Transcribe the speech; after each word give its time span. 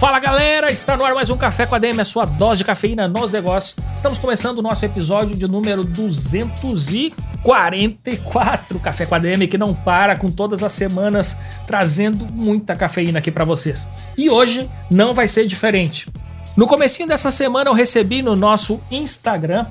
Fala 0.00 0.18
galera, 0.18 0.72
está 0.72 0.96
no 0.96 1.04
ar 1.04 1.14
mais 1.14 1.28
um 1.28 1.36
Café 1.36 1.66
com 1.66 1.74
a 1.74 1.78
DM, 1.78 2.00
a 2.00 2.06
sua 2.06 2.24
dose 2.24 2.60
de 2.60 2.64
cafeína 2.64 3.06
nos 3.06 3.32
negócios. 3.32 3.76
Estamos 3.94 4.16
começando 4.16 4.56
o 4.56 4.62
nosso 4.62 4.82
episódio 4.82 5.36
de 5.36 5.46
número 5.46 5.84
244 5.84 8.80
Café 8.80 9.04
com 9.04 9.14
a 9.14 9.18
DM, 9.18 9.46
que 9.46 9.58
não 9.58 9.74
para 9.74 10.16
com 10.16 10.30
todas 10.30 10.62
as 10.62 10.72
semanas 10.72 11.36
trazendo 11.66 12.24
muita 12.24 12.74
cafeína 12.74 13.18
aqui 13.18 13.30
para 13.30 13.44
vocês. 13.44 13.86
E 14.16 14.30
hoje 14.30 14.70
não 14.90 15.12
vai 15.12 15.28
ser 15.28 15.46
diferente. 15.46 16.08
No 16.56 16.66
comecinho 16.66 17.06
dessa 17.06 17.30
semana 17.30 17.68
eu 17.68 17.74
recebi 17.74 18.22
no 18.22 18.34
nosso 18.34 18.80
Instagram 18.90 19.66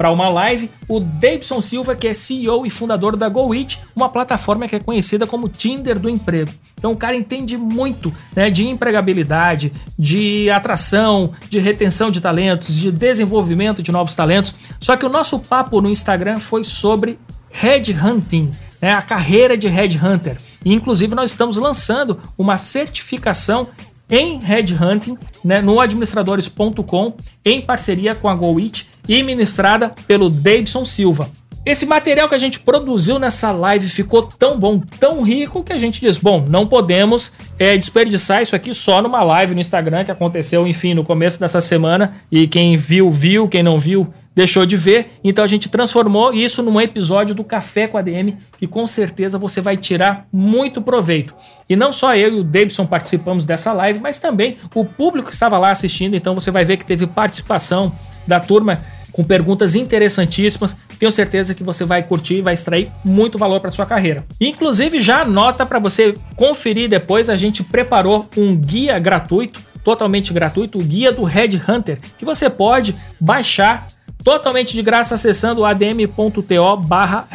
para 0.00 0.10
uma 0.10 0.30
live 0.30 0.70
o 0.88 0.98
Davidson 0.98 1.60
Silva, 1.60 1.94
que 1.94 2.08
é 2.08 2.14
CEO 2.14 2.64
e 2.64 2.70
fundador 2.70 3.16
da 3.16 3.28
GoIt, 3.28 3.82
uma 3.94 4.08
plataforma 4.08 4.66
que 4.66 4.74
é 4.74 4.80
conhecida 4.80 5.26
como 5.26 5.46
Tinder 5.46 5.98
do 5.98 6.08
emprego. 6.08 6.50
Então 6.78 6.92
o 6.92 6.96
cara 6.96 7.14
entende 7.14 7.58
muito 7.58 8.10
né, 8.34 8.48
de 8.48 8.66
empregabilidade, 8.66 9.70
de 9.98 10.48
atração, 10.48 11.34
de 11.50 11.58
retenção 11.58 12.10
de 12.10 12.18
talentos, 12.18 12.78
de 12.78 12.90
desenvolvimento 12.90 13.82
de 13.82 13.92
novos 13.92 14.14
talentos. 14.14 14.54
Só 14.80 14.96
que 14.96 15.04
o 15.04 15.10
nosso 15.10 15.38
papo 15.40 15.82
no 15.82 15.90
Instagram 15.90 16.40
foi 16.40 16.64
sobre 16.64 17.18
headhunting, 17.50 18.50
né, 18.80 18.94
a 18.94 19.02
carreira 19.02 19.54
de 19.54 19.68
headhunter. 19.68 20.38
E 20.64 20.72
inclusive 20.72 21.14
nós 21.14 21.28
estamos 21.28 21.58
lançando 21.58 22.18
uma 22.38 22.56
certificação 22.56 23.68
em 24.08 24.38
headhunting 24.38 25.18
né, 25.44 25.60
no 25.60 25.78
administradores.com 25.78 27.12
em 27.44 27.60
parceria 27.60 28.14
com 28.14 28.30
a 28.30 28.34
GoIt 28.34 28.89
e 29.08 29.22
ministrada 29.22 29.92
pelo 30.06 30.30
Davidson 30.30 30.84
Silva. 30.84 31.30
Esse 31.64 31.84
material 31.84 32.26
que 32.26 32.34
a 32.34 32.38
gente 32.38 32.60
produziu 32.60 33.18
nessa 33.18 33.52
live 33.52 33.86
ficou 33.90 34.22
tão 34.22 34.58
bom, 34.58 34.80
tão 34.98 35.20
rico, 35.20 35.62
que 35.62 35.74
a 35.74 35.78
gente 35.78 36.00
diz: 36.00 36.16
bom, 36.16 36.42
não 36.48 36.66
podemos 36.66 37.32
é, 37.58 37.76
desperdiçar 37.76 38.40
isso 38.40 38.56
aqui 38.56 38.72
só 38.72 39.02
numa 39.02 39.22
live 39.22 39.54
no 39.54 39.60
Instagram 39.60 40.04
que 40.04 40.10
aconteceu, 40.10 40.66
enfim, 40.66 40.94
no 40.94 41.04
começo 41.04 41.38
dessa 41.38 41.60
semana. 41.60 42.14
E 42.32 42.48
quem 42.48 42.78
viu, 42.78 43.10
viu, 43.10 43.46
quem 43.46 43.62
não 43.62 43.78
viu, 43.78 44.10
deixou 44.34 44.64
de 44.64 44.74
ver. 44.74 45.10
Então 45.22 45.44
a 45.44 45.46
gente 45.46 45.68
transformou 45.68 46.32
isso 46.32 46.62
num 46.62 46.80
episódio 46.80 47.34
do 47.34 47.44
Café 47.44 47.86
com 47.86 47.98
a 47.98 48.02
DM, 48.02 48.38
que 48.56 48.66
com 48.66 48.86
certeza 48.86 49.38
você 49.38 49.60
vai 49.60 49.76
tirar 49.76 50.26
muito 50.32 50.80
proveito. 50.80 51.34
E 51.68 51.76
não 51.76 51.92
só 51.92 52.16
eu 52.16 52.36
e 52.36 52.40
o 52.40 52.44
Davidson 52.44 52.86
participamos 52.86 53.44
dessa 53.44 53.70
live, 53.74 54.00
mas 54.00 54.18
também 54.18 54.56
o 54.74 54.82
público 54.82 55.28
que 55.28 55.34
estava 55.34 55.58
lá 55.58 55.70
assistindo. 55.70 56.16
Então 56.16 56.34
você 56.34 56.50
vai 56.50 56.64
ver 56.64 56.78
que 56.78 56.86
teve 56.86 57.06
participação 57.06 57.92
da 58.30 58.40
turma 58.40 58.80
com 59.12 59.24
perguntas 59.24 59.74
interessantíssimas. 59.74 60.76
Tenho 60.98 61.12
certeza 61.12 61.54
que 61.54 61.62
você 61.62 61.84
vai 61.84 62.02
curtir 62.02 62.36
e 62.36 62.42
vai 62.42 62.54
extrair 62.54 62.90
muito 63.04 63.36
valor 63.36 63.60
para 63.60 63.70
sua 63.70 63.86
carreira. 63.86 64.24
Inclusive, 64.40 65.00
já 65.00 65.22
anota 65.22 65.66
para 65.66 65.78
você 65.78 66.16
conferir 66.36 66.88
depois, 66.88 67.28
a 67.28 67.36
gente 67.36 67.62
preparou 67.62 68.28
um 68.36 68.56
guia 68.56 68.98
gratuito, 68.98 69.60
totalmente 69.84 70.32
gratuito, 70.32 70.78
o 70.78 70.82
guia 70.82 71.12
do 71.12 71.24
Red 71.24 71.60
Hunter, 71.68 71.98
que 72.18 72.24
você 72.24 72.48
pode 72.48 72.94
baixar 73.20 73.88
totalmente 74.22 74.74
de 74.74 74.82
graça 74.82 75.14
acessando 75.14 75.64
adm.to 75.64 76.76
barra 76.76 77.26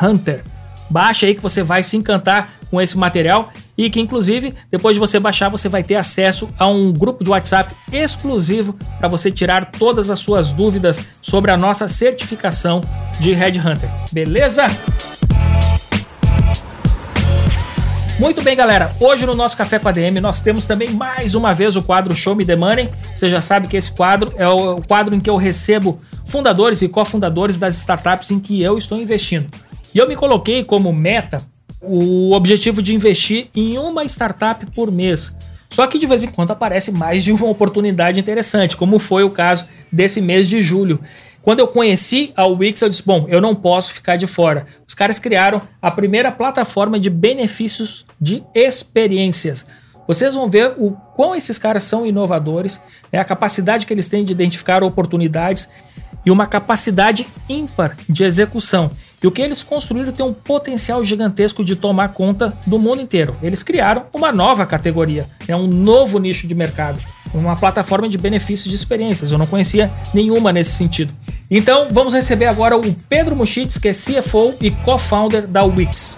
Hunter. 0.00 0.44
Baixa 0.90 1.26
aí 1.26 1.34
que 1.34 1.42
você 1.42 1.62
vai 1.62 1.82
se 1.82 1.96
encantar 1.96 2.50
com 2.70 2.80
esse 2.80 2.96
material 2.96 3.52
e 3.78 3.88
que 3.88 4.00
inclusive 4.00 4.52
depois 4.72 4.96
de 4.96 5.00
você 5.00 5.20
baixar 5.20 5.48
você 5.48 5.68
vai 5.68 5.84
ter 5.84 5.94
acesso 5.94 6.52
a 6.58 6.66
um 6.66 6.92
grupo 6.92 7.22
de 7.22 7.30
WhatsApp 7.30 7.72
exclusivo 7.92 8.76
para 8.98 9.06
você 9.06 9.30
tirar 9.30 9.70
todas 9.70 10.10
as 10.10 10.18
suas 10.18 10.50
dúvidas 10.50 11.00
sobre 11.22 11.52
a 11.52 11.56
nossa 11.56 11.86
certificação 11.86 12.82
de 13.20 13.32
Headhunter. 13.32 13.88
Beleza? 14.10 14.66
Muito 18.18 18.42
bem, 18.42 18.56
galera. 18.56 18.92
Hoje 18.98 19.24
no 19.24 19.34
nosso 19.34 19.56
Café 19.56 19.78
com 19.78 19.88
a 19.88 19.92
DM 19.92 20.20
nós 20.20 20.40
temos 20.40 20.66
também 20.66 20.90
mais 20.90 21.36
uma 21.36 21.54
vez 21.54 21.76
o 21.76 21.82
quadro 21.82 22.16
Show 22.16 22.34
Me 22.34 22.44
the 22.44 22.56
Money. 22.56 22.90
Você 23.14 23.30
já 23.30 23.40
sabe 23.40 23.68
que 23.68 23.76
esse 23.76 23.92
quadro 23.92 24.32
é 24.36 24.48
o 24.48 24.82
quadro 24.82 25.14
em 25.14 25.20
que 25.20 25.30
eu 25.30 25.36
recebo 25.36 26.00
fundadores 26.26 26.82
e 26.82 26.88
cofundadores 26.88 27.58
das 27.58 27.76
startups 27.78 28.32
em 28.32 28.40
que 28.40 28.60
eu 28.60 28.76
estou 28.76 29.00
investindo. 29.00 29.48
E 29.94 29.98
eu 29.98 30.08
me 30.08 30.16
coloquei 30.16 30.64
como 30.64 30.92
meta 30.92 31.40
o 31.80 32.32
objetivo 32.32 32.82
de 32.82 32.94
investir 32.94 33.48
em 33.54 33.78
uma 33.78 34.04
startup 34.04 34.64
por 34.72 34.90
mês. 34.90 35.34
Só 35.70 35.86
que 35.86 35.98
de 35.98 36.06
vez 36.06 36.24
em 36.24 36.28
quando 36.28 36.50
aparece 36.50 36.92
mais 36.92 37.22
de 37.22 37.32
uma 37.32 37.46
oportunidade 37.46 38.18
interessante, 38.18 38.76
como 38.76 38.98
foi 38.98 39.22
o 39.22 39.30
caso 39.30 39.68
desse 39.92 40.20
mês 40.20 40.48
de 40.48 40.62
julho. 40.62 41.00
Quando 41.42 41.60
eu 41.60 41.68
conheci 41.68 42.32
a 42.36 42.46
Wix, 42.46 42.82
eu 42.82 42.88
disse: 42.88 43.04
bom, 43.04 43.26
eu 43.28 43.40
não 43.40 43.54
posso 43.54 43.92
ficar 43.92 44.16
de 44.16 44.26
fora. 44.26 44.66
Os 44.86 44.94
caras 44.94 45.18
criaram 45.18 45.60
a 45.80 45.90
primeira 45.90 46.32
plataforma 46.32 46.98
de 46.98 47.10
benefícios 47.10 48.06
de 48.20 48.42
experiências. 48.54 49.66
Vocês 50.06 50.34
vão 50.34 50.48
ver 50.48 50.74
o 50.78 50.92
quão 51.14 51.34
esses 51.34 51.58
caras 51.58 51.82
são 51.82 52.06
inovadores, 52.06 52.80
né, 53.12 53.18
a 53.18 53.24
capacidade 53.24 53.86
que 53.86 53.92
eles 53.92 54.08
têm 54.08 54.24
de 54.24 54.32
identificar 54.32 54.82
oportunidades 54.82 55.68
e 56.24 56.30
uma 56.30 56.46
capacidade 56.46 57.28
ímpar 57.48 57.96
de 58.08 58.24
execução. 58.24 58.90
E 59.22 59.26
o 59.26 59.32
que 59.32 59.42
eles 59.42 59.62
construíram 59.62 60.12
tem 60.12 60.24
um 60.24 60.32
potencial 60.32 61.04
gigantesco 61.04 61.64
de 61.64 61.74
tomar 61.74 62.10
conta 62.10 62.56
do 62.66 62.78
mundo 62.78 63.02
inteiro. 63.02 63.36
Eles 63.42 63.62
criaram 63.62 64.06
uma 64.12 64.30
nova 64.30 64.64
categoria, 64.64 65.26
é 65.46 65.56
um 65.56 65.66
novo 65.66 66.18
nicho 66.18 66.46
de 66.46 66.54
mercado, 66.54 67.00
uma 67.34 67.56
plataforma 67.56 68.08
de 68.08 68.16
benefícios 68.16 68.70
de 68.70 68.76
experiências. 68.76 69.32
Eu 69.32 69.38
não 69.38 69.46
conhecia 69.46 69.90
nenhuma 70.14 70.52
nesse 70.52 70.70
sentido. 70.72 71.12
Então 71.50 71.88
vamos 71.90 72.14
receber 72.14 72.46
agora 72.46 72.76
o 72.76 72.94
Pedro 73.08 73.34
Muschitz, 73.34 73.78
que 73.78 73.88
é 73.88 73.92
CFO 73.92 74.54
e 74.60 74.70
co-founder 74.70 75.46
da 75.48 75.64
Wix. 75.64 76.16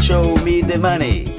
Show 0.00 0.38
me 0.44 0.62
the 0.62 0.76
money. 0.76 1.33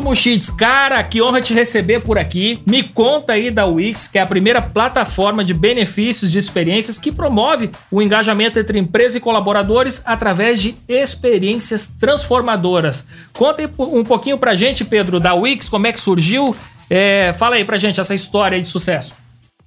Pedro 0.00 0.08
Muschitz, 0.08 0.48
cara, 0.48 1.02
que 1.04 1.20
honra 1.20 1.42
te 1.42 1.52
receber 1.52 2.00
por 2.00 2.16
aqui. 2.16 2.60
Me 2.66 2.82
conta 2.82 3.34
aí 3.34 3.50
da 3.50 3.66
Wix, 3.66 4.08
que 4.08 4.18
é 4.18 4.22
a 4.22 4.26
primeira 4.26 4.62
plataforma 4.62 5.44
de 5.44 5.52
benefícios 5.52 6.32
de 6.32 6.38
experiências 6.38 6.96
que 6.96 7.12
promove 7.12 7.70
o 7.90 8.00
engajamento 8.00 8.58
entre 8.58 8.78
empresa 8.78 9.18
e 9.18 9.20
colaboradores 9.20 10.02
através 10.06 10.60
de 10.60 10.74
experiências 10.88 11.86
transformadoras. 11.86 13.06
Conta 13.34 13.62
aí 13.62 13.70
um 13.78 14.02
pouquinho 14.02 14.38
pra 14.38 14.56
gente, 14.56 14.84
Pedro, 14.84 15.20
da 15.20 15.34
Wix, 15.34 15.68
como 15.68 15.86
é 15.86 15.92
que 15.92 16.00
surgiu. 16.00 16.56
É, 16.88 17.34
fala 17.38 17.56
aí 17.56 17.64
pra 17.64 17.76
gente 17.76 18.00
essa 18.00 18.14
história 18.14 18.60
de 18.60 18.68
sucesso. 18.68 19.14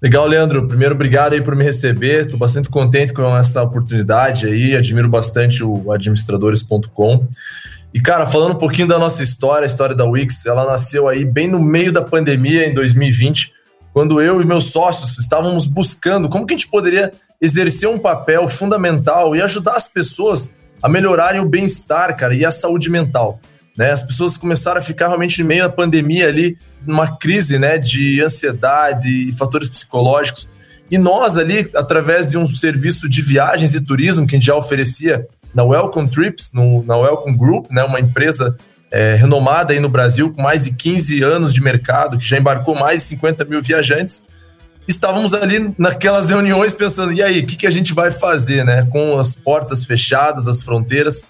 Legal, 0.02 0.28
Leandro. 0.28 0.68
Primeiro, 0.68 0.96
obrigado 0.96 1.34
aí 1.34 1.42
por 1.42 1.56
me 1.56 1.64
receber. 1.64 2.26
Estou 2.26 2.40
bastante 2.40 2.70
contente 2.70 3.14
com 3.14 3.38
essa 3.38 3.62
oportunidade 3.62 4.48
aí. 4.48 4.76
Admiro 4.76 5.08
bastante 5.08 5.64
o 5.64 5.92
administradores.com. 5.92 7.28
E, 7.94 8.02
cara, 8.02 8.26
falando 8.26 8.54
um 8.54 8.58
pouquinho 8.58 8.88
da 8.88 8.98
nossa 8.98 9.22
história, 9.22 9.66
a 9.66 9.68
história 9.68 9.94
da 9.94 10.04
Wix, 10.04 10.48
ela 10.48 10.66
nasceu 10.66 11.08
aí 11.08 11.24
bem 11.24 11.48
no 11.48 11.60
meio 11.60 11.92
da 11.92 12.02
pandemia, 12.02 12.68
em 12.68 12.74
2020, 12.74 13.54
quando 13.94 14.20
eu 14.20 14.42
e 14.42 14.46
meus 14.46 14.72
sócios 14.72 15.20
estávamos 15.20 15.68
buscando 15.68 16.28
como 16.28 16.48
que 16.48 16.56
a 16.56 16.58
gente 16.58 16.68
poderia 16.68 17.12
exercer 17.40 17.88
um 17.88 18.00
papel 18.00 18.50
fundamental 18.50 19.36
e 19.36 19.42
ajudar 19.42 19.76
as 19.76 19.88
pessoas 19.88 20.52
a 20.82 20.90
melhorarem 20.90 21.40
o 21.40 21.46
bem-estar, 21.46 22.18
cara, 22.18 22.34
e 22.34 22.44
a 22.44 22.52
saúde 22.52 22.90
mental. 22.90 23.40
Né? 23.78 23.92
As 23.92 24.02
pessoas 24.02 24.38
começaram 24.38 24.80
a 24.80 24.84
ficar 24.84 25.08
realmente 25.08 25.42
no 25.44 25.48
meio 25.48 25.64
da 25.64 25.70
pandemia 25.70 26.28
ali, 26.28 26.58
numa 26.86 27.16
crise 27.18 27.60
né, 27.60 27.78
de 27.78 28.22
ansiedade 28.24 29.30
e 29.30 29.32
fatores 29.32 29.70
psicológicos. 29.70 30.50
E 30.90 30.98
nós 30.98 31.38
ali, 31.38 31.70
através 31.76 32.28
de 32.28 32.40
um 32.40 32.46
serviço 32.48 33.08
de 33.08 33.22
viagens 33.22 33.76
e 33.76 33.82
turismo 33.82 34.26
que 34.26 34.36
a 34.36 34.40
gente 34.40 34.48
já 34.48 34.56
oferecia 34.56 35.28
na 35.54 35.64
Welcome 35.64 36.10
Trips, 36.10 36.52
no, 36.54 36.84
na 36.84 36.98
Welcome 36.98 37.38
Group, 37.38 37.70
né, 37.70 37.84
uma 37.84 38.00
empresa 38.00 38.58
é, 38.92 39.16
renomada 39.16 39.74
aí 39.74 39.80
no 39.80 39.90
Brasil, 39.90 40.32
com 40.32 40.42
mais 40.42 40.66
de 40.66 40.74
15 40.74 41.24
anos 41.24 41.54
de 41.54 41.62
mercado, 41.62 42.18
que 42.18 42.26
já 42.26 42.38
embarcou 42.38 42.76
mais 42.76 43.02
de 43.02 43.08
50 43.08 43.46
mil 43.46 43.62
viajantes. 43.62 44.24
Estávamos 44.88 45.34
ali 45.34 45.74
naquelas 45.78 46.30
reuniões 46.30 46.76
pensando, 46.76 47.12
e 47.14 47.24
aí, 47.24 47.40
o 47.40 47.46
que, 47.46 47.56
que 47.56 47.68
a 47.68 47.72
gente 47.72 47.94
vai 47.94 48.12
fazer, 48.12 48.64
né? 48.64 48.88
Com 48.92 49.18
as 49.18 49.36
portas 49.36 49.86
fechadas, 49.86 50.48
as 50.48 50.62
fronteiras. 50.62 51.24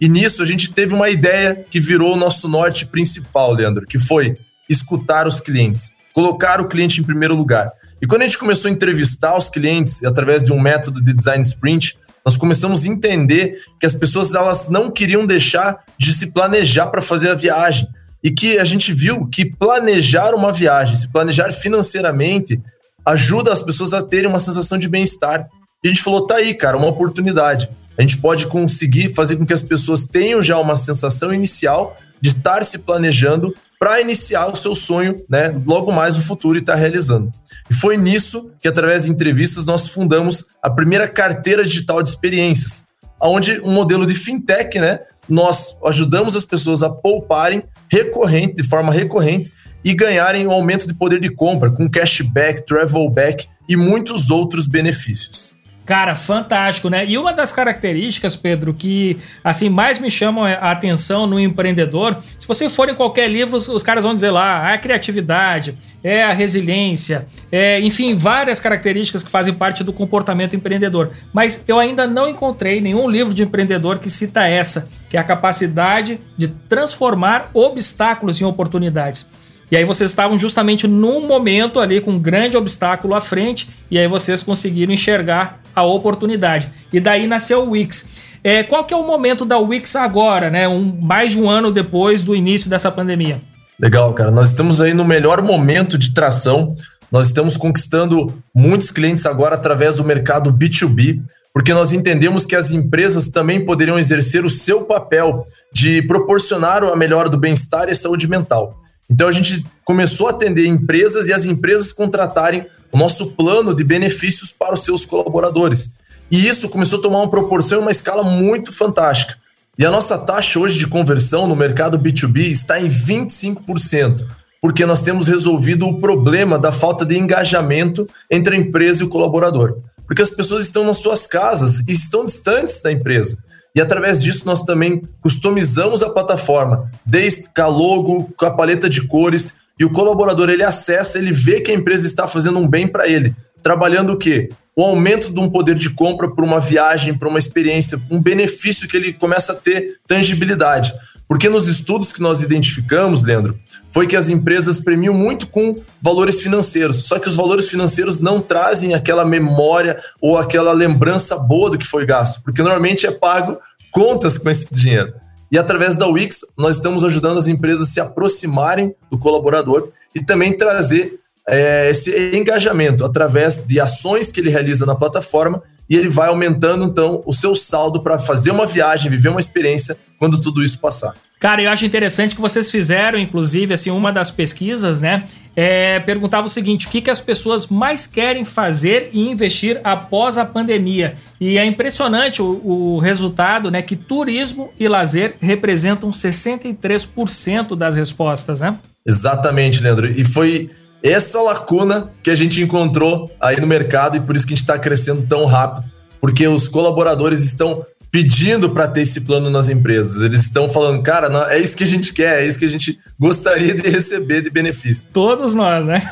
E 0.00 0.08
nisso 0.08 0.42
a 0.42 0.46
gente 0.46 0.72
teve 0.72 0.92
uma 0.92 1.08
ideia 1.08 1.64
que 1.70 1.80
virou 1.80 2.14
o 2.14 2.16
nosso 2.16 2.48
norte 2.48 2.84
principal, 2.84 3.52
Leandro, 3.52 3.86
que 3.86 3.98
foi 3.98 4.36
escutar 4.68 5.26
os 5.26 5.40
clientes, 5.40 5.90
colocar 6.12 6.60
o 6.60 6.68
cliente 6.68 7.00
em 7.00 7.04
primeiro 7.04 7.34
lugar. 7.34 7.72
E 8.02 8.06
quando 8.06 8.22
a 8.22 8.24
gente 8.26 8.38
começou 8.38 8.68
a 8.68 8.72
entrevistar 8.72 9.36
os 9.38 9.48
clientes 9.48 10.04
através 10.04 10.44
de 10.44 10.52
um 10.52 10.60
método 10.60 11.02
de 11.02 11.14
design 11.14 11.42
sprint, 11.42 11.96
nós 12.26 12.36
começamos 12.36 12.82
a 12.82 12.88
entender 12.88 13.60
que 13.78 13.86
as 13.86 13.94
pessoas 13.94 14.34
elas 14.34 14.68
não 14.68 14.90
queriam 14.90 15.24
deixar 15.24 15.84
de 15.96 16.12
se 16.12 16.32
planejar 16.32 16.88
para 16.88 17.00
fazer 17.00 17.30
a 17.30 17.36
viagem. 17.36 17.86
E 18.20 18.32
que 18.32 18.58
a 18.58 18.64
gente 18.64 18.92
viu 18.92 19.28
que 19.28 19.44
planejar 19.44 20.34
uma 20.34 20.52
viagem, 20.52 20.96
se 20.96 21.12
planejar 21.12 21.52
financeiramente, 21.52 22.60
ajuda 23.04 23.52
as 23.52 23.62
pessoas 23.62 23.92
a 23.92 24.02
terem 24.02 24.28
uma 24.28 24.40
sensação 24.40 24.76
de 24.76 24.88
bem-estar. 24.88 25.46
E 25.84 25.86
a 25.86 25.88
gente 25.88 26.02
falou, 26.02 26.26
tá 26.26 26.34
aí, 26.34 26.52
cara, 26.52 26.76
uma 26.76 26.88
oportunidade. 26.88 27.70
A 27.96 28.02
gente 28.02 28.18
pode 28.18 28.48
conseguir 28.48 29.14
fazer 29.14 29.36
com 29.36 29.46
que 29.46 29.52
as 29.52 29.62
pessoas 29.62 30.08
tenham 30.08 30.42
já 30.42 30.58
uma 30.58 30.76
sensação 30.76 31.32
inicial 31.32 31.96
de 32.20 32.30
estar 32.30 32.64
se 32.64 32.80
planejando 32.80 33.54
para 33.78 34.00
iniciar 34.00 34.46
o 34.46 34.56
seu 34.56 34.74
sonho, 34.74 35.22
né, 35.28 35.54
logo 35.66 35.92
mais 35.92 36.16
no 36.16 36.22
futuro 36.22 36.56
e 36.56 36.60
estar 36.60 36.74
tá 36.74 36.78
realizando. 36.78 37.30
E 37.68 37.74
foi 37.74 37.96
nisso 37.96 38.50
que, 38.60 38.68
através 38.68 39.04
de 39.04 39.10
entrevistas, 39.10 39.66
nós 39.66 39.88
fundamos 39.88 40.46
a 40.62 40.70
primeira 40.70 41.06
carteira 41.08 41.64
digital 41.64 42.02
de 42.02 42.10
experiências, 42.10 42.84
onde 43.20 43.60
um 43.60 43.72
modelo 43.72 44.06
de 44.06 44.14
fintech, 44.14 44.78
né, 44.78 45.00
nós 45.28 45.76
ajudamos 45.84 46.36
as 46.36 46.44
pessoas 46.44 46.82
a 46.82 46.90
pouparem 46.90 47.62
recorrente, 47.90 48.56
de 48.56 48.62
forma 48.62 48.92
recorrente, 48.92 49.52
e 49.84 49.94
ganharem 49.94 50.46
um 50.46 50.50
aumento 50.50 50.86
de 50.86 50.94
poder 50.94 51.20
de 51.20 51.30
compra 51.30 51.70
com 51.70 51.88
cashback, 51.88 52.64
travelback 52.66 53.46
e 53.68 53.76
muitos 53.76 54.30
outros 54.30 54.66
benefícios. 54.66 55.55
Cara, 55.86 56.16
fantástico, 56.16 56.90
né? 56.90 57.06
E 57.06 57.16
uma 57.16 57.32
das 57.32 57.52
características, 57.52 58.34
Pedro, 58.34 58.74
que 58.74 59.16
assim 59.44 59.68
mais 59.68 60.00
me 60.00 60.10
chamam 60.10 60.44
a 60.44 60.72
atenção 60.72 61.28
no 61.28 61.38
empreendedor, 61.38 62.18
se 62.36 62.46
você 62.46 62.68
for 62.68 62.88
em 62.88 62.94
qualquer 62.94 63.28
livro, 63.30 63.56
os, 63.56 63.82
caras 63.84 64.02
vão 64.02 64.12
dizer 64.12 64.32
lá, 64.32 64.72
a 64.72 64.76
criatividade, 64.78 65.78
é 66.02 66.24
a 66.24 66.32
resiliência, 66.32 67.28
é, 67.52 67.78
enfim, 67.80 68.16
várias 68.16 68.58
características 68.58 69.22
que 69.22 69.30
fazem 69.30 69.54
parte 69.54 69.84
do 69.84 69.92
comportamento 69.92 70.56
empreendedor. 70.56 71.12
Mas 71.32 71.64
eu 71.68 71.78
ainda 71.78 72.04
não 72.04 72.28
encontrei 72.28 72.80
nenhum 72.80 73.08
livro 73.08 73.32
de 73.32 73.44
empreendedor 73.44 74.00
que 74.00 74.10
cita 74.10 74.44
essa, 74.44 74.88
que 75.08 75.16
é 75.16 75.20
a 75.20 75.24
capacidade 75.24 76.18
de 76.36 76.48
transformar 76.48 77.48
obstáculos 77.54 78.40
em 78.40 78.44
oportunidades. 78.44 79.28
E 79.70 79.76
aí 79.76 79.84
vocês 79.84 80.10
estavam 80.10 80.38
justamente 80.38 80.86
num 80.86 81.26
momento 81.26 81.80
ali 81.80 82.00
com 82.00 82.12
um 82.12 82.18
grande 82.18 82.56
obstáculo 82.56 83.14
à 83.14 83.20
frente, 83.20 83.68
e 83.90 83.98
aí 83.98 84.06
vocês 84.06 84.42
conseguiram 84.42 84.92
enxergar 84.92 85.60
a 85.74 85.82
oportunidade. 85.82 86.70
E 86.92 87.00
daí 87.00 87.26
nasceu 87.26 87.62
o 87.62 87.70
Wix. 87.70 88.08
É, 88.44 88.62
qual 88.62 88.84
que 88.84 88.94
é 88.94 88.96
o 88.96 89.04
momento 89.04 89.44
da 89.44 89.58
Wix 89.58 89.96
agora, 89.96 90.48
né? 90.50 90.68
Um, 90.68 90.96
mais 91.02 91.32
de 91.32 91.40
um 91.40 91.50
ano 91.50 91.72
depois 91.72 92.22
do 92.22 92.34
início 92.34 92.70
dessa 92.70 92.92
pandemia? 92.92 93.40
Legal, 93.78 94.12
cara. 94.14 94.30
Nós 94.30 94.50
estamos 94.50 94.80
aí 94.80 94.94
no 94.94 95.04
melhor 95.04 95.42
momento 95.42 95.98
de 95.98 96.14
tração. 96.14 96.76
Nós 97.10 97.26
estamos 97.26 97.56
conquistando 97.56 98.32
muitos 98.54 98.90
clientes 98.90 99.26
agora 99.26 99.56
através 99.56 99.96
do 99.96 100.04
mercado 100.04 100.52
B2B, 100.52 101.20
porque 101.52 101.74
nós 101.74 101.92
entendemos 101.92 102.46
que 102.46 102.54
as 102.54 102.70
empresas 102.70 103.28
também 103.28 103.64
poderiam 103.64 103.98
exercer 103.98 104.44
o 104.44 104.50
seu 104.50 104.82
papel 104.82 105.44
de 105.72 106.02
proporcionar 106.02 106.84
a 106.84 106.96
melhora 106.96 107.28
do 107.28 107.38
bem-estar 107.38 107.88
e 107.88 107.94
saúde 107.94 108.28
mental. 108.28 108.85
Então 109.08 109.28
a 109.28 109.32
gente 109.32 109.64
começou 109.84 110.26
a 110.26 110.30
atender 110.30 110.66
empresas 110.66 111.28
e 111.28 111.32
as 111.32 111.44
empresas 111.44 111.92
contratarem 111.92 112.66
o 112.92 112.98
nosso 112.98 113.32
plano 113.32 113.74
de 113.74 113.84
benefícios 113.84 114.50
para 114.50 114.74
os 114.74 114.84
seus 114.84 115.04
colaboradores. 115.04 115.94
E 116.30 116.46
isso 116.46 116.68
começou 116.68 116.98
a 116.98 117.02
tomar 117.02 117.18
uma 117.18 117.30
proporção 117.30 117.78
e 117.78 117.82
uma 117.82 117.90
escala 117.90 118.22
muito 118.22 118.72
fantástica. 118.72 119.36
E 119.78 119.84
a 119.84 119.90
nossa 119.90 120.16
taxa 120.16 120.58
hoje 120.58 120.78
de 120.78 120.86
conversão 120.86 121.46
no 121.46 121.54
mercado 121.54 121.98
B2B 121.98 122.50
está 122.50 122.80
em 122.80 122.88
25%, 122.88 124.26
porque 124.60 124.86
nós 124.86 125.02
temos 125.02 125.28
resolvido 125.28 125.86
o 125.86 126.00
problema 126.00 126.58
da 126.58 126.72
falta 126.72 127.04
de 127.04 127.16
engajamento 127.16 128.08
entre 128.30 128.56
a 128.56 128.58
empresa 128.58 129.02
e 129.02 129.06
o 129.06 129.10
colaborador. 129.10 129.78
Porque 130.06 130.22
as 130.22 130.30
pessoas 130.30 130.64
estão 130.64 130.84
nas 130.84 130.98
suas 130.98 131.26
casas 131.26 131.80
e 131.86 131.92
estão 131.92 132.24
distantes 132.24 132.80
da 132.80 132.90
empresa. 132.90 133.38
E 133.76 133.80
através 133.80 134.22
disso 134.22 134.46
nós 134.46 134.64
também 134.64 135.02
customizamos 135.20 136.02
a 136.02 136.08
plataforma, 136.08 136.90
desde 137.04 137.50
a 137.58 137.66
logo, 137.66 138.32
com 138.34 138.46
a 138.46 138.50
paleta 138.50 138.88
de 138.88 139.06
cores, 139.06 139.52
e 139.78 139.84
o 139.84 139.90
colaborador 139.90 140.48
ele 140.48 140.62
acessa, 140.62 141.18
ele 141.18 141.30
vê 141.30 141.60
que 141.60 141.70
a 141.70 141.74
empresa 141.74 142.06
está 142.06 142.26
fazendo 142.26 142.58
um 142.58 142.66
bem 142.66 142.88
para 142.88 143.06
ele, 143.06 143.36
trabalhando 143.62 144.14
o 144.14 144.16
quê? 144.16 144.48
O 144.74 144.82
aumento 144.82 145.30
de 145.30 145.38
um 145.38 145.50
poder 145.50 145.74
de 145.74 145.90
compra 145.90 146.30
para 146.30 146.42
uma 146.42 146.58
viagem, 146.58 147.12
para 147.12 147.28
uma 147.28 147.38
experiência, 147.38 148.00
um 148.10 148.18
benefício 148.18 148.88
que 148.88 148.96
ele 148.96 149.12
começa 149.12 149.52
a 149.52 149.56
ter 149.56 149.98
tangibilidade. 150.06 150.94
Porque 151.28 151.48
nos 151.48 151.68
estudos 151.68 152.12
que 152.12 152.22
nós 152.22 152.40
identificamos, 152.40 153.22
Leandro, 153.22 153.58
foi 153.96 154.06
que 154.06 154.14
as 154.14 154.28
empresas 154.28 154.78
premiam 154.78 155.14
muito 155.14 155.46
com 155.46 155.80
valores 156.02 156.42
financeiros. 156.42 157.06
Só 157.06 157.18
que 157.18 157.28
os 157.28 157.34
valores 157.34 157.66
financeiros 157.66 158.18
não 158.18 158.42
trazem 158.42 158.92
aquela 158.92 159.24
memória 159.24 159.98
ou 160.20 160.36
aquela 160.36 160.70
lembrança 160.74 161.38
boa 161.38 161.70
do 161.70 161.78
que 161.78 161.86
foi 161.86 162.04
gasto, 162.04 162.42
porque 162.42 162.60
normalmente 162.60 163.06
é 163.06 163.10
pago 163.10 163.56
contas 163.90 164.36
com 164.36 164.50
esse 164.50 164.66
dinheiro. 164.70 165.14
E 165.50 165.56
através 165.56 165.96
da 165.96 166.06
Wix, 166.06 166.40
nós 166.58 166.76
estamos 166.76 167.04
ajudando 167.04 167.38
as 167.38 167.48
empresas 167.48 167.88
a 167.88 167.90
se 167.90 167.98
aproximarem 167.98 168.94
do 169.10 169.16
colaborador 169.16 169.88
e 170.14 170.22
também 170.22 170.54
trazer 170.54 171.18
é, 171.48 171.88
esse 171.88 172.36
engajamento 172.36 173.02
através 173.02 173.64
de 173.64 173.80
ações 173.80 174.30
que 174.30 174.40
ele 174.40 174.50
realiza 174.50 174.84
na 174.84 174.94
plataforma 174.94 175.62
e 175.88 175.96
ele 175.96 176.10
vai 176.10 176.28
aumentando 176.28 176.84
então 176.84 177.22
o 177.24 177.32
seu 177.32 177.54
saldo 177.54 178.02
para 178.02 178.18
fazer 178.18 178.50
uma 178.50 178.66
viagem, 178.66 179.10
viver 179.10 179.30
uma 179.30 179.40
experiência 179.40 179.96
quando 180.18 180.38
tudo 180.38 180.62
isso 180.62 180.78
passar. 180.80 181.14
Cara, 181.38 181.60
eu 181.60 181.70
acho 181.70 181.84
interessante 181.84 182.34
que 182.34 182.40
vocês 182.40 182.70
fizeram, 182.70 183.18
inclusive, 183.18 183.74
assim, 183.74 183.90
uma 183.90 184.10
das 184.10 184.30
pesquisas, 184.30 185.02
né? 185.02 185.24
É, 185.54 186.00
perguntava 186.00 186.46
o 186.46 186.50
seguinte: 186.50 186.86
o 186.86 186.90
que, 186.90 187.02
que 187.02 187.10
as 187.10 187.20
pessoas 187.20 187.66
mais 187.66 188.06
querem 188.06 188.44
fazer 188.44 189.10
e 189.12 189.28
investir 189.28 189.78
após 189.84 190.38
a 190.38 190.46
pandemia? 190.46 191.16
E 191.38 191.58
é 191.58 191.64
impressionante 191.66 192.40
o, 192.40 192.94
o 192.94 192.98
resultado, 192.98 193.70
né? 193.70 193.82
Que 193.82 193.96
turismo 193.96 194.70
e 194.80 194.88
lazer 194.88 195.36
representam 195.38 196.08
63% 196.08 197.76
das 197.76 197.96
respostas, 197.96 198.60
né? 198.60 198.78
Exatamente, 199.04 199.82
Leandro. 199.82 200.10
E 200.10 200.24
foi 200.24 200.70
essa 201.02 201.40
lacuna 201.42 202.10
que 202.22 202.30
a 202.30 202.34
gente 202.34 202.62
encontrou 202.62 203.30
aí 203.38 203.60
no 203.60 203.66
mercado 203.66 204.16
e 204.16 204.20
por 204.20 204.34
isso 204.34 204.46
que 204.46 204.54
a 204.54 204.56
gente 204.56 204.64
está 204.64 204.78
crescendo 204.78 205.22
tão 205.26 205.44
rápido, 205.44 205.86
porque 206.18 206.48
os 206.48 206.66
colaboradores 206.66 207.42
estão 207.42 207.84
pedindo 208.10 208.70
para 208.70 208.88
ter 208.88 209.02
esse 209.02 209.22
plano 209.22 209.50
nas 209.50 209.68
empresas. 209.68 210.22
Eles 210.22 210.42
estão 210.42 210.68
falando, 210.68 211.02
cara, 211.02 211.28
não, 211.28 211.48
é 211.48 211.58
isso 211.58 211.76
que 211.76 211.84
a 211.84 211.86
gente 211.86 212.12
quer, 212.12 212.42
é 212.42 212.46
isso 212.46 212.58
que 212.58 212.64
a 212.64 212.70
gente 212.70 212.98
gostaria 213.18 213.74
de 213.74 213.88
receber 213.88 214.42
de 214.42 214.50
benefício. 214.50 215.08
Todos 215.12 215.54
nós, 215.54 215.86
né? 215.86 216.02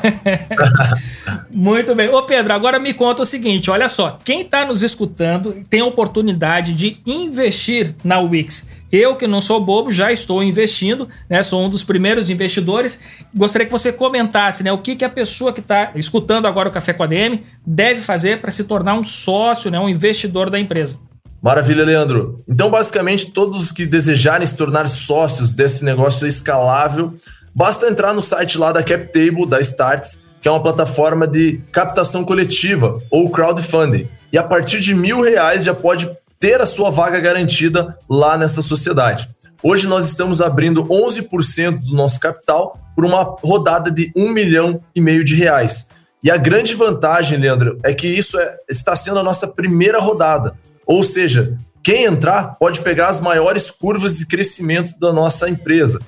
Muito 1.49 1.95
bem. 1.95 2.09
Ô 2.09 2.23
Pedro, 2.23 2.53
agora 2.53 2.77
me 2.79 2.93
conta 2.93 3.23
o 3.23 3.25
seguinte, 3.25 3.71
olha 3.71 3.87
só, 3.87 4.19
quem 4.23 4.41
está 4.41 4.65
nos 4.65 4.83
escutando 4.83 5.63
tem 5.69 5.81
a 5.81 5.85
oportunidade 5.85 6.73
de 6.73 6.99
investir 7.05 7.95
na 8.03 8.19
Wix. 8.19 8.75
Eu, 8.91 9.15
que 9.15 9.27
não 9.27 9.41
sou 9.41 9.59
bobo, 9.59 9.91
já 9.91 10.11
estou 10.11 10.43
investindo, 10.43 11.09
né? 11.29 11.41
Sou 11.43 11.65
um 11.65 11.69
dos 11.69 11.83
primeiros 11.83 12.29
investidores. 12.29 13.01
Gostaria 13.35 13.65
que 13.65 13.71
você 13.71 13.91
comentasse, 13.91 14.63
né? 14.63 14.71
O 14.71 14.77
que, 14.77 14.95
que 14.95 15.03
a 15.03 15.09
pessoa 15.09 15.51
que 15.51 15.59
está 15.59 15.91
escutando 15.95 16.45
agora 16.45 16.69
o 16.69 16.71
Café 16.71 16.93
com 16.93 17.03
a 17.03 17.07
DM 17.07 17.43
deve 17.65 17.99
fazer 17.99 18.39
para 18.39 18.51
se 18.51 18.63
tornar 18.63 18.93
um 18.93 19.03
sócio, 19.03 19.71
né? 19.71 19.79
Um 19.79 19.89
investidor 19.89 20.49
da 20.49 20.59
empresa. 20.59 20.97
Maravilha, 21.45 21.85
Leandro. 21.85 22.43
Então, 22.47 22.71
basicamente, 22.71 23.29
todos 23.29 23.71
que 23.71 23.85
desejarem 23.85 24.47
se 24.47 24.57
tornar 24.57 24.89
sócios 24.89 25.51
desse 25.51 25.85
negócio 25.85 26.25
escalável, 26.25 27.13
basta 27.53 27.87
entrar 27.87 28.13
no 28.13 28.21
site 28.21 28.57
lá 28.57 28.71
da 28.71 28.81
CapTable, 28.81 29.47
da 29.47 29.61
Starts, 29.61 30.23
que 30.41 30.47
é 30.47 30.51
uma 30.51 30.63
plataforma 30.63 31.27
de 31.27 31.61
captação 31.71 32.25
coletiva 32.25 32.99
ou 33.11 33.29
crowdfunding. 33.29 34.09
E 34.33 34.39
a 34.39 34.43
partir 34.43 34.79
de 34.79 34.95
mil 34.95 35.21
reais 35.21 35.65
já 35.65 35.75
pode 35.75 36.09
ter 36.39 36.59
a 36.61 36.65
sua 36.65 36.89
vaga 36.89 37.19
garantida 37.19 37.95
lá 38.09 38.39
nessa 38.39 38.63
sociedade. 38.63 39.29
Hoje 39.61 39.87
nós 39.87 40.07
estamos 40.07 40.41
abrindo 40.41 40.83
11% 40.85 41.77
do 41.77 41.93
nosso 41.93 42.19
capital 42.19 42.79
por 42.95 43.05
uma 43.05 43.21
rodada 43.21 43.91
de 43.91 44.11
um 44.15 44.29
milhão 44.29 44.81
e 44.95 44.99
meio 44.99 45.23
de 45.23 45.35
reais. 45.35 45.89
E 46.23 46.31
a 46.31 46.37
grande 46.37 46.73
vantagem, 46.73 47.37
Leandro, 47.37 47.77
é 47.83 47.93
que 47.93 48.07
isso 48.07 48.39
é, 48.39 48.55
está 48.67 48.95
sendo 48.95 49.19
a 49.19 49.23
nossa 49.23 49.49
primeira 49.49 49.99
rodada. 49.99 50.55
Ou 50.85 51.03
seja, 51.03 51.57
quem 51.83 52.05
entrar 52.05 52.55
pode 52.59 52.81
pegar 52.81 53.09
as 53.09 53.19
maiores 53.19 53.69
curvas 53.69 54.17
de 54.17 54.25
crescimento 54.25 54.97
da 54.99 55.13
nossa 55.13 55.47
empresa. 55.47 55.99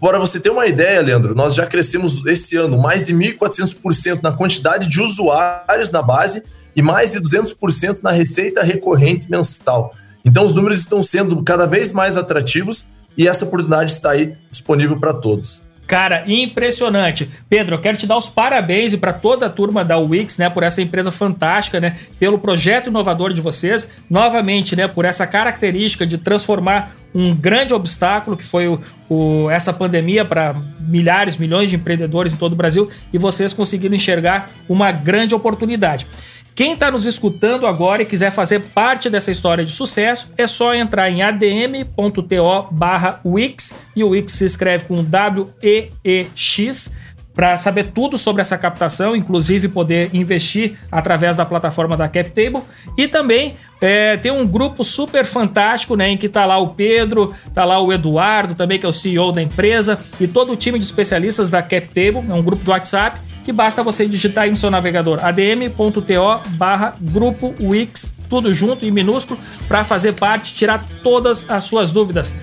Para 0.00 0.18
você 0.18 0.38
ter 0.38 0.50
uma 0.50 0.66
ideia, 0.66 1.00
Leandro, 1.00 1.34
nós 1.34 1.54
já 1.54 1.66
crescemos 1.66 2.24
esse 2.26 2.56
ano 2.56 2.78
mais 2.78 3.06
de 3.06 3.14
1.400% 3.14 4.22
na 4.22 4.32
quantidade 4.32 4.88
de 4.88 5.00
usuários 5.00 5.90
na 5.90 6.02
base 6.02 6.44
e 6.76 6.82
mais 6.82 7.12
de 7.12 7.20
200% 7.20 8.00
na 8.02 8.12
receita 8.12 8.62
recorrente 8.62 9.30
mensal. 9.30 9.94
Então, 10.24 10.44
os 10.44 10.54
números 10.54 10.78
estão 10.78 11.02
sendo 11.02 11.42
cada 11.42 11.66
vez 11.66 11.90
mais 11.90 12.16
atrativos 12.16 12.86
e 13.16 13.26
essa 13.26 13.44
oportunidade 13.44 13.92
está 13.92 14.12
aí 14.12 14.36
disponível 14.50 15.00
para 15.00 15.14
todos. 15.14 15.63
Cara, 15.86 16.24
impressionante. 16.26 17.28
Pedro, 17.48 17.74
eu 17.74 17.80
quero 17.80 17.98
te 17.98 18.06
dar 18.06 18.16
os 18.16 18.28
parabéns 18.28 18.94
e 18.94 18.98
para 18.98 19.12
toda 19.12 19.46
a 19.46 19.50
turma 19.50 19.84
da 19.84 19.98
Wix, 19.98 20.38
né, 20.38 20.48
por 20.48 20.62
essa 20.62 20.80
empresa 20.80 21.12
fantástica, 21.12 21.78
né, 21.78 21.94
pelo 22.18 22.38
projeto 22.38 22.88
inovador 22.88 23.34
de 23.34 23.42
vocês, 23.42 23.92
novamente, 24.08 24.74
né, 24.74 24.88
por 24.88 25.04
essa 25.04 25.26
característica 25.26 26.06
de 26.06 26.16
transformar 26.16 26.94
um 27.14 27.34
grande 27.34 27.74
obstáculo 27.74 28.36
que 28.36 28.42
foi 28.42 28.66
o, 28.66 28.80
o 29.08 29.50
essa 29.50 29.72
pandemia 29.72 30.24
para 30.24 30.56
milhares, 30.80 31.36
milhões 31.36 31.70
de 31.70 31.76
empreendedores 31.76 32.32
em 32.32 32.36
todo 32.36 32.54
o 32.54 32.56
Brasil 32.56 32.88
e 33.12 33.18
vocês 33.18 33.52
conseguiram 33.52 33.94
enxergar 33.94 34.50
uma 34.68 34.90
grande 34.90 35.34
oportunidade. 35.34 36.06
Quem 36.54 36.74
está 36.74 36.88
nos 36.88 37.04
escutando 37.04 37.66
agora 37.66 38.02
e 38.02 38.06
quiser 38.06 38.30
fazer 38.30 38.60
parte 38.60 39.10
dessa 39.10 39.32
história 39.32 39.64
de 39.64 39.72
sucesso, 39.72 40.32
é 40.36 40.46
só 40.46 40.72
entrar 40.72 41.10
em 41.10 41.20
adm.to 41.20 42.68
barra 42.70 43.20
Wix, 43.24 43.80
e 43.96 44.04
o 44.04 44.10
Wix 44.10 44.32
se 44.34 44.44
escreve 44.44 44.84
com 44.84 45.02
W-E-E-X, 45.02 46.92
para 47.34 47.56
saber 47.56 47.90
tudo 47.92 48.16
sobre 48.16 48.40
essa 48.40 48.56
captação, 48.56 49.16
inclusive 49.16 49.68
poder 49.68 50.10
investir 50.14 50.78
através 50.90 51.34
da 51.34 51.44
plataforma 51.44 51.96
da 51.96 52.08
CapTable. 52.08 52.62
E 52.96 53.08
também 53.08 53.56
é, 53.80 54.16
tem 54.16 54.30
um 54.30 54.46
grupo 54.46 54.84
super 54.84 55.24
fantástico, 55.24 55.96
né, 55.96 56.10
em 56.10 56.16
que 56.16 56.28
tá 56.28 56.46
lá 56.46 56.58
o 56.58 56.68
Pedro, 56.68 57.34
tá 57.52 57.64
lá 57.64 57.80
o 57.80 57.92
Eduardo, 57.92 58.54
também 58.54 58.78
que 58.78 58.86
é 58.86 58.88
o 58.88 58.92
CEO 58.92 59.32
da 59.32 59.42
empresa, 59.42 59.98
e 60.20 60.28
todo 60.28 60.52
o 60.52 60.56
time 60.56 60.78
de 60.78 60.84
especialistas 60.84 61.50
da 61.50 61.60
CapTable, 61.60 62.24
é 62.30 62.34
um 62.34 62.42
grupo 62.42 62.62
de 62.62 62.70
WhatsApp, 62.70 63.20
que 63.44 63.52
basta 63.52 63.82
você 63.82 64.06
digitar 64.06 64.44
aí 64.44 64.50
no 64.50 64.56
seu 64.56 64.70
navegador 64.70 65.20
adm.to 65.22 66.50
barra 66.56 66.96
grupo 67.00 67.54
Wix, 67.60 68.12
tudo 68.28 68.52
junto 68.52 68.86
em 68.86 68.90
minúsculo, 68.90 69.38
para 69.68 69.84
fazer 69.84 70.14
parte, 70.14 70.54
tirar 70.54 70.84
todas 71.02 71.48
as 71.48 71.64
suas 71.64 71.92
dúvidas. 71.92 72.34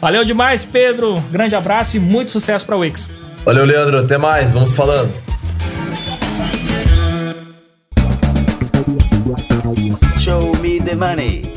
Valeu 0.00 0.24
demais, 0.24 0.64
Pedro. 0.64 1.14
Grande 1.30 1.56
abraço 1.56 1.96
e 1.96 2.00
muito 2.00 2.30
sucesso 2.30 2.64
para 2.66 2.76
o 2.76 2.80
Wix. 2.80 3.08
Valeu, 3.44 3.64
Leandro. 3.64 3.98
Até 3.98 4.18
mais. 4.18 4.52
Vamos 4.52 4.72
falando. 4.72 5.12
Show 10.18 10.56
me 10.60 10.80
the 10.80 10.94
money. 10.94 11.47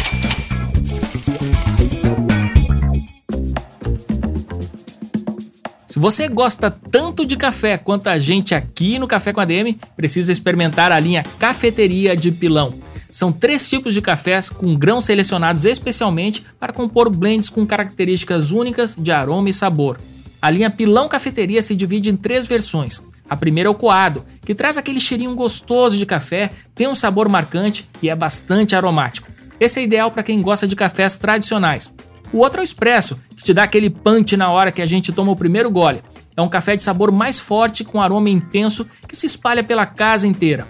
Você 6.02 6.28
gosta 6.28 6.72
tanto 6.72 7.24
de 7.24 7.38
café 7.38 7.78
quanto 7.78 8.08
a 8.08 8.18
gente 8.18 8.56
aqui 8.56 8.98
no 8.98 9.06
Café 9.08 9.32
com 9.32 9.40
a 9.40 9.46
DM, 9.46 9.80
precisa 9.96 10.32
experimentar 10.32 10.92
a 10.92 11.00
linha 11.00 11.24
Cafeteria 11.38 12.18
de 12.18 12.32
Pilão. 12.32 12.74
São 13.12 13.32
três 13.32 13.70
tipos 13.70 13.94
de 13.94 14.02
cafés 14.02 14.50
com 14.50 14.74
grãos 14.74 15.06
selecionados 15.06 15.64
especialmente 15.64 16.44
para 16.60 16.74
compor 16.74 17.08
blends 17.08 17.50
com 17.50 17.68
características 17.68 18.50
únicas 18.50 18.96
de 18.96 19.12
aroma 19.12 19.52
e 19.52 19.54
sabor. 19.54 20.00
A 20.42 20.50
linha 20.50 20.72
Pilão 20.72 21.08
Cafeteria 21.08 21.62
se 21.62 21.76
divide 21.76 22.10
em 22.10 22.18
três 22.18 22.48
versões. 22.48 23.04
A 23.30 23.38
primeira 23.38 23.68
é 23.68 23.72
o 23.72 23.76
coado, 23.76 24.26
que 24.44 24.56
traz 24.56 24.80
aquele 24.80 25.00
cheirinho 25.00 25.36
gostoso 25.36 26.00
de 26.00 26.06
café, 26.08 26.50
tem 26.74 26.88
um 26.88 26.96
sabor 26.96 27.30
marcante 27.30 27.88
e 28.02 28.10
é 28.10 28.16
bastante 28.16 28.76
aromático. 28.76 29.30
Esse 29.60 29.80
é 29.80 29.84
ideal 29.84 30.10
para 30.10 30.24
quem 30.24 30.42
gosta 30.42 30.68
de 30.68 30.76
cafés 30.76 31.16
tradicionais. 31.20 31.94
O 32.34 32.38
outro 32.38 32.60
é 32.60 32.64
o 32.64 32.64
expresso, 32.64 33.20
que 33.36 33.44
te 33.44 33.54
dá 33.54 33.64
aquele 33.64 33.90
punch 33.90 34.38
na 34.38 34.50
hora 34.50 34.72
que 34.72 34.82
a 34.82 34.86
gente 34.86 35.12
toma 35.12 35.34
o 35.34 35.36
primeiro 35.36 35.70
gole. 35.70 36.02
É 36.36 36.42
um 36.42 36.48
café 36.48 36.78
de 36.78 36.84
sabor 36.84 37.12
mais 37.12 37.40
forte 37.40 37.84
com 37.84 38.02
aroma 38.02 38.30
intenso 38.30 38.88
que 39.06 39.16
se 39.16 39.26
espalha 39.26 39.64
pela 39.64 39.86
casa 39.86 40.26
inteira. 40.26 40.66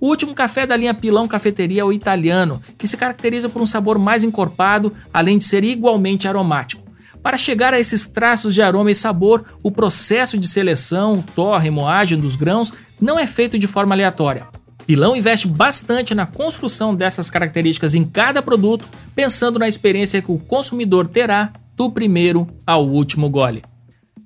O 0.00 0.08
último 0.08 0.34
café 0.34 0.66
da 0.66 0.76
linha 0.76 0.94
Pilão 0.94 1.28
Cafeteria 1.28 1.82
é 1.82 1.84
o 1.84 1.92
italiano, 1.92 2.60
que 2.78 2.86
se 2.86 2.96
caracteriza 2.96 3.48
por 3.48 3.60
um 3.60 3.66
sabor 3.66 3.98
mais 3.98 4.24
encorpado, 4.24 4.92
além 5.12 5.36
de 5.36 5.44
ser 5.44 5.62
igualmente 5.62 6.26
aromático. 6.26 6.82
Para 7.22 7.38
chegar 7.38 7.72
a 7.72 7.78
esses 7.78 8.06
traços 8.08 8.54
de 8.54 8.62
aroma 8.62 8.90
e 8.90 8.94
sabor, 8.94 9.44
o 9.62 9.70
processo 9.70 10.36
de 10.38 10.48
seleção, 10.48 11.22
torre 11.36 11.68
e 11.68 11.70
moagem 11.70 12.18
dos 12.18 12.34
grãos 12.34 12.72
não 13.00 13.18
é 13.18 13.26
feito 13.26 13.58
de 13.58 13.68
forma 13.68 13.94
aleatória. 13.94 14.46
Pilão 14.86 15.16
investe 15.16 15.46
bastante 15.46 16.14
na 16.14 16.26
construção 16.26 16.94
dessas 16.94 17.30
características 17.30 17.94
em 17.94 18.04
cada 18.04 18.42
produto, 18.42 18.88
pensando 19.14 19.58
na 19.58 19.68
experiência 19.68 20.20
que 20.20 20.32
o 20.32 20.38
consumidor 20.38 21.08
terá 21.08 21.52
do 21.76 21.90
primeiro 21.90 22.46
ao 22.66 22.86
último 22.86 23.28
gole. 23.28 23.62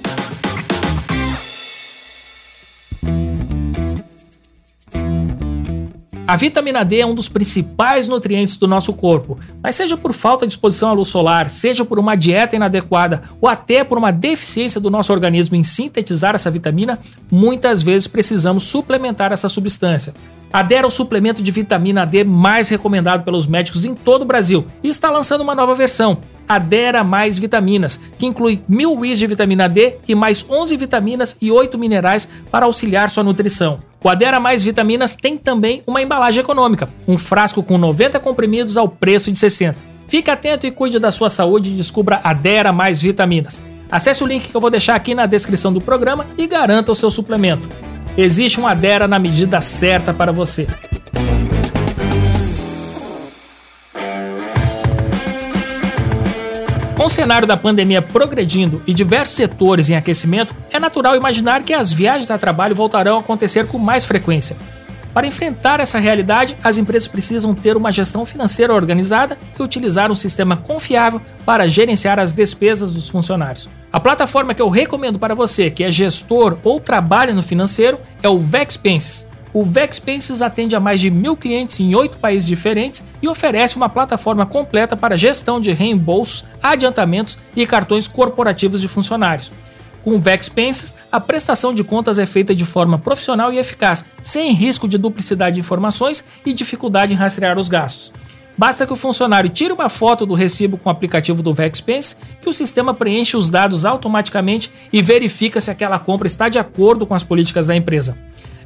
A 6.29 6.37
vitamina 6.37 6.85
D 6.85 6.99
é 7.01 7.07
um 7.07 7.15
dos 7.15 7.27
principais 7.27 8.07
nutrientes 8.07 8.59
do 8.59 8.69
nosso 8.69 8.93
corpo, 8.93 9.39
mas 9.63 9.77
seja 9.77 9.97
por 9.97 10.13
falta 10.13 10.47
de 10.47 10.53
exposição 10.53 10.91
à 10.91 10.93
luz 10.93 11.09
solar, 11.09 11.49
seja 11.49 11.87
por 11.87 11.99
uma 11.99 12.15
dieta 12.15 12.55
inadequada 12.55 13.23
ou 13.41 13.49
até 13.49 13.83
por 13.83 13.97
uma 13.97 14.13
deficiência 14.13 14.79
do 14.79 14.91
nosso 14.91 15.11
organismo 15.11 15.57
em 15.57 15.65
sintetizar 15.65 16.35
essa 16.35 16.51
vitamina, 16.51 16.99
muitas 17.31 17.81
vezes 17.81 18.07
precisamos 18.07 18.65
suplementar 18.65 19.33
essa 19.33 19.49
substância. 19.49 20.13
A 20.53 20.63
o 20.87 20.91
suplemento 20.91 21.43
de 21.43 21.51
vitamina 21.51 22.05
D 22.05 22.25
mais 22.25 22.69
recomendado 22.69 23.25
pelos 23.25 23.47
médicos 23.47 23.87
em 23.87 23.95
todo 23.95 24.21
o 24.21 24.27
Brasil 24.27 24.67
e 24.83 24.89
está 24.89 25.11
lançando 25.11 25.41
uma 25.41 25.55
nova 25.55 25.75
versão, 25.75 26.19
Adera 26.47 27.03
Mais 27.03 27.39
Vitaminas, 27.39 28.03
que 28.19 28.27
inclui 28.27 28.63
mil 28.69 28.93
WIs 28.93 29.19
de 29.19 29.27
vitamina 29.27 29.67
D 29.67 29.95
e 30.07 30.15
mais 30.15 30.45
11 30.47 30.77
vitaminas 30.77 31.39
e 31.41 31.51
8 31.51 31.79
minerais 31.79 32.29
para 32.51 32.67
auxiliar 32.67 33.09
sua 33.09 33.25
nutrição. 33.25 33.88
O 34.03 34.09
Adera 34.09 34.39
Mais 34.39 34.63
Vitaminas 34.63 35.17
tem 35.17 35.37
também 35.37 35.83
uma 35.87 36.01
embalagem 36.01 36.41
econômica, 36.41 36.89
um 37.07 37.19
frasco 37.19 37.63
com 37.63 37.77
90 37.77 38.21
comprimidos 38.21 38.77
ao 38.77 38.89
preço 38.89 39.33
de 39.33 39.39
60. 39.39 39.77
Fique 40.07 40.31
atento 40.31 40.67
e 40.67 40.71
cuide 40.71 40.99
da 40.99 41.11
sua 41.11 41.29
saúde 41.29 41.71
e 41.71 41.75
descubra 41.75 42.21
Adera 42.23 42.73
Mais 42.73 43.03
Vitaminas. 43.03 43.63
Acesse 43.91 44.23
o 44.23 44.27
link 44.27 44.49
que 44.49 44.55
eu 44.55 44.61
vou 44.61 44.71
deixar 44.71 44.95
aqui 44.95 45.15
na 45.15 45.27
descrição 45.27 45.73
do 45.73 45.81
programa 45.81 46.27
e 46.37 46.47
garanta 46.47 46.93
o 46.93 46.95
seu 46.95 47.11
suplemento. 47.11 47.69
Existe 48.17 48.61
um 48.61 48.67
Adera 48.67 49.09
na 49.09 49.19
medida 49.19 49.61
certa 49.61 50.15
para 50.15 50.33
você. 50.33 50.67
Com 56.99 57.05
o 57.05 57.09
cenário 57.09 57.47
da 57.47 57.57
pandemia 57.57 58.03
progredindo 58.03 58.83
e 58.85 58.93
diversos 58.93 59.37
setores 59.37 59.89
em 59.89 59.95
aquecimento, 59.95 60.53
é 60.69 60.81
natural 60.81 61.15
imaginar 61.15 61.63
que 61.63 61.73
as 61.73 61.93
viagens 61.93 62.29
a 62.29 62.37
trabalho 62.37 62.75
voltarão 62.75 63.19
a 63.19 63.21
acontecer 63.21 63.69
com 63.69 63.79
mais 63.79 64.05
frequência. 64.05 64.57
Para 65.15 65.25
enfrentar 65.25 65.79
essa 65.79 66.01
realidade, 66.01 66.57
as 66.63 66.77
empresas 66.77 67.07
precisam 67.07 67.55
ter 67.55 67.77
uma 67.77 67.93
gestão 67.93 68.27
financeira 68.27 68.75
organizada 68.75 69.39
e 69.57 69.63
utilizar 69.63 70.11
um 70.11 70.15
sistema 70.17 70.57
confiável 70.57 71.23
para 71.47 71.69
gerenciar 71.69 72.19
as 72.19 72.35
despesas 72.35 72.93
dos 72.93 73.09
funcionários. 73.09 73.71
A 73.93 74.01
plataforma 74.01 74.53
que 74.53 74.61
eu 74.61 74.69
recomendo 74.69 75.21
para 75.21 75.37
você 75.37 75.71
que 75.71 75.85
é 75.85 75.93
gestor 75.93 76.59
ou 76.65 76.81
trabalha 76.81 77.33
no 77.33 77.45
financeiro 77.45 78.01
é 78.21 78.29
o 78.29 78.41
Vexpenses. 78.41 79.29
O 79.53 79.65
Vexpenses 79.65 80.43
atende 80.43 80.77
a 80.77 80.81
mais 80.81 81.01
de 81.01 81.11
mil 81.11 81.37
clientes 81.37 81.81
em 81.81 81.95
oito 81.95 82.19
países 82.19 82.47
diferentes 82.47 83.05
e 83.23 83.29
oferece 83.29 83.77
uma 83.77 83.89
plataforma 83.89 84.45
completa 84.45 84.97
para 84.97 85.17
gestão 85.17 85.59
de 85.59 85.73
reembolsos, 85.73 86.45
adiantamentos 86.63 87.39
e 87.57 87.67
cartões 87.67 88.07
corporativos 88.07 88.81
de 88.81 88.89
funcionários. 88.89 89.53
Com 90.05 90.15
o 90.15 90.19
Vexpenses, 90.19 90.95
a 91.11 91.19
prestação 91.19 91.75
de 91.75 91.83
contas 91.83 92.19
é 92.19 92.27
feita 92.27 92.55
de 92.55 92.65
forma 92.65 92.99
profissional 92.99 93.53
e 93.53 93.59
eficaz, 93.59 94.05
sem 94.21 94.53
risco 94.53 94.87
de 94.87 94.97
duplicidade 94.97 95.55
de 95.55 95.61
informações 95.61 96.25
e 96.47 96.53
dificuldade 96.53 97.15
em 97.15 97.17
rastrear 97.17 97.59
os 97.59 97.69
gastos. 97.69 98.13
Basta 98.57 98.87
que 98.87 98.93
o 98.93 98.97
funcionário 98.97 99.49
tire 99.49 99.73
uma 99.73 99.89
foto 99.89 100.27
do 100.27 100.35
recibo 100.35 100.77
com 100.77 100.89
o 100.89 100.93
aplicativo 100.93 101.43
do 101.43 101.55
Vexpense, 101.55 102.17
que 102.41 102.49
o 102.49 102.53
sistema 102.53 102.93
preenche 102.93 103.37
os 103.37 103.49
dados 103.49 103.85
automaticamente 103.85 104.73
e 104.93 105.01
verifica 105.01 105.61
se 105.61 105.71
aquela 105.71 105.99
compra 105.99 106.27
está 106.27 106.49
de 106.49 106.59
acordo 106.59 107.07
com 107.07 107.15
as 107.15 107.23
políticas 107.23 107.69
da 107.69 107.77
empresa. 107.77 108.17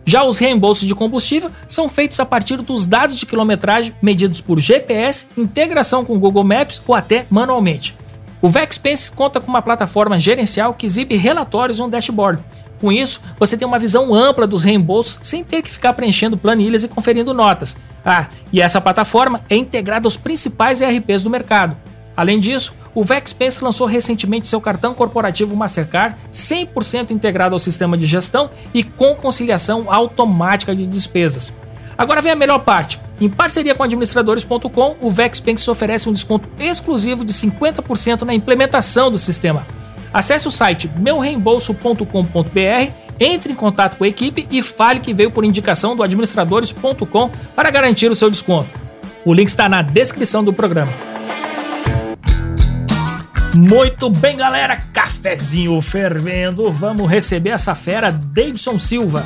Já 0.04 0.24
os 0.24 0.38
reembolsos 0.38 0.86
de 0.86 0.94
combustível 0.94 1.50
são 1.68 1.88
feitos 1.88 2.18
a 2.18 2.26
partir 2.26 2.56
dos 2.56 2.86
dados 2.86 3.16
de 3.16 3.26
quilometragem 3.26 3.94
medidos 4.02 4.40
por 4.40 4.58
GPS, 4.58 5.28
integração 5.36 6.04
com 6.04 6.18
Google 6.18 6.44
Maps 6.44 6.82
ou 6.86 6.94
até 6.94 7.26
manualmente. 7.30 7.96
O 8.40 8.48
Vexpense 8.48 9.12
conta 9.12 9.40
com 9.40 9.46
uma 9.46 9.62
plataforma 9.62 10.18
gerencial 10.18 10.74
que 10.74 10.86
exibe 10.86 11.16
relatórios 11.16 11.78
em 11.78 11.82
um 11.82 11.88
dashboard. 11.88 12.42
Com 12.80 12.90
isso, 12.90 13.22
você 13.38 13.56
tem 13.56 13.66
uma 13.66 13.78
visão 13.78 14.12
ampla 14.12 14.44
dos 14.44 14.64
reembolsos 14.64 15.20
sem 15.22 15.44
ter 15.44 15.62
que 15.62 15.70
ficar 15.70 15.92
preenchendo 15.92 16.36
planilhas 16.36 16.82
e 16.82 16.88
conferindo 16.88 17.32
notas. 17.32 17.76
Ah, 18.04 18.26
e 18.52 18.60
essa 18.60 18.80
plataforma 18.80 19.42
é 19.48 19.54
integrada 19.54 20.08
aos 20.08 20.16
principais 20.16 20.80
ERPs 20.80 21.22
do 21.22 21.30
mercado. 21.30 21.76
Além 22.16 22.38
disso, 22.38 22.76
o 22.94 23.02
Vexpense 23.02 23.64
lançou 23.64 23.86
recentemente 23.86 24.46
seu 24.46 24.60
cartão 24.60 24.94
corporativo 24.94 25.56
Mastercard 25.56 26.16
100% 26.30 27.10
integrado 27.10 27.54
ao 27.54 27.58
sistema 27.58 27.96
de 27.96 28.06
gestão 28.06 28.50
e 28.74 28.84
com 28.84 29.14
conciliação 29.14 29.86
automática 29.90 30.74
de 30.74 30.86
despesas. 30.86 31.54
Agora 31.96 32.20
vem 32.20 32.32
a 32.32 32.36
melhor 32.36 32.58
parte. 32.60 33.00
Em 33.20 33.28
parceria 33.28 33.74
com 33.74 33.82
administradores.com, 33.82 34.96
o 35.00 35.10
Vexpense 35.10 35.70
oferece 35.70 36.08
um 36.08 36.12
desconto 36.12 36.48
exclusivo 36.58 37.24
de 37.24 37.32
50% 37.32 38.22
na 38.22 38.34
implementação 38.34 39.10
do 39.10 39.18
sistema. 39.18 39.66
Acesse 40.12 40.48
o 40.48 40.50
site 40.50 40.90
meureembolso.com.br, 40.96 42.92
entre 43.20 43.52
em 43.52 43.56
contato 43.56 43.96
com 43.96 44.04
a 44.04 44.08
equipe 44.08 44.46
e 44.50 44.60
fale 44.60 45.00
que 45.00 45.14
veio 45.14 45.30
por 45.30 45.44
indicação 45.44 45.96
do 45.96 46.02
administradores.com 46.02 47.30
para 47.54 47.70
garantir 47.70 48.10
o 48.10 48.16
seu 48.16 48.28
desconto. 48.28 48.68
O 49.24 49.32
link 49.32 49.48
está 49.48 49.68
na 49.68 49.80
descrição 49.80 50.42
do 50.42 50.52
programa. 50.52 51.11
Muito 53.54 54.08
bem, 54.08 54.36
galera, 54.36 54.76
cafezinho 54.92 55.80
fervendo. 55.82 56.70
Vamos 56.70 57.10
receber 57.10 57.50
essa 57.50 57.74
fera, 57.74 58.10
Davidson 58.10 58.78
Silva. 58.78 59.24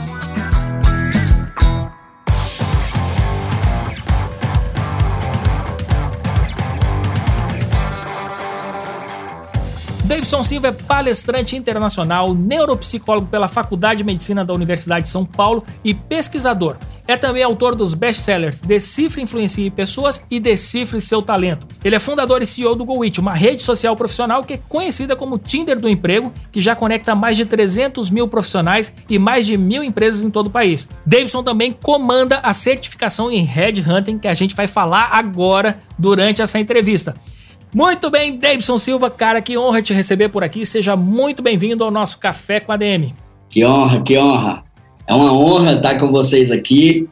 Davidson 10.07 10.45
Silva 10.45 10.69
é 10.69 10.73
palestrante 10.73 11.57
internacional, 11.57 12.33
neuropsicólogo 12.33 13.27
pela 13.27 13.49
Faculdade 13.49 13.99
de 13.99 14.05
Medicina 14.05 14.45
da 14.45 14.55
Universidade 14.55 15.03
de 15.03 15.09
São 15.09 15.25
Paulo 15.25 15.65
e 15.83 15.93
pesquisador. 15.93 16.77
É 17.09 17.17
também 17.17 17.43
autor 17.43 17.75
dos 17.75 17.93
best-sellers 17.93 18.61
Decifre, 18.61 19.21
Influencie 19.21 19.69
Pessoas 19.69 20.25
e 20.31 20.39
Decifre 20.39 21.01
Seu 21.01 21.21
Talento. 21.21 21.67
Ele 21.83 21.97
é 21.97 21.99
fundador 21.99 22.41
e 22.41 22.47
CEO 22.47 22.77
do 22.77 22.85
GoIt, 22.85 23.19
uma 23.19 23.35
rede 23.35 23.63
social 23.63 23.97
profissional 23.97 24.45
que 24.45 24.55
é 24.55 24.61
conhecida 24.69 25.17
como 25.17 25.39
Tinder 25.39 25.77
do 25.77 25.89
Emprego, 25.89 26.33
que 26.53 26.61
já 26.61 26.77
conecta 26.77 27.13
mais 27.17 27.37
de 27.37 27.45
300 27.45 28.09
mil 28.09 28.29
profissionais 28.29 28.95
e 29.09 29.19
mais 29.19 29.45
de 29.45 29.59
mil 29.59 29.83
empresas 29.83 30.23
em 30.23 30.31
todo 30.31 30.47
o 30.47 30.51
país. 30.51 30.89
Davidson 31.05 31.43
também 31.43 31.73
comanda 31.73 32.39
a 32.45 32.53
certificação 32.53 33.29
em 33.29 33.43
Headhunting, 33.43 34.19
que 34.19 34.29
a 34.29 34.35
gente 34.35 34.55
vai 34.55 34.69
falar 34.69 35.09
agora 35.11 35.81
durante 35.99 36.41
essa 36.41 36.61
entrevista. 36.61 37.17
Muito 37.77 38.09
bem, 38.09 38.39
Davidson 38.39 38.79
Silva, 38.79 39.11
cara, 39.11 39.43
que 39.43 39.59
honra 39.59 39.83
te 39.83 39.93
receber 39.93 40.31
por 40.31 40.43
aqui. 40.43 40.65
Seja 40.65 40.97
muito 40.97 41.43
bem-vindo 41.43 41.85
ao 41.85 41.91
nosso 41.91 42.19
Café 42.19 42.59
com 42.59 42.73
a 42.73 42.77
DM. 42.79 43.15
Que 43.51 43.67
honra, 43.67 44.03
que 44.03 44.17
honra. 44.17 44.65
É 45.07 45.13
uma 45.13 45.31
honra 45.31 45.75
estar 45.75 45.99
com 45.99 46.11
vocês 46.11 46.51
aqui 46.51 47.07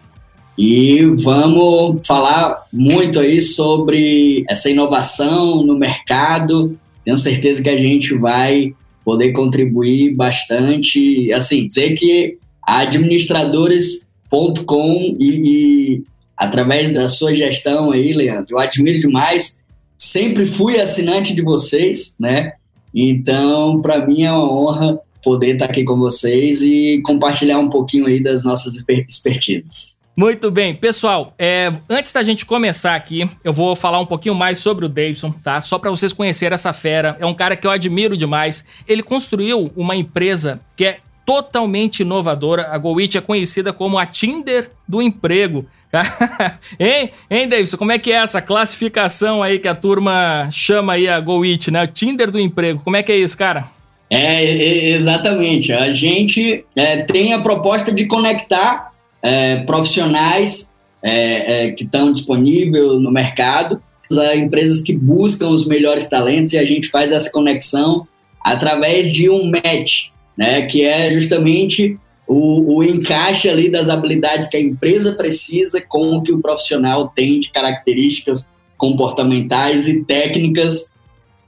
e 0.57 1.05
vamos 1.19 2.07
falar 2.07 2.63
muito 2.73 3.21
aí 3.21 3.43
sobre 3.43 4.43
essa 4.49 4.71
inovação 4.71 5.63
no 5.63 5.77
mercado. 5.77 6.79
Tenho 7.05 7.19
certeza 7.19 7.63
que 7.63 7.69
a 7.69 7.77
gente 7.77 8.17
vai 8.17 8.75
poder 9.05 9.33
contribuir 9.33 10.15
bastante. 10.15 11.31
Assim, 11.35 11.67
dizer 11.67 11.93
que 11.93 12.39
administradores.com 12.67 15.17
e, 15.21 15.29
e 15.29 16.03
através 16.35 16.91
da 16.91 17.11
sua 17.11 17.35
gestão 17.35 17.91
aí, 17.91 18.15
Leandro, 18.15 18.57
eu 18.57 18.59
admiro 18.59 18.99
demais 18.99 19.63
sempre 19.97 20.47
fui 20.47 20.81
assinante 20.81 21.35
de 21.35 21.43
vocês, 21.43 22.17
né? 22.19 22.53
Então, 22.95 23.81
para 23.83 24.07
mim 24.07 24.23
é 24.23 24.33
uma 24.33 24.53
honra 24.53 25.01
poder 25.23 25.55
estar 25.55 25.65
aqui 25.65 25.83
com 25.85 25.97
vocês 25.97 26.63
e 26.63 27.01
compartilhar 27.05 27.59
um 27.59 27.71
pouquinho 27.71 28.07
aí 28.07 28.23
das 28.23 28.45
nossas 28.45 28.75
expertises. 29.09 29.99
Muito 30.17 30.49
bem, 30.49 30.77
pessoal. 30.77 31.35
É, 31.37 31.73
antes 31.91 32.13
da 32.13 32.23
gente 32.23 32.47
começar 32.47 32.95
aqui, 32.95 33.29
eu 33.43 33.53
vou 33.53 33.75
falar 33.75 33.99
um 33.99 34.07
pouquinho 34.07 34.35
mais 34.35 34.59
sobre 34.59 34.87
o 34.87 34.89
Davidson, 34.89 35.33
tá? 35.33 35.61
Só 35.61 35.77
para 35.77 35.91
vocês 35.91 36.13
conhecerem 36.13 36.55
essa 36.55 36.73
fera. 36.73 37.17
É 37.19 37.27
um 37.27 37.35
cara 37.35 37.57
que 37.57 37.67
eu 37.67 37.71
admiro 37.71 38.17
demais. 38.17 38.65
Ele 38.87 39.03
construiu 39.03 39.73
uma 39.75 39.97
empresa 39.97 40.61
que 40.77 40.85
é 40.85 40.99
totalmente 41.25 42.01
inovadora. 42.01 42.69
A 42.71 42.79
GoWit 42.79 43.19
é 43.19 43.21
conhecida 43.21 43.73
como 43.73 43.99
a 43.99 44.07
Tinder 44.07 44.71
do 44.87 45.01
emprego. 45.01 45.67
hein, 46.79 47.11
hein, 47.31 47.49
Davidson? 47.49 47.77
Como 47.77 47.93
é 47.93 47.99
que 47.99 48.13
é 48.13 48.17
essa 48.17 48.43
classificação 48.43 49.43
aí 49.43 49.59
que 49.59 49.69
a 49.69 49.75
turma 49.75 50.49
chama 50.51 50.95
aí 50.95 51.09
a 51.09 51.21
GoIt, 51.21 51.71
né? 51.71 51.85
O 51.85 51.87
Tinder 51.87 52.31
do 52.31 52.41
emprego. 52.41 52.81
Como 52.83 52.97
é 52.97 53.03
que 53.03 53.13
é 53.13 53.17
isso, 53.17 53.37
cara? 53.37 53.71
É, 54.11 54.91
exatamente. 54.91 55.73
A 55.73 55.93
gente 55.93 56.65
é, 56.77 57.03
tem 57.03 57.33
a 57.33 57.41
proposta 57.41 57.93
de 57.93 58.07
conectar 58.07 58.93
é, 59.23 59.59
profissionais 59.59 60.75
é, 61.03 61.67
é 61.67 61.73
que 61.73 61.85
estão 61.85 62.13
disponíveis 62.13 63.01
no 63.01 63.11
mercado, 63.11 63.83
a 64.13 64.37
empresas 64.37 64.83
que 64.83 64.97
buscam 64.97 65.49
os 65.49 65.67
melhores 65.67 66.09
talentos 66.09 66.55
e 66.55 66.59
a 66.59 66.65
gente 66.65 66.89
faz 66.89 67.13
essa 67.13 67.31
conexão 67.31 68.07
através 68.41 69.13
de 69.13 69.29
um 69.31 69.51
match, 69.51 70.11
né? 70.37 70.63
Que 70.63 70.85
é 70.85 71.13
justamente 71.13 71.99
o, 72.27 72.77
o, 72.77 72.83
encaixe 72.83 73.49
ali 73.49 73.71
das 73.71 73.89
habilidades 73.89 74.49
que 74.49 74.57
a 74.57 74.61
empresa 74.61 75.13
precisa 75.13 75.81
com 75.81 76.17
o 76.17 76.23
que 76.23 76.33
o 76.33 76.41
profissional 76.41 77.09
tem 77.09 77.41
de 77.41 77.51
características 77.51 78.51
comportamentais 78.77 79.89
e 79.89 80.03
técnicas. 80.05 80.93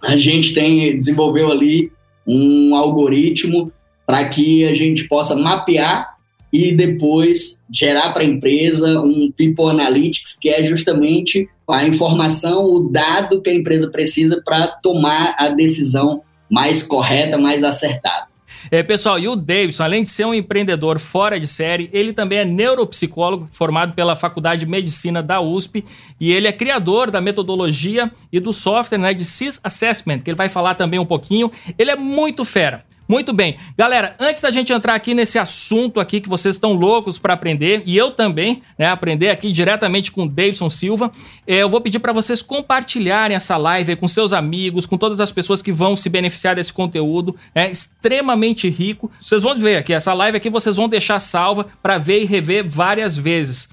A 0.03 0.17
gente 0.17 0.55
tem 0.55 0.99
desenvolveu 0.99 1.51
ali 1.51 1.91
um 2.27 2.75
algoritmo 2.75 3.73
para 4.07 4.29
que 4.29 4.65
a 4.65 4.75
gente 4.75 5.09
possa 5.09 5.35
mapear 5.35 6.17
e 6.53 6.73
depois 6.73 7.63
gerar 7.71 8.13
para 8.13 8.23
a 8.23 8.27
empresa 8.27 9.01
um 9.01 9.33
People 9.37 9.69
Analytics, 9.69 10.39
que 10.41 10.49
é 10.49 10.65
justamente 10.65 11.49
a 11.69 11.87
informação, 11.87 12.65
o 12.65 12.89
dado 12.89 13.43
que 13.43 13.51
a 13.51 13.55
empresa 13.55 13.91
precisa 13.91 14.41
para 14.45 14.69
tomar 14.69 15.35
a 15.39 15.49
decisão 15.49 16.23
mais 16.51 16.83
correta, 16.83 17.37
mais 17.37 17.65
acertada. 17.65 18.29
É, 18.71 18.83
pessoal, 18.83 19.19
e 19.19 19.29
o 19.29 19.37
Davidson, 19.37 19.85
além 19.85 20.03
de 20.03 20.11
ser 20.11 20.25
um 20.25 20.35
empreendedor 20.35 20.99
fora 20.99 21.39
de 21.39 21.47
série, 21.47 21.91
ele 21.93 22.13
também 22.13 22.39
é 22.39 22.45
neuropsicólogo, 22.45 23.49
formado 23.53 23.95
pela 23.95 24.17
Faculdade 24.17 24.61
de 24.61 24.71
Medicina 24.71 25.23
da 25.23 25.41
USP, 25.41 25.85
e 26.19 26.33
ele 26.33 26.49
é 26.49 26.53
criador 26.53 27.11
da 27.11 27.21
metodologia 27.21 28.11
e 28.33 28.41
do 28.41 28.53
software 28.53 28.99
né, 28.99 29.13
de 29.13 29.25
CIS 29.25 29.61
Assessment, 29.63 30.21
que 30.21 30.31
ele 30.31 30.37
vai 30.37 30.49
falar 30.49 30.75
também 30.75 30.99
um 30.99 31.07
pouquinho. 31.07 31.51
Ele 31.79 31.91
é 31.91 31.97
muito 31.97 32.45
fera. 32.45 32.86
Muito 33.09 33.33
bem. 33.33 33.57
Galera, 33.77 34.17
antes 34.19 34.43
da 34.43 34.51
gente 34.51 34.73
entrar 34.73 34.95
aqui 34.95 35.15
nesse 35.15 35.39
assunto 35.39 36.01
aqui 36.01 36.21
que 36.21 36.29
vocês 36.29 36.57
estão 36.57 36.73
loucos 36.73 37.19
para 37.19 37.35
aprender, 37.35 37.83
e 37.87 37.97
eu 37.97 38.11
também, 38.11 38.63
né, 38.79 38.87
aprender 38.87 39.31
aqui 39.31 39.53
diretamente 39.53 40.11
com 40.11 40.25
o 40.25 40.29
Davidson 40.29 40.69
Silva, 40.69 41.11
é, 41.47 41.57
eu 41.57 41.69
vou 41.69 41.81
pedir 41.81 42.01
para 42.01 42.13
vocês 42.13 42.43
compartilharem 42.43 43.37
essa 43.37 43.57
live 43.57 43.97
com 43.97 44.09
seus 44.09 44.33
amigos, 44.33 44.87
com 44.87 44.99
todas 44.99 45.21
as 45.21 45.31
pessoas 45.31 45.63
que 45.63 45.71
vão 45.71 45.95
se 45.95 46.09
beneficiar 46.09 46.57
desse 46.57 46.73
conteúdo, 46.73 47.37
é 47.55 47.71
extremamente 47.71 48.69
rico. 48.69 49.11
Vocês 49.21 49.43
vão 49.43 49.57
ver 49.57 49.77
aqui, 49.77 49.93
essa 49.93 50.13
live 50.13 50.37
aqui 50.37 50.51
vocês 50.51 50.77
vão 50.77 50.89
deixar 50.89 51.19
salva 51.21 51.67
para 51.83 51.99
ver 51.99 52.23
e 52.23 52.25
rever 52.25 52.69
várias 52.69 53.17
vezes. 53.17 53.69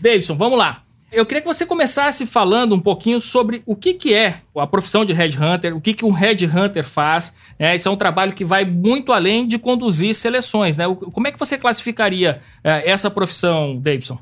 Davidson, 0.00 0.34
vamos 0.34 0.58
lá. 0.58 0.87
Eu 1.10 1.24
queria 1.24 1.40
que 1.40 1.48
você 1.48 1.64
começasse 1.64 2.26
falando 2.26 2.74
um 2.74 2.80
pouquinho 2.80 3.18
sobre 3.18 3.62
o 3.64 3.74
que, 3.74 3.94
que 3.94 4.12
é 4.12 4.42
a 4.54 4.66
profissão 4.66 5.06
de 5.06 5.14
Headhunter, 5.14 5.74
o 5.74 5.80
que, 5.80 5.94
que 5.94 6.04
um 6.04 6.10
Headhunter 6.10 6.84
faz. 6.84 7.32
Né? 7.58 7.74
Esse 7.74 7.88
é 7.88 7.90
um 7.90 7.96
trabalho 7.96 8.34
que 8.34 8.44
vai 8.44 8.66
muito 8.66 9.10
além 9.10 9.46
de 9.46 9.58
conduzir 9.58 10.14
seleções. 10.14 10.76
Né? 10.76 10.84
Como 11.12 11.26
é 11.26 11.32
que 11.32 11.38
você 11.38 11.56
classificaria 11.56 12.40
é, 12.62 12.90
essa 12.90 13.10
profissão, 13.10 13.78
Davidson? 13.78 14.18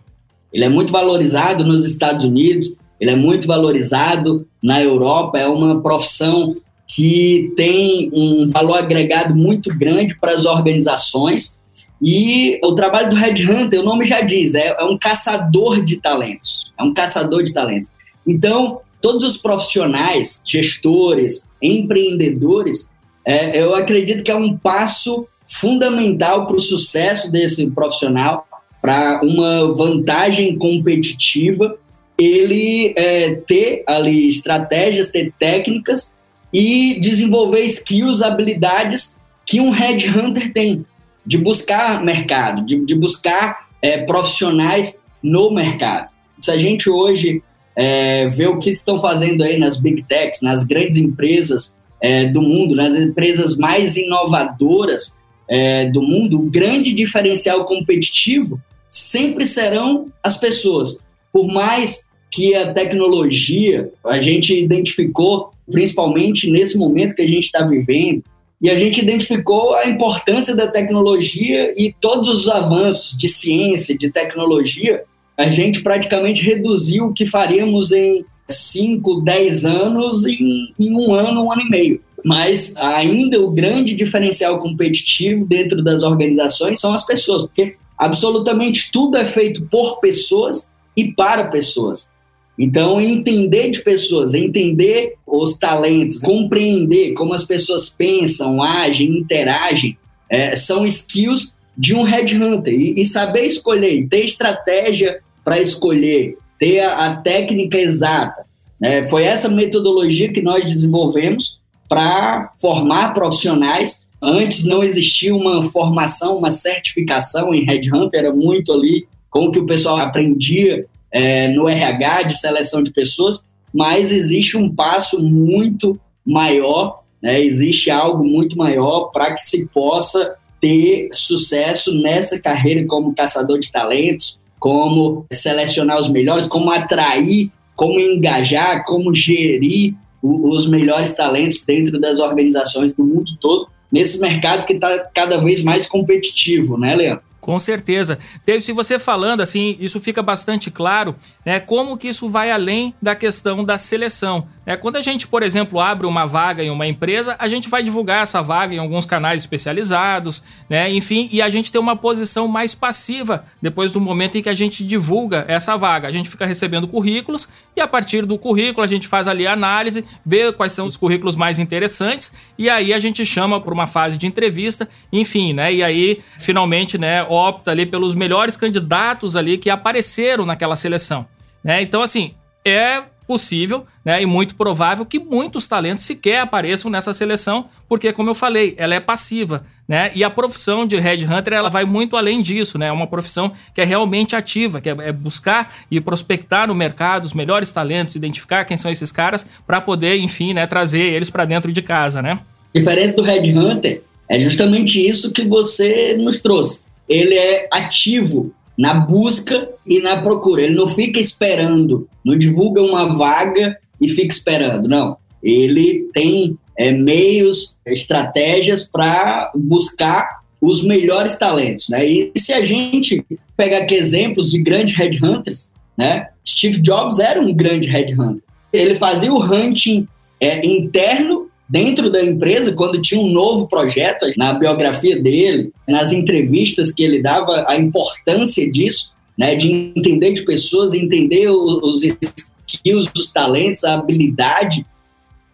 Ele 0.52 0.64
é 0.64 0.68
muito 0.68 0.92
valorizado 0.92 1.64
nos 1.64 1.84
Estados 1.84 2.24
Unidos, 2.24 2.78
ele 3.00 3.10
é 3.10 3.16
muito 3.16 3.48
valorizado 3.48 4.46
na 4.62 4.80
Europa, 4.80 5.38
é 5.38 5.46
uma 5.48 5.82
profissão 5.82 6.54
que 6.86 7.52
tem 7.56 8.10
um 8.14 8.48
valor 8.48 8.78
agregado 8.78 9.34
muito 9.34 9.76
grande 9.76 10.16
para 10.16 10.32
as 10.32 10.44
organizações 10.44 11.58
e 12.02 12.58
o 12.62 12.74
trabalho 12.74 13.10
do 13.10 13.16
Red 13.16 13.44
Hunter, 13.44 13.80
o 13.80 13.84
nome 13.84 14.04
já 14.04 14.20
diz, 14.20 14.54
é, 14.54 14.76
é 14.78 14.84
um 14.84 14.98
caçador 14.98 15.82
de 15.82 16.00
talentos. 16.00 16.72
É 16.78 16.82
um 16.82 16.92
caçador 16.92 17.42
de 17.42 17.54
talentos. 17.54 17.90
Então, 18.26 18.80
todos 19.00 19.26
os 19.26 19.36
profissionais, 19.36 20.42
gestores, 20.44 21.48
empreendedores, 21.62 22.92
é, 23.24 23.60
eu 23.60 23.74
acredito 23.74 24.22
que 24.22 24.30
é 24.30 24.36
um 24.36 24.56
passo 24.56 25.26
fundamental 25.46 26.46
para 26.46 26.56
o 26.56 26.60
sucesso 26.60 27.30
desse 27.32 27.66
profissional, 27.70 28.46
para 28.82 29.20
uma 29.22 29.72
vantagem 29.72 30.56
competitiva, 30.58 31.78
ele 32.18 32.94
é, 32.96 33.34
ter 33.34 33.82
ali 33.86 34.28
estratégias, 34.28 35.10
ter 35.10 35.32
técnicas 35.38 36.14
e 36.52 36.98
desenvolver 37.00 37.60
skills, 37.62 38.22
habilidades 38.22 39.18
que 39.44 39.60
um 39.60 39.70
headhunter 39.70 40.52
tem 40.52 40.84
de 41.26 41.38
buscar 41.38 42.02
mercado, 42.04 42.64
de, 42.64 42.84
de 42.84 42.94
buscar 42.94 43.68
é, 43.82 43.98
profissionais 43.98 45.02
no 45.22 45.50
mercado. 45.50 46.08
Se 46.40 46.50
a 46.50 46.56
gente 46.56 46.88
hoje 46.88 47.42
é, 47.74 48.28
vê 48.28 48.46
o 48.46 48.58
que 48.58 48.70
estão 48.70 49.00
fazendo 49.00 49.42
aí 49.42 49.58
nas 49.58 49.80
big 49.80 50.02
techs, 50.04 50.40
nas 50.40 50.64
grandes 50.64 50.98
empresas 50.98 51.76
é, 52.00 52.26
do 52.26 52.40
mundo, 52.40 52.74
nas 52.74 52.94
empresas 52.94 53.56
mais 53.56 53.96
inovadoras 53.96 55.18
é, 55.48 55.86
do 55.86 56.02
mundo, 56.02 56.38
o 56.38 56.50
grande 56.50 56.92
diferencial 56.92 57.64
competitivo 57.64 58.60
sempre 58.88 59.46
serão 59.46 60.06
as 60.22 60.36
pessoas. 60.36 61.02
Por 61.32 61.48
mais 61.48 62.08
que 62.30 62.54
a 62.54 62.72
tecnologia, 62.72 63.90
a 64.04 64.20
gente 64.20 64.54
identificou, 64.54 65.50
principalmente 65.70 66.50
nesse 66.50 66.76
momento 66.76 67.14
que 67.14 67.22
a 67.22 67.28
gente 67.28 67.44
está 67.44 67.64
vivendo, 67.64 68.22
e 68.60 68.70
a 68.70 68.76
gente 68.76 69.02
identificou 69.02 69.74
a 69.74 69.86
importância 69.86 70.56
da 70.56 70.66
tecnologia 70.66 71.74
e 71.76 71.94
todos 72.00 72.28
os 72.28 72.48
avanços 72.48 73.16
de 73.16 73.28
ciência, 73.28 73.96
de 73.96 74.10
tecnologia, 74.10 75.04
a 75.36 75.50
gente 75.50 75.82
praticamente 75.82 76.42
reduziu 76.42 77.06
o 77.06 77.12
que 77.12 77.26
faríamos 77.26 77.92
em 77.92 78.24
5, 78.48 79.20
10 79.20 79.64
anos 79.66 80.24
em, 80.24 80.72
em, 80.78 80.94
um 80.94 81.12
ano, 81.12 81.44
um 81.44 81.52
ano 81.52 81.62
e 81.62 81.68
meio. 81.68 82.00
Mas 82.24 82.74
ainda 82.76 83.40
o 83.40 83.50
grande 83.50 83.94
diferencial 83.94 84.58
competitivo 84.58 85.44
dentro 85.44 85.82
das 85.82 86.02
organizações 86.02 86.80
são 86.80 86.94
as 86.94 87.04
pessoas, 87.04 87.42
porque 87.42 87.76
absolutamente 87.98 88.90
tudo 88.90 89.18
é 89.18 89.24
feito 89.24 89.66
por 89.70 90.00
pessoas 90.00 90.70
e 90.96 91.12
para 91.12 91.48
pessoas. 91.48 92.10
Então, 92.58 93.00
entender 93.00 93.70
de 93.70 93.82
pessoas, 93.82 94.32
entender 94.32 95.14
os 95.26 95.58
talentos, 95.58 96.18
compreender 96.18 97.12
como 97.12 97.34
as 97.34 97.44
pessoas 97.44 97.88
pensam, 97.88 98.62
agem, 98.62 99.18
interagem, 99.18 99.98
é, 100.30 100.56
são 100.56 100.86
skills 100.86 101.54
de 101.76 101.94
um 101.94 102.02
headhunter. 102.02 102.72
E, 102.72 103.00
e 103.00 103.04
saber 103.04 103.42
escolher, 103.42 104.08
ter 104.08 104.24
estratégia 104.24 105.20
para 105.44 105.60
escolher, 105.60 106.38
ter 106.58 106.80
a, 106.80 107.06
a 107.06 107.16
técnica 107.16 107.78
exata. 107.78 108.46
É, 108.82 109.02
foi 109.04 109.24
essa 109.24 109.48
metodologia 109.48 110.32
que 110.32 110.42
nós 110.42 110.64
desenvolvemos 110.64 111.60
para 111.88 112.52
formar 112.58 113.12
profissionais. 113.12 114.06
Antes 114.20 114.64
não 114.64 114.82
existia 114.82 115.34
uma 115.34 115.62
formação, 115.62 116.38
uma 116.38 116.50
certificação 116.50 117.54
em 117.54 117.64
headhunter, 117.64 118.20
era 118.20 118.32
muito 118.32 118.72
ali 118.72 119.06
como 119.30 119.52
que 119.52 119.58
o 119.58 119.66
pessoal 119.66 119.98
aprendia 119.98 120.86
é, 121.10 121.48
no 121.48 121.68
RH 121.68 122.22
de 122.24 122.38
seleção 122.38 122.82
de 122.82 122.92
pessoas, 122.92 123.44
mas 123.72 124.12
existe 124.12 124.56
um 124.56 124.74
passo 124.74 125.22
muito 125.22 125.98
maior, 126.24 127.02
né, 127.22 127.40
existe 127.40 127.90
algo 127.90 128.24
muito 128.24 128.56
maior 128.56 129.10
para 129.12 129.34
que 129.34 129.46
se 129.46 129.66
possa 129.66 130.34
ter 130.60 131.08
sucesso 131.12 131.94
nessa 131.94 132.40
carreira 132.40 132.84
como 132.86 133.14
caçador 133.14 133.58
de 133.58 133.70
talentos, 133.70 134.40
como 134.58 135.26
selecionar 135.32 135.98
os 135.98 136.08
melhores, 136.08 136.46
como 136.46 136.70
atrair, 136.70 137.50
como 137.74 138.00
engajar, 138.00 138.84
como 138.84 139.14
gerir 139.14 139.94
os 140.22 140.68
melhores 140.68 141.14
talentos 141.14 141.64
dentro 141.64 142.00
das 142.00 142.18
organizações 142.18 142.92
do 142.92 143.04
mundo 143.04 143.36
todo, 143.40 143.68
nesse 143.92 144.20
mercado 144.20 144.66
que 144.66 144.72
está 144.72 144.98
cada 145.14 145.36
vez 145.38 145.62
mais 145.62 145.86
competitivo, 145.86 146.76
né, 146.76 146.96
Leandro? 146.96 147.25
Com 147.46 147.60
certeza. 147.60 148.18
David, 148.44 148.64
se 148.64 148.72
você 148.72 148.98
falando 148.98 149.40
assim, 149.40 149.76
isso 149.78 150.00
fica 150.00 150.20
bastante 150.20 150.68
claro, 150.68 151.14
né? 151.44 151.60
Como 151.60 151.96
que 151.96 152.08
isso 152.08 152.28
vai 152.28 152.50
além 152.50 152.92
da 153.00 153.14
questão 153.14 153.64
da 153.64 153.78
seleção. 153.78 154.48
Né? 154.66 154.76
Quando 154.76 154.96
a 154.96 155.00
gente, 155.00 155.28
por 155.28 155.44
exemplo, 155.44 155.78
abre 155.78 156.08
uma 156.08 156.26
vaga 156.26 156.64
em 156.64 156.70
uma 156.70 156.88
empresa, 156.88 157.36
a 157.38 157.46
gente 157.46 157.68
vai 157.68 157.84
divulgar 157.84 158.24
essa 158.24 158.42
vaga 158.42 158.74
em 158.74 158.78
alguns 158.78 159.06
canais 159.06 159.42
especializados, 159.42 160.42
né? 160.68 160.90
Enfim, 160.90 161.28
e 161.30 161.40
a 161.40 161.48
gente 161.48 161.70
tem 161.70 161.80
uma 161.80 161.94
posição 161.94 162.48
mais 162.48 162.74
passiva 162.74 163.44
depois 163.62 163.92
do 163.92 164.00
momento 164.00 164.36
em 164.36 164.42
que 164.42 164.48
a 164.48 164.54
gente 164.54 164.82
divulga 164.84 165.44
essa 165.46 165.76
vaga. 165.76 166.08
A 166.08 166.10
gente 166.10 166.28
fica 166.28 166.46
recebendo 166.46 166.88
currículos 166.88 167.48
e 167.76 167.80
a 167.80 167.86
partir 167.86 168.26
do 168.26 168.36
currículo 168.36 168.82
a 168.82 168.88
gente 168.88 169.06
faz 169.06 169.28
ali 169.28 169.46
a 169.46 169.52
análise, 169.52 170.04
vê 170.24 170.52
quais 170.52 170.72
são 170.72 170.88
os 170.88 170.96
currículos 170.96 171.36
mais 171.36 171.60
interessantes 171.60 172.32
e 172.58 172.68
aí 172.68 172.92
a 172.92 172.98
gente 172.98 173.24
chama 173.24 173.60
para 173.60 173.72
uma 173.72 173.86
fase 173.86 174.18
de 174.18 174.26
entrevista, 174.26 174.88
enfim, 175.12 175.52
né? 175.52 175.72
E 175.72 175.84
aí 175.84 176.18
finalmente, 176.40 176.98
né? 176.98 177.22
Opta 177.36 177.70
ali 177.70 177.86
pelos 177.86 178.14
melhores 178.14 178.56
candidatos 178.56 179.36
ali 179.36 179.58
que 179.58 179.70
apareceram 179.70 180.46
naquela 180.46 180.76
seleção. 180.76 181.26
Né? 181.62 181.82
Então, 181.82 182.02
assim, 182.02 182.34
é 182.64 183.02
possível 183.26 183.84
né, 184.04 184.22
e 184.22 184.26
muito 184.26 184.54
provável 184.54 185.04
que 185.04 185.18
muitos 185.18 185.66
talentos 185.66 186.04
sequer 186.04 186.40
apareçam 186.40 186.90
nessa 186.90 187.12
seleção, 187.12 187.66
porque, 187.88 188.12
como 188.12 188.30
eu 188.30 188.34
falei, 188.34 188.74
ela 188.78 188.94
é 188.94 189.00
passiva. 189.00 189.64
Né? 189.88 190.12
E 190.14 190.22
a 190.22 190.30
profissão 190.30 190.86
de 190.86 190.96
headhunter 190.96 191.52
ela 191.52 191.68
vai 191.68 191.84
muito 191.84 192.16
além 192.16 192.40
disso, 192.40 192.78
né? 192.78 192.86
É 192.86 192.92
uma 192.92 193.06
profissão 193.06 193.52
que 193.74 193.80
é 193.80 193.84
realmente 193.84 194.34
ativa, 194.34 194.80
que 194.80 194.88
é, 194.88 194.96
é 194.98 195.12
buscar 195.12 195.74
e 195.90 196.00
prospectar 196.00 196.68
no 196.68 196.74
mercado 196.74 197.24
os 197.24 197.34
melhores 197.34 197.70
talentos, 197.70 198.16
identificar 198.16 198.64
quem 198.64 198.76
são 198.76 198.90
esses 198.90 199.12
caras 199.12 199.46
para 199.66 199.80
poder, 199.80 200.16
enfim, 200.18 200.54
né, 200.54 200.66
trazer 200.66 201.12
eles 201.12 201.30
para 201.30 201.44
dentro 201.44 201.72
de 201.72 201.82
casa, 201.82 202.20
né? 202.20 202.38
A 202.74 202.78
diferença 202.78 203.14
do 203.14 203.22
headhunter 203.22 204.02
é 204.28 204.40
justamente 204.40 205.04
isso 205.04 205.32
que 205.32 205.44
você 205.44 206.16
nos 206.16 206.40
trouxe 206.40 206.85
ele 207.08 207.34
é 207.34 207.68
ativo 207.72 208.52
na 208.76 208.94
busca 208.94 209.68
e 209.86 210.00
na 210.00 210.20
procura. 210.20 210.62
Ele 210.62 210.74
não 210.74 210.88
fica 210.88 211.18
esperando, 211.18 212.08
não 212.24 212.36
divulga 212.36 212.82
uma 212.82 213.16
vaga 213.16 213.78
e 214.00 214.08
fica 214.08 214.34
esperando. 214.34 214.88
Não. 214.88 215.16
Ele 215.42 216.08
tem 216.12 216.58
é, 216.76 216.92
meios, 216.92 217.76
estratégias 217.86 218.84
para 218.84 219.50
buscar 219.54 220.40
os 220.60 220.82
melhores 220.82 221.38
talentos. 221.38 221.88
Né? 221.88 222.04
E 222.06 222.32
se 222.36 222.52
a 222.52 222.64
gente 222.64 223.24
pegar 223.56 223.78
aqui 223.78 223.94
exemplos 223.94 224.50
de 224.50 224.60
grandes 224.62 224.94
headhunters, 224.94 225.70
né? 225.96 226.28
Steve 226.46 226.80
Jobs 226.80 227.18
era 227.18 227.40
um 227.40 227.54
grande 227.54 227.88
headhunter. 227.88 228.42
Ele 228.72 228.94
fazia 228.94 229.32
o 229.32 229.42
hunting 229.42 230.06
é, 230.38 230.64
interno 230.66 231.45
dentro 231.68 232.10
da 232.10 232.24
empresa, 232.24 232.72
quando 232.72 233.00
tinha 233.00 233.20
um 233.20 233.28
novo 233.28 233.66
projeto, 233.66 234.26
na 234.36 234.52
biografia 234.52 235.20
dele, 235.20 235.72
nas 235.86 236.12
entrevistas 236.12 236.92
que 236.92 237.02
ele 237.02 237.20
dava, 237.20 237.64
a 237.68 237.76
importância 237.76 238.70
disso, 238.70 239.12
né, 239.36 239.54
de 239.54 239.92
entender 239.96 240.32
de 240.32 240.44
pessoas, 240.44 240.94
entender 240.94 241.48
os 241.50 242.02
skills, 242.02 243.10
os 243.16 243.32
talentos, 243.32 243.84
a 243.84 243.94
habilidade 243.94 244.86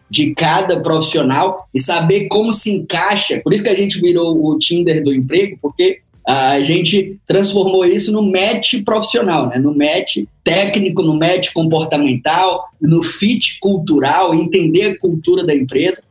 de 0.09 0.33
cada 0.35 0.79
profissional 0.79 1.67
e 1.73 1.79
saber 1.79 2.27
como 2.27 2.53
se 2.53 2.71
encaixa. 2.71 3.41
Por 3.43 3.51
isso 3.51 3.63
que 3.63 3.69
a 3.69 3.75
gente 3.75 3.99
virou 3.99 4.45
o 4.45 4.57
Tinder 4.59 5.03
do 5.03 5.11
emprego, 5.11 5.57
porque 5.61 6.01
a 6.27 6.59
gente 6.61 7.19
transformou 7.27 7.85
isso 7.85 8.11
no 8.11 8.21
match 8.21 8.75
profissional, 8.85 9.49
né? 9.49 9.57
no 9.57 9.75
match 9.75 10.19
técnico, 10.43 11.01
no 11.01 11.17
match 11.17 11.51
comportamental, 11.53 12.65
no 12.81 13.03
fit 13.03 13.59
cultural, 13.59 14.33
entender 14.33 14.85
a 14.85 14.97
cultura 14.97 15.43
da 15.43 15.53
empresa. 15.53 16.03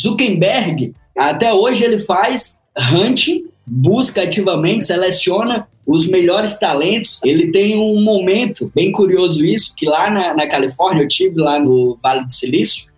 Zuckerberg, 0.00 0.94
até 1.16 1.52
hoje, 1.52 1.84
ele 1.84 1.98
faz 1.98 2.58
hunting, 2.92 3.46
busca 3.66 4.22
ativamente, 4.22 4.84
seleciona 4.84 5.68
os 5.86 6.06
melhores 6.06 6.58
talentos. 6.58 7.20
Ele 7.24 7.50
tem 7.50 7.76
um 7.76 8.02
momento 8.02 8.70
bem 8.74 8.92
curioso 8.92 9.44
isso, 9.44 9.74
que 9.76 9.84
lá 9.84 10.10
na, 10.10 10.34
na 10.34 10.46
Califórnia, 10.46 11.02
eu 11.02 11.08
tive 11.08 11.40
lá 11.40 11.58
no 11.58 11.98
Vale 12.02 12.24
do 12.24 12.32
Silício, 12.32 12.88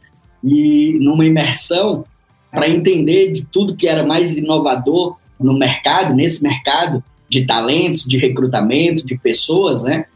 e 0.42 0.98
numa 1.00 1.24
imersão 1.24 2.04
para 2.50 2.68
entender 2.68 3.30
de 3.30 3.46
tudo 3.46 3.76
que 3.76 3.86
era 3.86 4.04
mais 4.04 4.36
inovador 4.36 5.16
no 5.40 5.54
mercado, 5.54 6.14
nesse 6.14 6.42
mercado 6.42 7.02
de 7.28 7.46
talentos, 7.46 8.04
de 8.04 8.18
recrutamento, 8.18 9.06
de 9.06 9.16
pessoas, 9.16 9.84
né? 9.84 10.06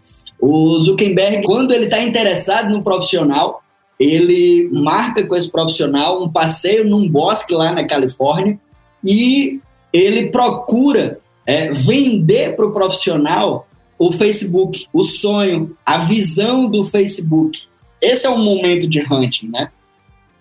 O 0.40 0.78
Zuckerberg, 0.78 1.44
quando 1.44 1.72
ele 1.72 1.84
está 1.84 2.02
interessado 2.02 2.68
no 2.70 2.82
profissional, 2.82 3.62
ele 3.98 4.68
marca 4.72 5.24
com 5.24 5.36
esse 5.36 5.50
profissional 5.50 6.22
um 6.22 6.28
passeio 6.28 6.84
num 6.84 7.08
bosque 7.08 7.54
lá 7.54 7.72
na 7.72 7.84
Califórnia 7.84 8.58
e 9.04 9.60
ele 9.92 10.28
procura 10.28 11.20
é, 11.46 11.70
vender 11.70 12.56
para 12.56 12.66
o 12.66 12.72
profissional 12.72 13.66
o 13.98 14.12
Facebook, 14.12 14.86
o 14.92 15.04
sonho, 15.04 15.76
a 15.86 15.98
visão 15.98 16.68
do 16.68 16.84
Facebook. 16.84 17.62
Esse 18.00 18.26
é 18.26 18.30
um 18.30 18.42
momento 18.42 18.88
de 18.88 19.00
hunting, 19.00 19.48
né? 19.48 19.70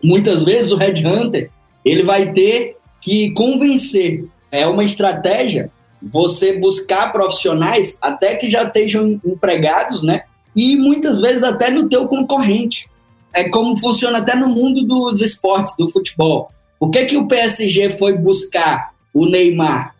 Muitas 0.03 0.43
vezes 0.43 0.71
o 0.71 0.77
headhunter 0.77 1.49
ele 1.85 2.03
vai 2.03 2.33
ter 2.33 2.77
que 2.99 3.31
convencer 3.31 4.25
é 4.53 4.67
uma 4.67 4.83
estratégia 4.83 5.71
você 5.99 6.59
buscar 6.59 7.11
profissionais 7.11 7.97
até 7.99 8.35
que 8.35 8.51
já 8.51 8.63
estejam 8.63 9.19
empregados, 9.25 10.03
né? 10.03 10.23
E 10.55 10.75
muitas 10.75 11.19
vezes 11.19 11.43
até 11.43 11.71
no 11.71 11.89
teu 11.89 12.07
concorrente. 12.07 12.87
É 13.33 13.49
como 13.49 13.75
funciona 13.75 14.19
até 14.19 14.35
no 14.35 14.47
mundo 14.47 14.85
dos 14.85 15.21
esportes, 15.21 15.73
do 15.75 15.89
futebol. 15.89 16.51
Por 16.79 16.91
que, 16.91 17.05
que 17.05 17.17
o 17.17 17.27
PSG 17.27 17.89
foi 17.97 18.15
buscar 18.15 18.91
o 19.11 19.25
Neymar 19.25 19.95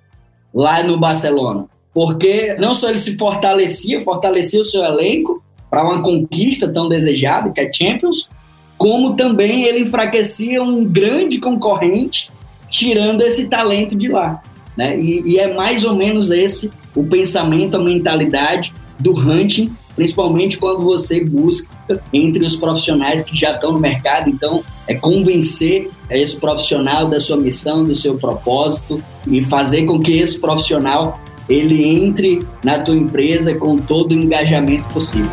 lá 0.53 0.83
no 0.83 0.99
Barcelona? 0.99 1.65
Porque 1.91 2.53
não 2.59 2.75
só 2.75 2.89
ele 2.89 2.99
se 2.99 3.17
fortalecia, 3.17 4.01
fortalecia 4.01 4.61
o 4.61 4.65
seu 4.65 4.83
elenco 4.83 5.43
para 5.67 5.83
uma 5.83 6.03
conquista 6.03 6.71
tão 6.71 6.87
desejada, 6.87 7.49
que 7.49 7.61
é 7.61 7.73
Champions, 7.73 8.29
como 8.77 9.15
também 9.15 9.63
ele 9.63 9.79
enfraquecia 9.79 10.61
um 10.61 10.85
grande 10.85 11.39
concorrente 11.39 12.29
tirando 12.73 13.21
esse 13.21 13.47
talento 13.47 13.95
de 13.95 14.07
lá. 14.07 14.41
Né? 14.75 14.99
E, 14.99 15.21
e, 15.33 15.37
é 15.37 15.53
mais 15.53 15.83
ou 15.83 15.95
menos 15.95 16.31
esse 16.31 16.71
o 16.95 17.03
pensamento, 17.03 17.77
a 17.77 17.79
mentalidade 17.79 18.73
do 18.99 19.15
hunting, 19.15 19.71
principalmente 19.95 20.57
quando 20.57 20.83
você 20.83 21.23
busca 21.23 21.71
entre 22.11 22.43
os 22.43 22.55
profissionais 22.55 23.21
que 23.21 23.37
já 23.37 23.51
estão 23.51 23.73
no 23.73 23.79
mercado. 23.79 24.27
Então, 24.27 24.63
é 24.87 24.95
convencer 24.95 25.91
esse 26.09 26.37
profissional 26.37 27.05
da 27.05 27.19
sua 27.19 27.37
missão, 27.37 27.85
do 27.85 27.95
seu 27.95 28.17
propósito 28.17 29.03
e 29.27 29.43
fazer 29.43 29.83
com 29.83 29.99
que 29.99 30.13
esse 30.13 30.41
profissional 30.41 31.19
ele 31.47 31.83
entre 31.83 32.43
na 32.63 32.79
tua 32.79 32.95
empresa 32.95 33.53
com 33.53 33.75
todo 33.75 34.13
o 34.13 34.15
engajamento 34.15 34.87
possível. 34.89 35.29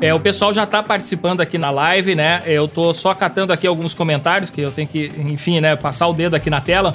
É, 0.00 0.14
o 0.14 0.20
pessoal 0.20 0.52
já 0.52 0.64
está 0.64 0.82
participando 0.82 1.40
aqui 1.40 1.58
na 1.58 1.70
live, 1.70 2.14
né? 2.14 2.42
Eu 2.46 2.68
tô 2.68 2.92
só 2.92 3.14
catando 3.14 3.52
aqui 3.52 3.66
alguns 3.66 3.94
comentários 3.94 4.50
que 4.50 4.60
eu 4.60 4.70
tenho 4.70 4.86
que, 4.86 5.12
enfim, 5.18 5.60
né, 5.60 5.74
passar 5.74 6.06
o 6.06 6.12
dedo 6.12 6.34
aqui 6.34 6.48
na 6.48 6.60
tela. 6.60 6.94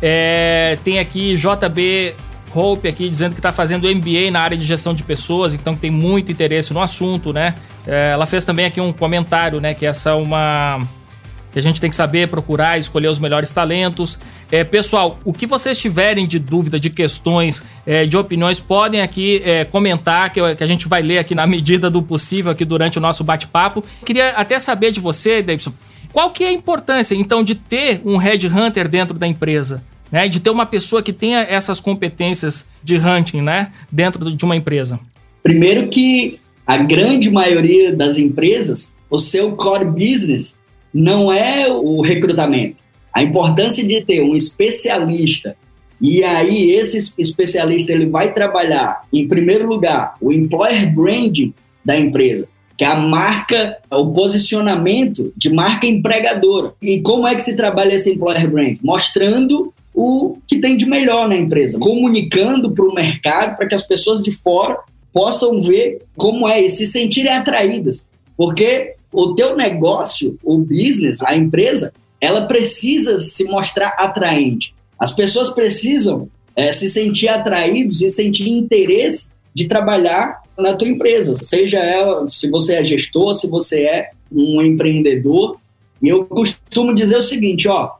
É, 0.00 0.78
tem 0.84 0.98
aqui 0.98 1.34
JB 1.34 2.14
Hope 2.54 2.86
aqui 2.88 3.08
dizendo 3.08 3.32
que 3.32 3.40
está 3.40 3.50
fazendo 3.50 3.88
MBA 3.88 4.30
na 4.30 4.40
área 4.40 4.56
de 4.56 4.64
gestão 4.64 4.94
de 4.94 5.02
pessoas, 5.02 5.54
então 5.54 5.74
tem 5.74 5.90
muito 5.90 6.30
interesse 6.30 6.72
no 6.72 6.80
assunto, 6.80 7.32
né? 7.32 7.54
é, 7.86 8.12
ela 8.12 8.26
fez 8.26 8.44
também 8.44 8.64
aqui 8.64 8.80
um 8.80 8.92
comentário, 8.92 9.60
né? 9.60 9.74
Que 9.74 9.86
essa 9.86 10.10
é 10.10 10.14
uma 10.14 10.80
que 11.52 11.58
a 11.58 11.62
gente 11.62 11.80
tem 11.80 11.88
que 11.88 11.94
saber 11.94 12.28
procurar, 12.28 12.78
escolher 12.78 13.08
os 13.08 13.18
melhores 13.18 13.50
talentos. 13.52 14.18
É, 14.54 14.62
pessoal, 14.62 15.18
o 15.24 15.32
que 15.32 15.48
vocês 15.48 15.76
tiverem 15.76 16.28
de 16.28 16.38
dúvida, 16.38 16.78
de 16.78 16.88
questões, 16.88 17.64
é, 17.84 18.06
de 18.06 18.16
opiniões, 18.16 18.60
podem 18.60 19.00
aqui 19.00 19.42
é, 19.44 19.64
comentar, 19.64 20.32
que, 20.32 20.54
que, 20.54 20.62
a 20.62 20.66
gente 20.68 20.86
vai 20.86 21.02
ler 21.02 21.18
aqui 21.18 21.34
na 21.34 21.44
medida 21.44 21.90
do 21.90 22.00
possível 22.00 22.52
aqui 22.52 22.64
durante 22.64 22.96
o 22.96 23.00
nosso 23.00 23.24
bate-papo. 23.24 23.82
Queria 24.06 24.28
até 24.28 24.60
saber 24.60 24.92
de 24.92 25.00
você, 25.00 25.42
Davidson, 25.42 25.72
qual 26.12 26.30
que 26.30 26.44
é 26.44 26.50
a 26.50 26.52
importância, 26.52 27.16
então, 27.16 27.42
de 27.42 27.56
ter 27.56 28.00
um 28.04 28.16
headhunter 28.16 28.86
dentro 28.88 29.18
da 29.18 29.26
empresa? 29.26 29.82
Né, 30.12 30.28
de 30.28 30.38
ter 30.38 30.50
uma 30.50 30.66
pessoa 30.66 31.02
que 31.02 31.12
tenha 31.12 31.40
essas 31.40 31.80
competências 31.80 32.64
de 32.80 32.96
hunting 32.96 33.40
né, 33.40 33.72
dentro 33.90 34.30
de 34.30 34.44
uma 34.44 34.54
empresa? 34.54 35.00
Primeiro 35.42 35.88
que 35.88 36.38
a 36.64 36.76
grande 36.76 37.28
maioria 37.28 37.92
das 37.92 38.18
empresas, 38.18 38.94
o 39.10 39.18
seu 39.18 39.56
core 39.56 39.86
business 39.86 40.56
não 40.92 41.32
é 41.32 41.66
o 41.68 42.00
recrutamento. 42.02 42.83
A 43.14 43.22
importância 43.22 43.86
de 43.86 44.00
ter 44.02 44.22
um 44.22 44.34
especialista 44.34 45.56
e 46.00 46.22
aí 46.22 46.72
esse 46.72 47.14
especialista 47.18 47.92
ele 47.92 48.06
vai 48.06 48.32
trabalhar 48.32 49.04
em 49.12 49.26
primeiro 49.28 49.66
lugar 49.66 50.16
o 50.20 50.32
employer 50.32 50.92
branding 50.92 51.54
da 51.84 51.96
empresa, 51.96 52.48
que 52.76 52.84
é 52.84 52.88
a 52.88 52.96
marca, 52.96 53.78
o 53.90 54.12
posicionamento 54.12 55.32
de 55.36 55.50
marca 55.50 55.86
empregadora. 55.86 56.74
E 56.82 57.00
como 57.00 57.26
é 57.26 57.34
que 57.34 57.42
se 57.42 57.56
trabalha 57.56 57.94
esse 57.94 58.12
employer 58.12 58.50
brand? 58.50 58.76
Mostrando 58.82 59.72
o 59.94 60.38
que 60.46 60.58
tem 60.58 60.76
de 60.76 60.84
melhor 60.84 61.28
na 61.28 61.36
empresa, 61.36 61.78
comunicando 61.78 62.72
para 62.72 62.84
o 62.84 62.92
mercado 62.92 63.56
para 63.56 63.68
que 63.68 63.74
as 63.74 63.86
pessoas 63.86 64.22
de 64.22 64.30
fora 64.30 64.76
possam 65.12 65.60
ver 65.60 66.02
como 66.16 66.48
é 66.48 66.60
e 66.60 66.68
se 66.68 66.86
sentirem 66.86 67.32
atraídas. 67.32 68.08
Porque 68.36 68.94
o 69.12 69.34
teu 69.36 69.56
negócio, 69.56 70.36
o 70.42 70.58
business, 70.58 71.22
a 71.22 71.36
empresa, 71.36 71.92
ela 72.24 72.46
precisa 72.46 73.20
se 73.20 73.44
mostrar 73.44 73.88
atraente. 73.98 74.74
As 74.98 75.12
pessoas 75.12 75.50
precisam 75.50 76.28
é, 76.56 76.72
se 76.72 76.88
sentir 76.88 77.28
atraídos 77.28 78.00
e 78.00 78.08
sentir 78.08 78.48
interesse 78.48 79.28
de 79.52 79.66
trabalhar 79.68 80.40
na 80.58 80.72
tua 80.72 80.88
empresa, 80.88 81.34
seja 81.34 81.78
ela, 81.78 82.26
se 82.28 82.48
você 82.48 82.76
é 82.76 82.84
gestor, 82.84 83.34
se 83.34 83.48
você 83.48 83.82
é 83.82 84.10
um 84.32 84.62
empreendedor. 84.62 85.58
E 86.02 86.08
eu 86.08 86.24
costumo 86.24 86.94
dizer 86.94 87.16
o 87.16 87.22
seguinte, 87.22 87.68
ó, 87.68 87.90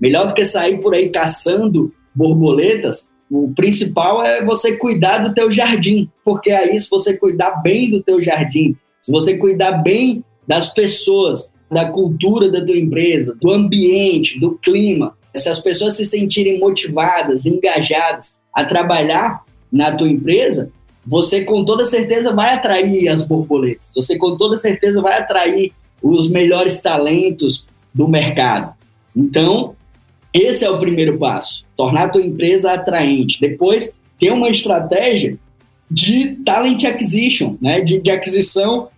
melhor 0.00 0.28
do 0.28 0.34
que 0.34 0.44
sair 0.44 0.78
por 0.80 0.94
aí 0.94 1.08
caçando 1.08 1.92
borboletas, 2.14 3.08
o 3.30 3.52
principal 3.54 4.24
é 4.24 4.44
você 4.44 4.76
cuidar 4.76 5.18
do 5.18 5.34
teu 5.34 5.50
jardim, 5.50 6.08
porque 6.24 6.50
aí 6.50 6.78
se 6.78 6.88
você 6.88 7.16
cuidar 7.16 7.62
bem 7.62 7.90
do 7.90 8.02
teu 8.02 8.22
jardim, 8.22 8.76
se 9.00 9.10
você 9.10 9.36
cuidar 9.36 9.72
bem 9.82 10.22
das 10.46 10.72
pessoas, 10.72 11.50
da 11.72 11.86
cultura 11.86 12.50
da 12.50 12.64
tua 12.64 12.76
empresa, 12.76 13.36
do 13.40 13.50
ambiente, 13.50 14.38
do 14.38 14.52
clima. 14.58 15.16
Se 15.34 15.48
as 15.48 15.58
pessoas 15.58 15.94
se 15.94 16.04
sentirem 16.04 16.58
motivadas, 16.58 17.46
engajadas 17.46 18.38
a 18.52 18.64
trabalhar 18.64 19.42
na 19.72 19.90
tua 19.92 20.08
empresa, 20.08 20.70
você 21.06 21.44
com 21.44 21.64
toda 21.64 21.86
certeza 21.86 22.34
vai 22.34 22.54
atrair 22.54 23.08
as 23.08 23.24
borboletas. 23.24 23.90
Você 23.96 24.18
com 24.18 24.36
toda 24.36 24.58
certeza 24.58 25.00
vai 25.00 25.18
atrair 25.18 25.72
os 26.02 26.30
melhores 26.30 26.80
talentos 26.80 27.66
do 27.94 28.06
mercado. 28.06 28.74
Então, 29.16 29.74
esse 30.32 30.64
é 30.64 30.70
o 30.70 30.78
primeiro 30.78 31.18
passo, 31.18 31.64
tornar 31.76 32.04
a 32.04 32.08
tua 32.08 32.22
empresa 32.22 32.72
atraente. 32.72 33.40
Depois, 33.40 33.94
ter 34.18 34.30
uma 34.30 34.50
estratégia 34.50 35.38
de 35.90 36.36
talent 36.44 36.84
acquisition, 36.84 37.56
né? 37.60 37.80
de, 37.80 37.98
de 37.98 38.10
aquisição 38.10 38.88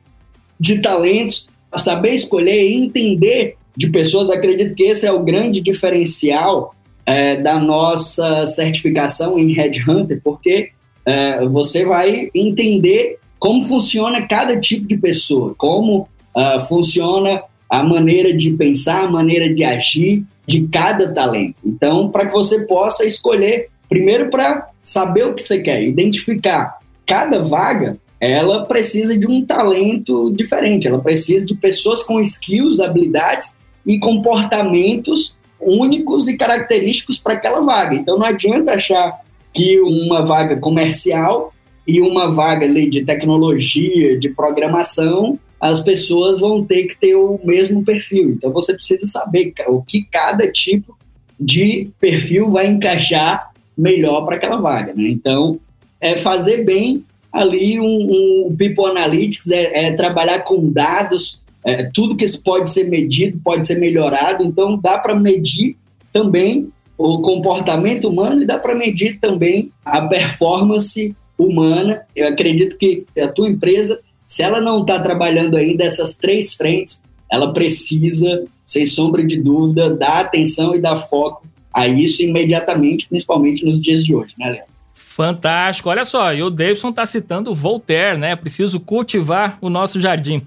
de 0.59 0.81
talentos, 0.81 1.49
saber 1.79 2.11
escolher 2.11 2.63
e 2.63 2.75
entender 2.75 3.57
de 3.77 3.89
pessoas. 3.89 4.31
Acredito 4.31 4.75
que 4.75 4.85
esse 4.85 5.07
é 5.07 5.13
o 5.13 5.23
grande 5.23 5.61
diferencial 5.61 6.75
é, 7.07 7.37
da 7.37 7.59
nossa 7.59 8.47
certificação 8.47 9.39
em 9.39 9.53
Headhunter, 9.53 10.21
porque 10.23 10.71
é, 11.05 11.45
você 11.47 11.85
vai 11.85 12.31
entender 12.35 13.19
como 13.45 13.65
funciona 13.67 14.27
cada 14.27 14.59
tipo 14.59 14.87
de 14.87 14.97
pessoa, 14.97 15.55
como 15.59 16.09
uh, 16.35 16.67
funciona 16.67 17.43
a 17.69 17.83
maneira 17.83 18.33
de 18.33 18.51
pensar, 18.53 19.05
a 19.05 19.11
maneira 19.11 19.53
de 19.53 19.63
agir 19.63 20.25
de 20.47 20.67
cada 20.69 21.13
talento. 21.13 21.57
Então, 21.63 22.09
para 22.09 22.25
que 22.25 22.33
você 22.33 22.65
possa 22.67 23.05
escolher, 23.05 23.69
primeiro 23.87 24.31
para 24.31 24.71
saber 24.81 25.25
o 25.25 25.35
que 25.35 25.43
você 25.43 25.61
quer, 25.61 25.83
identificar 25.83 26.79
cada 27.05 27.43
vaga 27.43 27.99
ela 28.20 28.64
precisa 28.64 29.18
de 29.18 29.27
um 29.27 29.44
talento 29.44 30.33
diferente, 30.35 30.88
ela 30.88 31.00
precisa 31.00 31.44
de 31.44 31.55
pessoas 31.55 32.03
com 32.03 32.20
skills, 32.20 32.81
habilidades 32.81 33.55
e 33.87 33.98
comportamentos 33.98 35.37
únicos 35.61 36.29
e 36.29 36.37
característicos 36.37 37.18
para 37.18 37.35
aquela 37.35 37.61
vaga. 37.61 37.94
Então 37.94 38.18
não 38.18 38.27
adianta 38.27 38.74
achar 38.74 39.20
que 39.53 39.81
uma 39.81 40.24
vaga 40.24 40.57
comercial 40.57 41.53
e 41.87 42.00
uma 42.00 42.31
vaga 42.31 42.66
ali 42.66 42.88
de 42.88 43.05
tecnologia, 43.05 44.18
de 44.18 44.31
programação, 44.31 45.38
as 45.61 45.81
pessoas 45.81 46.40
vão 46.40 46.64
ter 46.64 46.85
que 46.85 46.98
ter 46.98 47.14
o 47.14 47.40
mesmo 47.44 47.85
perfil. 47.85 48.31
Então 48.31 48.53
você 48.53 48.74
precisa 48.74 49.07
saber 49.07 49.53
o 49.68 49.83
que 49.83 50.03
cada 50.11 50.50
tipo 50.50 50.96
de 51.38 51.90
perfil 52.00 52.50
vai 52.50 52.66
encaixar 52.66 53.50
melhor 53.77 54.24
para 54.24 54.37
aquela 54.37 54.61
vaga. 54.61 54.94
Né? 54.94 55.09
Então, 55.09 55.59
é 56.00 56.16
fazer 56.16 56.64
bem 56.64 57.05
ali 57.35 57.81
um, 57.81 58.47
um 58.47 58.57
People 58.57 58.87
Analytics 58.87 59.51
é, 59.51 59.87
é 59.87 59.92
trabalhar 59.92 60.40
com 60.40 60.70
dados, 60.70 61.42
é, 61.64 61.90
tudo 61.92 62.16
que 62.16 62.27
pode 62.38 62.70
ser 62.70 62.85
medido 62.85 63.40
pode 63.42 63.66
ser 63.66 63.81
melhorado, 63.81 64.44
então 64.44 64.79
dá 64.81 64.99
para 64.99 65.14
medir 65.16 65.77
também 66.12 66.70
o 66.97 67.20
comportamento 67.20 68.09
humano 68.09 68.42
e 68.42 68.47
dá 68.47 68.57
para 68.57 68.77
medir 68.77 69.18
também 69.18 69.73
a 69.85 70.03
performance 70.07 71.14
humana. 71.37 72.03
Eu 72.14 72.29
acredito 72.29 72.79
que 72.79 73.05
a 73.20 73.27
tua 73.27 73.49
empresa, 73.49 74.01
se 74.25 74.42
ela 74.42 74.61
não 74.61 74.83
está 74.83 75.01
trabalhando 75.01 75.57
ainda 75.57 75.85
essas 75.85 76.16
três 76.16 76.55
frentes, 76.55 77.03
ela 77.33 77.53
precisa, 77.53 78.44
sem 78.64 78.87
sombra 78.87 79.25
de 79.25 79.38
dúvida, 79.38 79.90
dar 79.90 80.20
atenção 80.20 80.73
e 80.73 80.81
dar 80.81 80.97
foco 81.09 81.44
a 81.73 81.88
isso 81.88 82.23
imediatamente, 82.23 83.09
principalmente 83.09 83.64
nos 83.64 83.81
dias 83.81 84.05
de 84.05 84.14
hoje, 84.14 84.35
né, 84.38 84.51
Léo? 84.51 84.74
Fantástico. 85.14 85.88
Olha 85.88 86.05
só, 86.05 86.35
e 86.35 86.42
o 86.42 86.50
Davidson 86.50 86.88
está 86.88 87.07
citando 87.07 87.55
Voltaire, 87.55 88.18
né? 88.18 88.35
Preciso 88.35 88.81
cultivar 88.81 89.57
o 89.61 89.70
nosso 89.70 90.00
jardim. 90.00 90.42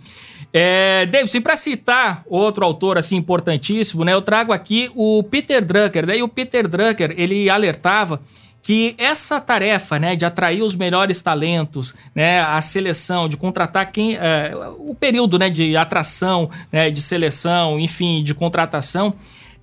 É, 0.51 1.06
Davidson, 1.06 1.39
para 1.39 1.56
citar 1.56 2.21
outro 2.27 2.65
autor 2.65 2.97
assim 2.97 3.15
importantíssimo, 3.15 4.03
né? 4.03 4.13
Eu 4.13 4.21
trago 4.21 4.51
aqui 4.51 4.91
o 4.93 5.23
Peter 5.23 5.63
Drucker. 5.63 6.06
Né? 6.06 6.21
o 6.21 6.27
Peter 6.27 6.67
Drucker, 6.67 7.15
ele 7.17 7.49
alertava 7.49 8.21
que 8.62 8.93
essa 8.97 9.39
tarefa, 9.39 9.97
né, 9.97 10.17
de 10.17 10.25
atrair 10.25 10.62
os 10.62 10.75
melhores 10.75 11.21
talentos, 11.21 11.93
né, 12.13 12.41
a 12.41 12.60
seleção, 12.60 13.30
de 13.30 13.38
contratar 13.38 13.89
quem, 13.93 14.17
é, 14.17 14.51
o 14.80 14.93
período, 14.93 15.39
né, 15.39 15.49
de 15.49 15.77
atração, 15.77 16.49
né, 16.69 16.91
de 16.91 17.01
seleção, 17.01 17.80
enfim, 17.80 18.21
de 18.21 18.34
contratação, 18.34 19.13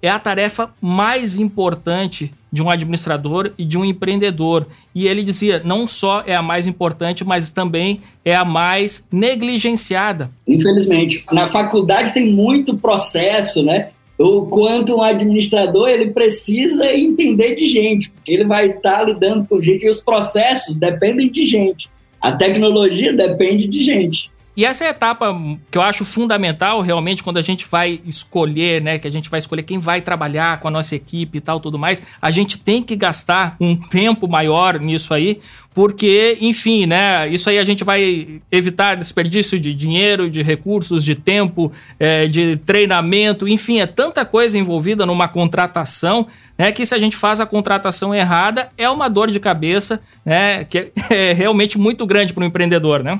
é 0.04 0.10
a 0.10 0.18
tarefa 0.18 0.68
mais 0.82 1.38
importante 1.38 2.30
de 2.52 2.62
um 2.62 2.68
administrador 2.68 3.52
e 3.56 3.64
de 3.64 3.78
um 3.78 3.84
empreendedor. 3.86 4.66
E 4.94 5.08
ele 5.08 5.22
dizia, 5.22 5.62
não 5.64 5.86
só 5.86 6.22
é 6.26 6.36
a 6.36 6.42
mais 6.42 6.66
importante, 6.66 7.24
mas 7.24 7.50
também 7.52 8.00
é 8.22 8.36
a 8.36 8.44
mais 8.44 9.08
negligenciada. 9.10 10.30
Infelizmente, 10.46 11.24
na 11.32 11.48
faculdade 11.48 12.12
tem 12.12 12.30
muito 12.30 12.76
processo, 12.76 13.64
né? 13.64 13.88
O 14.18 14.46
quanto 14.46 14.94
um 14.94 15.02
administrador 15.02 15.88
ele 15.88 16.10
precisa 16.10 16.94
entender 16.94 17.54
de 17.54 17.64
gente, 17.66 18.10
porque 18.10 18.32
ele 18.34 18.44
vai 18.44 18.66
estar 18.66 18.98
tá 18.98 19.04
lidando 19.04 19.46
com 19.48 19.62
gente 19.62 19.86
e 19.86 19.88
os 19.88 20.00
processos 20.00 20.76
dependem 20.76 21.30
de 21.30 21.46
gente. 21.46 21.88
A 22.20 22.30
tecnologia 22.30 23.12
depende 23.14 23.66
de 23.66 23.82
gente. 23.82 24.30
E 24.56 24.64
essa 24.64 24.84
é 24.84 24.88
a 24.88 24.90
etapa 24.90 25.34
que 25.68 25.76
eu 25.76 25.82
acho 25.82 26.04
fundamental 26.04 26.80
realmente 26.80 27.24
quando 27.24 27.38
a 27.38 27.42
gente 27.42 27.66
vai 27.68 28.00
escolher, 28.06 28.80
né, 28.80 28.98
que 29.00 29.08
a 29.08 29.10
gente 29.10 29.28
vai 29.28 29.38
escolher 29.38 29.64
quem 29.64 29.78
vai 29.78 30.00
trabalhar 30.00 30.60
com 30.60 30.68
a 30.68 30.70
nossa 30.70 30.94
equipe 30.94 31.38
e 31.38 31.40
tal, 31.40 31.58
tudo 31.58 31.76
mais, 31.76 32.00
a 32.22 32.30
gente 32.30 32.58
tem 32.58 32.80
que 32.80 32.94
gastar 32.94 33.56
um 33.60 33.74
tempo 33.74 34.28
maior 34.28 34.78
nisso 34.78 35.12
aí, 35.12 35.40
porque, 35.74 36.38
enfim, 36.40 36.86
né, 36.86 37.28
isso 37.28 37.50
aí 37.50 37.58
a 37.58 37.64
gente 37.64 37.82
vai 37.82 38.40
evitar 38.50 38.94
desperdício 38.94 39.58
de 39.58 39.74
dinheiro, 39.74 40.30
de 40.30 40.40
recursos, 40.40 41.04
de 41.04 41.16
tempo, 41.16 41.72
é, 41.98 42.28
de 42.28 42.56
treinamento, 42.58 43.48
enfim, 43.48 43.80
é 43.80 43.86
tanta 43.86 44.24
coisa 44.24 44.56
envolvida 44.56 45.04
numa 45.04 45.26
contratação, 45.26 46.28
né, 46.56 46.70
que 46.70 46.86
se 46.86 46.94
a 46.94 46.98
gente 47.00 47.16
faz 47.16 47.40
a 47.40 47.46
contratação 47.46 48.14
errada, 48.14 48.70
é 48.78 48.88
uma 48.88 49.08
dor 49.08 49.32
de 49.32 49.40
cabeça, 49.40 50.00
né, 50.24 50.62
que 50.62 50.78
é, 50.78 50.92
é 51.10 51.32
realmente 51.32 51.76
muito 51.76 52.06
grande 52.06 52.32
para 52.32 52.42
o 52.42 52.46
empreendedor, 52.46 53.02
né? 53.02 53.18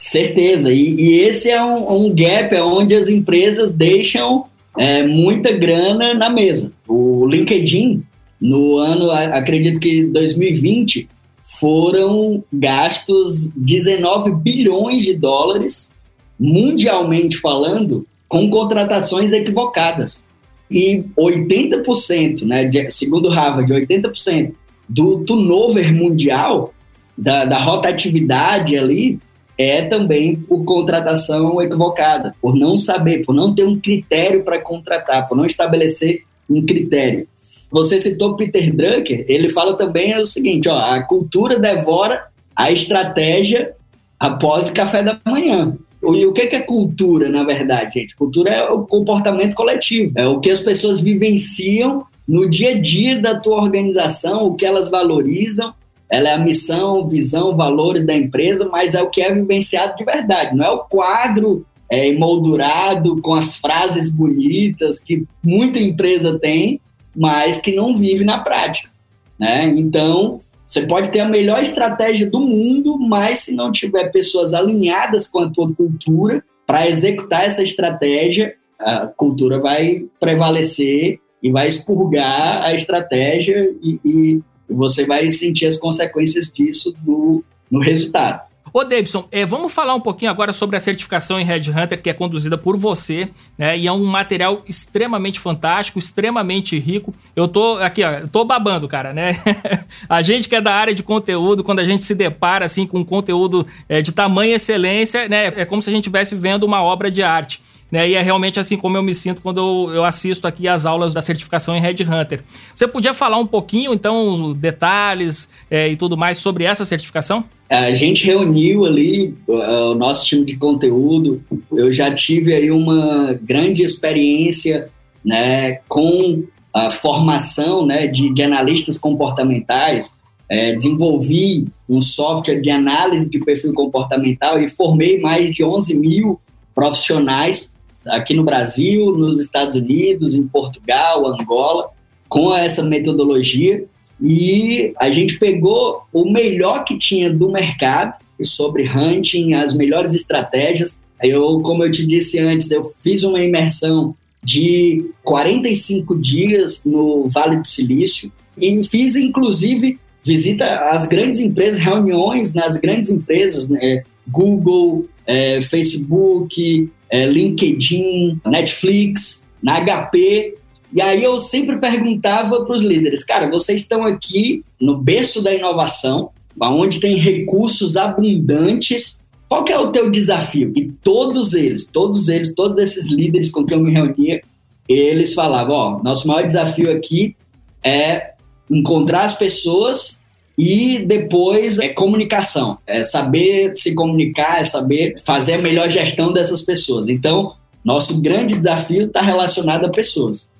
Certeza. 0.00 0.72
E, 0.72 0.94
e 0.94 1.20
esse 1.20 1.50
é 1.50 1.62
um, 1.62 2.06
um, 2.06 2.14
gap 2.14 2.56
onde 2.56 2.94
as 2.94 3.10
empresas 3.10 3.70
deixam 3.70 4.46
é, 4.78 5.02
muita 5.02 5.52
grana 5.52 6.14
na 6.14 6.30
mesa. 6.30 6.72
O 6.88 7.26
LinkedIn, 7.26 8.02
no 8.40 8.78
ano, 8.78 9.10
acredito 9.10 9.78
que 9.78 10.04
2020, 10.04 11.06
foram 11.42 12.42
gastos 12.50 13.50
19 13.54 14.32
bilhões 14.36 15.02
de 15.02 15.12
dólares 15.12 15.90
mundialmente 16.38 17.36
falando, 17.36 18.06
com 18.26 18.48
contratações 18.48 19.34
equivocadas. 19.34 20.24
E 20.70 21.04
80%, 21.14 22.46
né, 22.46 22.64
de, 22.64 22.90
segundo 22.90 23.28
Harvard, 23.28 23.70
80% 23.70 24.54
do 24.88 25.18
turnover 25.24 25.94
mundial, 25.94 26.72
da, 27.18 27.44
da 27.44 27.58
rotatividade 27.58 28.78
ali, 28.78 29.20
é 29.60 29.82
também 29.82 30.36
por 30.36 30.64
contratação 30.64 31.60
equivocada, 31.60 32.34
por 32.40 32.54
não 32.54 32.78
saber, 32.78 33.24
por 33.24 33.34
não 33.34 33.54
ter 33.54 33.64
um 33.64 33.78
critério 33.78 34.42
para 34.42 34.60
contratar, 34.60 35.28
por 35.28 35.36
não 35.36 35.44
estabelecer 35.44 36.24
um 36.48 36.64
critério. 36.64 37.28
Você 37.70 38.00
citou 38.00 38.36
Peter 38.36 38.74
Drucker, 38.74 39.24
ele 39.28 39.50
fala 39.50 39.76
também 39.76 40.14
o 40.16 40.26
seguinte, 40.26 40.68
ó, 40.68 40.76
a 40.76 41.02
cultura 41.02 41.58
devora 41.58 42.26
a 42.56 42.72
estratégia 42.72 43.74
após 44.18 44.70
o 44.70 44.74
café 44.74 45.02
da 45.02 45.20
manhã. 45.26 45.76
E 46.02 46.26
o 46.26 46.32
que 46.32 46.42
é 46.42 46.60
cultura, 46.60 47.28
na 47.28 47.44
verdade, 47.44 48.00
gente? 48.00 48.16
Cultura 48.16 48.50
é 48.50 48.70
o 48.70 48.86
comportamento 48.86 49.54
coletivo, 49.54 50.14
é 50.16 50.26
o 50.26 50.40
que 50.40 50.50
as 50.50 50.60
pessoas 50.60 51.00
vivenciam 51.00 52.04
no 52.26 52.48
dia 52.48 52.70
a 52.70 52.80
dia 52.80 53.18
da 53.18 53.38
tua 53.38 53.56
organização, 53.56 54.46
o 54.46 54.54
que 54.54 54.64
elas 54.64 54.88
valorizam 54.88 55.74
ela 56.10 56.28
é 56.30 56.34
a 56.34 56.38
missão, 56.38 57.06
visão, 57.06 57.56
valores 57.56 58.04
da 58.04 58.14
empresa, 58.14 58.68
mas 58.70 58.94
é 58.94 59.02
o 59.02 59.08
que 59.08 59.22
é 59.22 59.32
vivenciado 59.32 59.94
de 59.96 60.04
verdade, 60.04 60.56
não 60.56 60.64
é 60.64 60.70
o 60.70 60.80
quadro 60.80 61.64
é, 61.90 62.08
emoldurado 62.08 63.20
com 63.20 63.34
as 63.34 63.56
frases 63.56 64.10
bonitas 64.10 64.98
que 64.98 65.24
muita 65.42 65.78
empresa 65.78 66.38
tem, 66.38 66.80
mas 67.16 67.60
que 67.60 67.74
não 67.74 67.96
vive 67.96 68.24
na 68.24 68.38
prática. 68.38 68.90
Né? 69.38 69.64
Então, 69.76 70.38
você 70.66 70.82
pode 70.82 71.10
ter 71.10 71.20
a 71.20 71.28
melhor 71.28 71.60
estratégia 71.62 72.30
do 72.30 72.40
mundo, 72.40 72.98
mas 72.98 73.40
se 73.40 73.54
não 73.54 73.72
tiver 73.72 74.10
pessoas 74.10 74.54
alinhadas 74.54 75.26
com 75.26 75.40
a 75.40 75.50
tua 75.50 75.72
cultura 75.72 76.44
para 76.66 76.88
executar 76.88 77.44
essa 77.44 77.62
estratégia, 77.62 78.54
a 78.78 79.08
cultura 79.08 79.58
vai 79.58 80.04
prevalecer 80.20 81.18
e 81.42 81.50
vai 81.50 81.66
expurgar 81.66 82.62
a 82.62 82.74
estratégia 82.74 83.72
e, 83.82 83.98
e 84.04 84.40
você 84.74 85.06
vai 85.06 85.30
sentir 85.30 85.66
as 85.66 85.76
consequências 85.76 86.52
disso 86.52 86.94
no, 87.04 87.42
no 87.70 87.80
resultado. 87.80 88.50
Ô, 88.72 88.84
Davidson, 88.84 89.26
é, 89.32 89.44
vamos 89.44 89.72
falar 89.72 89.94
um 89.96 90.00
pouquinho 90.00 90.30
agora 90.30 90.52
sobre 90.52 90.76
a 90.76 90.80
certificação 90.80 91.40
em 91.40 91.44
Red 91.44 91.62
Hunter, 91.70 92.00
que 92.00 92.08
é 92.08 92.12
conduzida 92.12 92.56
por 92.56 92.76
você, 92.76 93.28
né? 93.58 93.76
E 93.76 93.88
é 93.88 93.92
um 93.92 94.04
material 94.04 94.62
extremamente 94.68 95.40
fantástico, 95.40 95.98
extremamente 95.98 96.78
rico. 96.78 97.12
Eu 97.34 97.48
tô 97.48 97.78
aqui, 97.78 98.04
ó, 98.04 98.28
tô 98.28 98.44
babando, 98.44 98.86
cara, 98.86 99.12
né? 99.12 99.32
a 100.08 100.22
gente 100.22 100.48
que 100.48 100.54
é 100.54 100.60
da 100.60 100.72
área 100.72 100.94
de 100.94 101.02
conteúdo, 101.02 101.64
quando 101.64 101.80
a 101.80 101.84
gente 101.84 102.04
se 102.04 102.14
depara 102.14 102.64
assim 102.64 102.86
com 102.86 103.04
conteúdo 103.04 103.66
é, 103.88 104.00
de 104.00 104.12
tamanha 104.12 104.54
excelência, 104.54 105.28
né? 105.28 105.46
É 105.46 105.64
como 105.64 105.82
se 105.82 105.90
a 105.90 105.92
gente 105.92 106.04
estivesse 106.04 106.36
vendo 106.36 106.62
uma 106.62 106.80
obra 106.80 107.10
de 107.10 107.24
arte. 107.24 107.60
Né? 107.90 108.10
E 108.10 108.14
é 108.14 108.22
realmente 108.22 108.60
assim 108.60 108.76
como 108.76 108.96
eu 108.96 109.02
me 109.02 109.12
sinto 109.12 109.42
quando 109.42 109.58
eu, 109.58 109.94
eu 109.94 110.04
assisto 110.04 110.46
aqui 110.46 110.68
as 110.68 110.86
aulas 110.86 111.12
da 111.12 111.20
certificação 111.20 111.76
em 111.76 111.80
Red 111.80 111.96
Hunter. 112.04 112.42
Você 112.74 112.86
podia 112.86 113.12
falar 113.12 113.38
um 113.38 113.46
pouquinho, 113.46 113.92
então, 113.92 114.32
os 114.32 114.54
detalhes 114.54 115.48
é, 115.70 115.88
e 115.88 115.96
tudo 115.96 116.16
mais 116.16 116.38
sobre 116.38 116.64
essa 116.64 116.84
certificação? 116.84 117.44
A 117.68 117.92
gente 117.94 118.24
reuniu 118.26 118.84
ali 118.84 119.34
o 119.46 119.94
nosso 119.94 120.26
time 120.26 120.44
de 120.44 120.56
conteúdo. 120.56 121.40
Eu 121.72 121.92
já 121.92 122.12
tive 122.12 122.52
aí 122.52 122.70
uma 122.70 123.38
grande 123.40 123.82
experiência 123.82 124.90
né, 125.24 125.78
com 125.88 126.44
a 126.74 126.90
formação 126.90 127.86
né, 127.86 128.06
de, 128.06 128.32
de 128.32 128.42
analistas 128.42 128.98
comportamentais. 128.98 130.18
É, 130.48 130.74
desenvolvi 130.74 131.68
um 131.88 132.00
software 132.00 132.60
de 132.60 132.70
análise 132.70 133.30
de 133.30 133.38
perfil 133.38 133.72
comportamental 133.72 134.60
e 134.60 134.68
formei 134.68 135.20
mais 135.20 135.52
de 135.52 135.62
11 135.62 135.96
mil 135.96 136.40
profissionais 136.74 137.76
aqui 138.06 138.34
no 138.34 138.44
Brasil, 138.44 139.12
nos 139.12 139.38
Estados 139.38 139.76
Unidos, 139.76 140.34
em 140.34 140.46
Portugal, 140.46 141.26
Angola, 141.26 141.90
com 142.28 142.54
essa 142.54 142.82
metodologia. 142.82 143.84
E 144.22 144.92
a 145.00 145.10
gente 145.10 145.38
pegou 145.38 146.02
o 146.12 146.30
melhor 146.30 146.84
que 146.84 146.98
tinha 146.98 147.32
do 147.32 147.50
mercado 147.50 148.18
sobre 148.42 148.88
hunting, 148.88 149.54
as 149.54 149.74
melhores 149.74 150.14
estratégias. 150.14 150.98
Eu, 151.22 151.60
como 151.60 151.84
eu 151.84 151.90
te 151.90 152.06
disse 152.06 152.38
antes, 152.38 152.70
eu 152.70 152.92
fiz 153.02 153.22
uma 153.24 153.42
imersão 153.42 154.14
de 154.42 155.10
45 155.22 156.18
dias 156.18 156.82
no 156.84 157.28
Vale 157.28 157.56
do 157.56 157.66
Silício 157.66 158.32
e 158.56 158.82
fiz 158.84 159.16
inclusive 159.16 159.98
visita 160.22 160.90
às 160.90 161.06
grandes 161.06 161.40
empresas, 161.40 161.78
reuniões 161.78 162.54
nas 162.54 162.76
grandes 162.78 163.10
empresas, 163.10 163.68
né? 163.68 164.02
Google, 164.28 165.06
é, 165.26 165.60
Facebook, 165.62 166.90
é, 167.10 167.26
LinkedIn, 167.26 168.40
Netflix, 168.46 169.46
na 169.62 169.80
HP. 169.80 170.54
E 170.92 171.00
aí 171.00 171.22
eu 171.22 171.38
sempre 171.38 171.78
perguntava 171.78 172.64
para 172.64 172.74
os 172.74 172.82
líderes, 172.82 173.24
cara, 173.24 173.48
vocês 173.48 173.80
estão 173.80 174.04
aqui 174.04 174.64
no 174.80 174.98
berço 174.98 175.42
da 175.42 175.54
inovação, 175.54 176.30
onde 176.60 177.00
tem 177.00 177.16
recursos 177.16 177.96
abundantes. 177.96 179.22
Qual 179.48 179.64
que 179.64 179.72
é 179.72 179.78
o 179.78 179.90
teu 179.90 180.10
desafio? 180.10 180.72
E 180.76 180.92
todos 181.02 181.54
eles, 181.54 181.86
todos 181.86 182.28
eles, 182.28 182.54
todos 182.54 182.82
esses 182.82 183.10
líderes 183.10 183.50
com 183.50 183.64
quem 183.64 183.76
eu 183.76 183.84
me 183.84 183.92
reunia, 183.92 184.42
eles 184.88 185.34
falavam, 185.34 185.74
ó, 185.74 186.02
nosso 186.02 186.26
maior 186.26 186.44
desafio 186.44 186.90
aqui 186.90 187.36
é 187.84 188.32
encontrar 188.68 189.24
as 189.24 189.34
pessoas 189.34 190.19
e 190.62 190.98
depois 190.98 191.78
é 191.78 191.88
comunicação, 191.88 192.76
é 192.86 193.02
saber 193.02 193.74
se 193.74 193.94
comunicar, 193.94 194.60
é 194.60 194.64
saber 194.64 195.14
fazer 195.24 195.54
a 195.54 195.62
melhor 195.62 195.88
gestão 195.88 196.34
dessas 196.34 196.60
pessoas. 196.60 197.08
Então, 197.08 197.54
nosso 197.82 198.20
grande 198.20 198.58
desafio 198.58 199.06
está 199.06 199.22
relacionado 199.22 199.86
a 199.86 199.90
pessoas. 199.90 200.52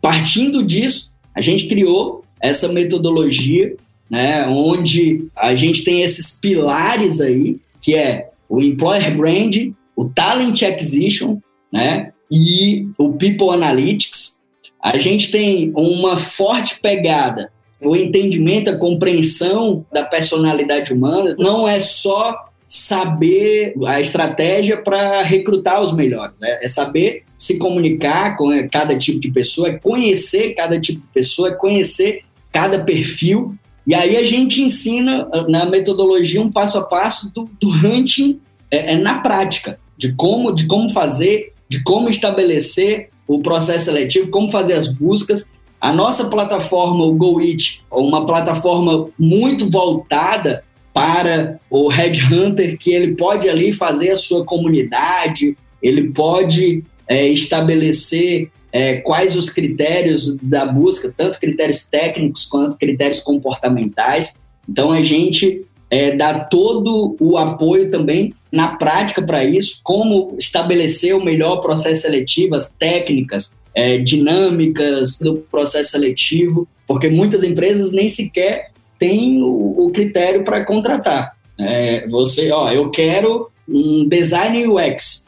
Partindo 0.00 0.64
disso, 0.64 1.10
a 1.34 1.40
gente 1.40 1.66
criou 1.66 2.22
essa 2.40 2.68
metodologia, 2.68 3.74
né, 4.08 4.46
onde 4.46 5.26
a 5.34 5.52
gente 5.56 5.82
tem 5.82 6.02
esses 6.02 6.38
pilares 6.40 7.20
aí, 7.20 7.58
que 7.82 7.96
é 7.96 8.30
o 8.48 8.62
employer 8.62 9.16
brand, 9.16 9.72
o 9.96 10.04
talent 10.04 10.62
acquisition, 10.62 11.38
né, 11.72 12.12
e 12.30 12.86
o 12.96 13.14
people 13.14 13.50
analytics. 13.50 14.38
A 14.80 14.96
gente 14.98 15.32
tem 15.32 15.72
uma 15.74 16.16
forte 16.16 16.78
pegada 16.80 17.50
o 17.80 17.94
entendimento, 17.94 18.70
a 18.70 18.76
compreensão 18.76 19.84
da 19.92 20.04
personalidade 20.04 20.92
humana 20.92 21.36
não 21.38 21.68
é 21.68 21.80
só 21.80 22.48
saber 22.66 23.72
a 23.86 24.00
estratégia 24.00 24.76
para 24.76 25.22
recrutar 25.22 25.80
os 25.80 25.92
melhores, 25.92 26.38
né? 26.38 26.58
é 26.62 26.68
saber 26.68 27.24
se 27.36 27.56
comunicar 27.56 28.36
com 28.36 28.50
cada 28.68 28.96
tipo 28.98 29.18
de 29.20 29.30
pessoa, 29.30 29.68
é 29.68 29.78
conhecer 29.78 30.54
cada 30.54 30.78
tipo 30.78 31.00
de 31.00 31.06
pessoa, 31.14 31.48
é 31.48 31.52
conhecer 31.52 32.24
cada 32.52 32.84
perfil. 32.84 33.54
E 33.86 33.94
aí 33.94 34.16
a 34.16 34.24
gente 34.24 34.60
ensina 34.60 35.26
na 35.48 35.64
metodologia 35.64 36.42
um 36.42 36.52
passo 36.52 36.78
a 36.78 36.84
passo 36.84 37.32
do, 37.32 37.48
do 37.58 37.70
hunting 37.70 38.40
é, 38.70 38.92
é 38.92 38.96
na 38.96 39.20
prática, 39.20 39.78
de 39.96 40.12
como, 40.12 40.52
de 40.52 40.66
como 40.66 40.90
fazer, 40.90 41.54
de 41.68 41.82
como 41.82 42.10
estabelecer 42.10 43.08
o 43.26 43.40
processo 43.40 43.86
seletivo, 43.86 44.30
como 44.30 44.50
fazer 44.50 44.74
as 44.74 44.92
buscas 44.92 45.50
a 45.80 45.92
nossa 45.92 46.28
plataforma, 46.28 47.04
o 47.04 47.14
GoIt, 47.14 47.82
é 47.90 47.94
uma 47.94 48.26
plataforma 48.26 49.08
muito 49.18 49.70
voltada 49.70 50.64
para 50.92 51.60
o 51.70 51.88
headhunter, 51.88 52.76
que 52.76 52.90
ele 52.90 53.14
pode 53.14 53.48
ali 53.48 53.72
fazer 53.72 54.10
a 54.10 54.16
sua 54.16 54.44
comunidade, 54.44 55.56
ele 55.80 56.10
pode 56.10 56.82
é, 57.06 57.28
estabelecer 57.28 58.50
é, 58.72 58.96
quais 58.96 59.36
os 59.36 59.48
critérios 59.48 60.36
da 60.42 60.66
busca, 60.66 61.12
tanto 61.16 61.38
critérios 61.38 61.84
técnicos 61.84 62.44
quanto 62.44 62.76
critérios 62.76 63.20
comportamentais. 63.20 64.40
Então 64.68 64.90
a 64.90 65.02
gente 65.02 65.64
é, 65.90 66.16
dá 66.16 66.40
todo 66.40 67.16
o 67.20 67.38
apoio 67.38 67.90
também 67.90 68.34
na 68.50 68.76
prática 68.76 69.22
para 69.22 69.44
isso, 69.44 69.80
como 69.82 70.34
estabelecer 70.38 71.14
o 71.14 71.24
melhor 71.24 71.56
processo 71.56 72.02
seletivo, 72.02 72.54
as 72.54 72.70
técnicas, 72.78 73.56
é, 73.74 73.98
dinâmicas 73.98 75.18
do 75.18 75.36
processo 75.50 75.92
seletivo, 75.92 76.66
porque 76.86 77.08
muitas 77.08 77.44
empresas 77.44 77.92
nem 77.92 78.08
sequer 78.08 78.70
têm 78.98 79.42
o, 79.42 79.86
o 79.86 79.90
critério 79.90 80.44
para 80.44 80.64
contratar. 80.64 81.36
É, 81.58 82.06
você, 82.08 82.50
ó, 82.50 82.70
eu 82.70 82.90
quero 82.90 83.50
um 83.68 84.08
design 84.08 84.66
UX. 84.66 85.26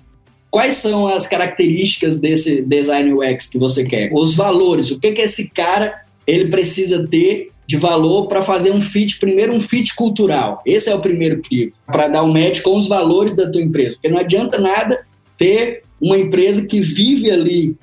Quais 0.51 0.75
são 0.75 1.07
as 1.07 1.27
características 1.27 2.19
desse 2.19 2.63
design 2.63 3.13
UX 3.13 3.47
que 3.47 3.59
você 3.59 3.85
quer? 3.85 4.11
Os 4.13 4.35
valores, 4.35 4.91
o 4.91 4.99
que 4.99 5.13
que 5.13 5.23
esse 5.23 5.51
cara 5.51 6.03
ele 6.27 6.49
precisa 6.49 7.07
ter 7.07 7.51
de 7.67 7.77
valor 7.77 8.27
para 8.27 8.43
fazer 8.43 8.73
um 8.73 8.81
fit, 8.81 9.21
primeiro 9.21 9.53
um 9.53 9.61
fit 9.61 9.95
cultural. 9.95 10.61
Esse 10.67 10.91
é 10.91 10.95
o 10.95 11.01
primeiro 11.01 11.41
crivo, 11.41 11.73
para 11.87 12.09
dar 12.09 12.25
um 12.25 12.33
match 12.33 12.63
com 12.63 12.77
os 12.77 12.89
valores 12.89 13.37
da 13.37 13.49
tua 13.49 13.63
empresa. 13.63 13.93
Porque 13.93 14.09
não 14.09 14.19
adianta 14.19 14.59
nada 14.59 15.07
ter 15.39 15.85
uma 16.01 16.19
empresa 16.19 16.67
que 16.67 16.81
vive 16.81 17.31
ali 17.31 17.77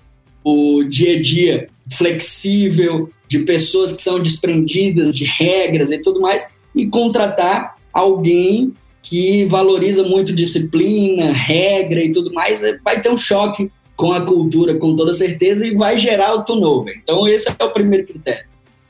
o 0.50 0.82
dia 0.84 1.18
a 1.18 1.22
dia 1.22 1.68
flexível, 1.92 3.10
de 3.28 3.40
pessoas 3.40 3.92
que 3.92 4.02
são 4.02 4.22
desprendidas 4.22 5.14
de 5.14 5.26
regras 5.26 5.92
e 5.92 5.98
tudo 5.98 6.22
mais, 6.22 6.48
e 6.74 6.88
contratar 6.88 7.76
alguém 7.92 8.74
que 9.04 9.46
valoriza 9.46 10.04
muito 10.04 10.34
disciplina, 10.34 11.34
regra 11.34 12.02
e 12.02 12.14
tudo 12.14 12.32
mais, 12.34 12.64
é, 12.64 12.78
vai 12.84 13.02
ter 13.02 13.10
um 13.10 13.18
choque 13.18 13.70
com 13.96 14.14
a 14.14 14.26
cultura, 14.26 14.76
com 14.76 14.96
toda 14.96 15.12
certeza, 15.12 15.68
e 15.68 15.76
vai 15.76 16.00
gerar 16.00 16.34
o 16.34 16.46
turnover. 16.46 16.98
Então, 17.04 17.28
esse 17.28 17.50
é 17.50 17.64
o 17.64 17.72
primeiro 17.72 18.06
critério. 18.06 18.46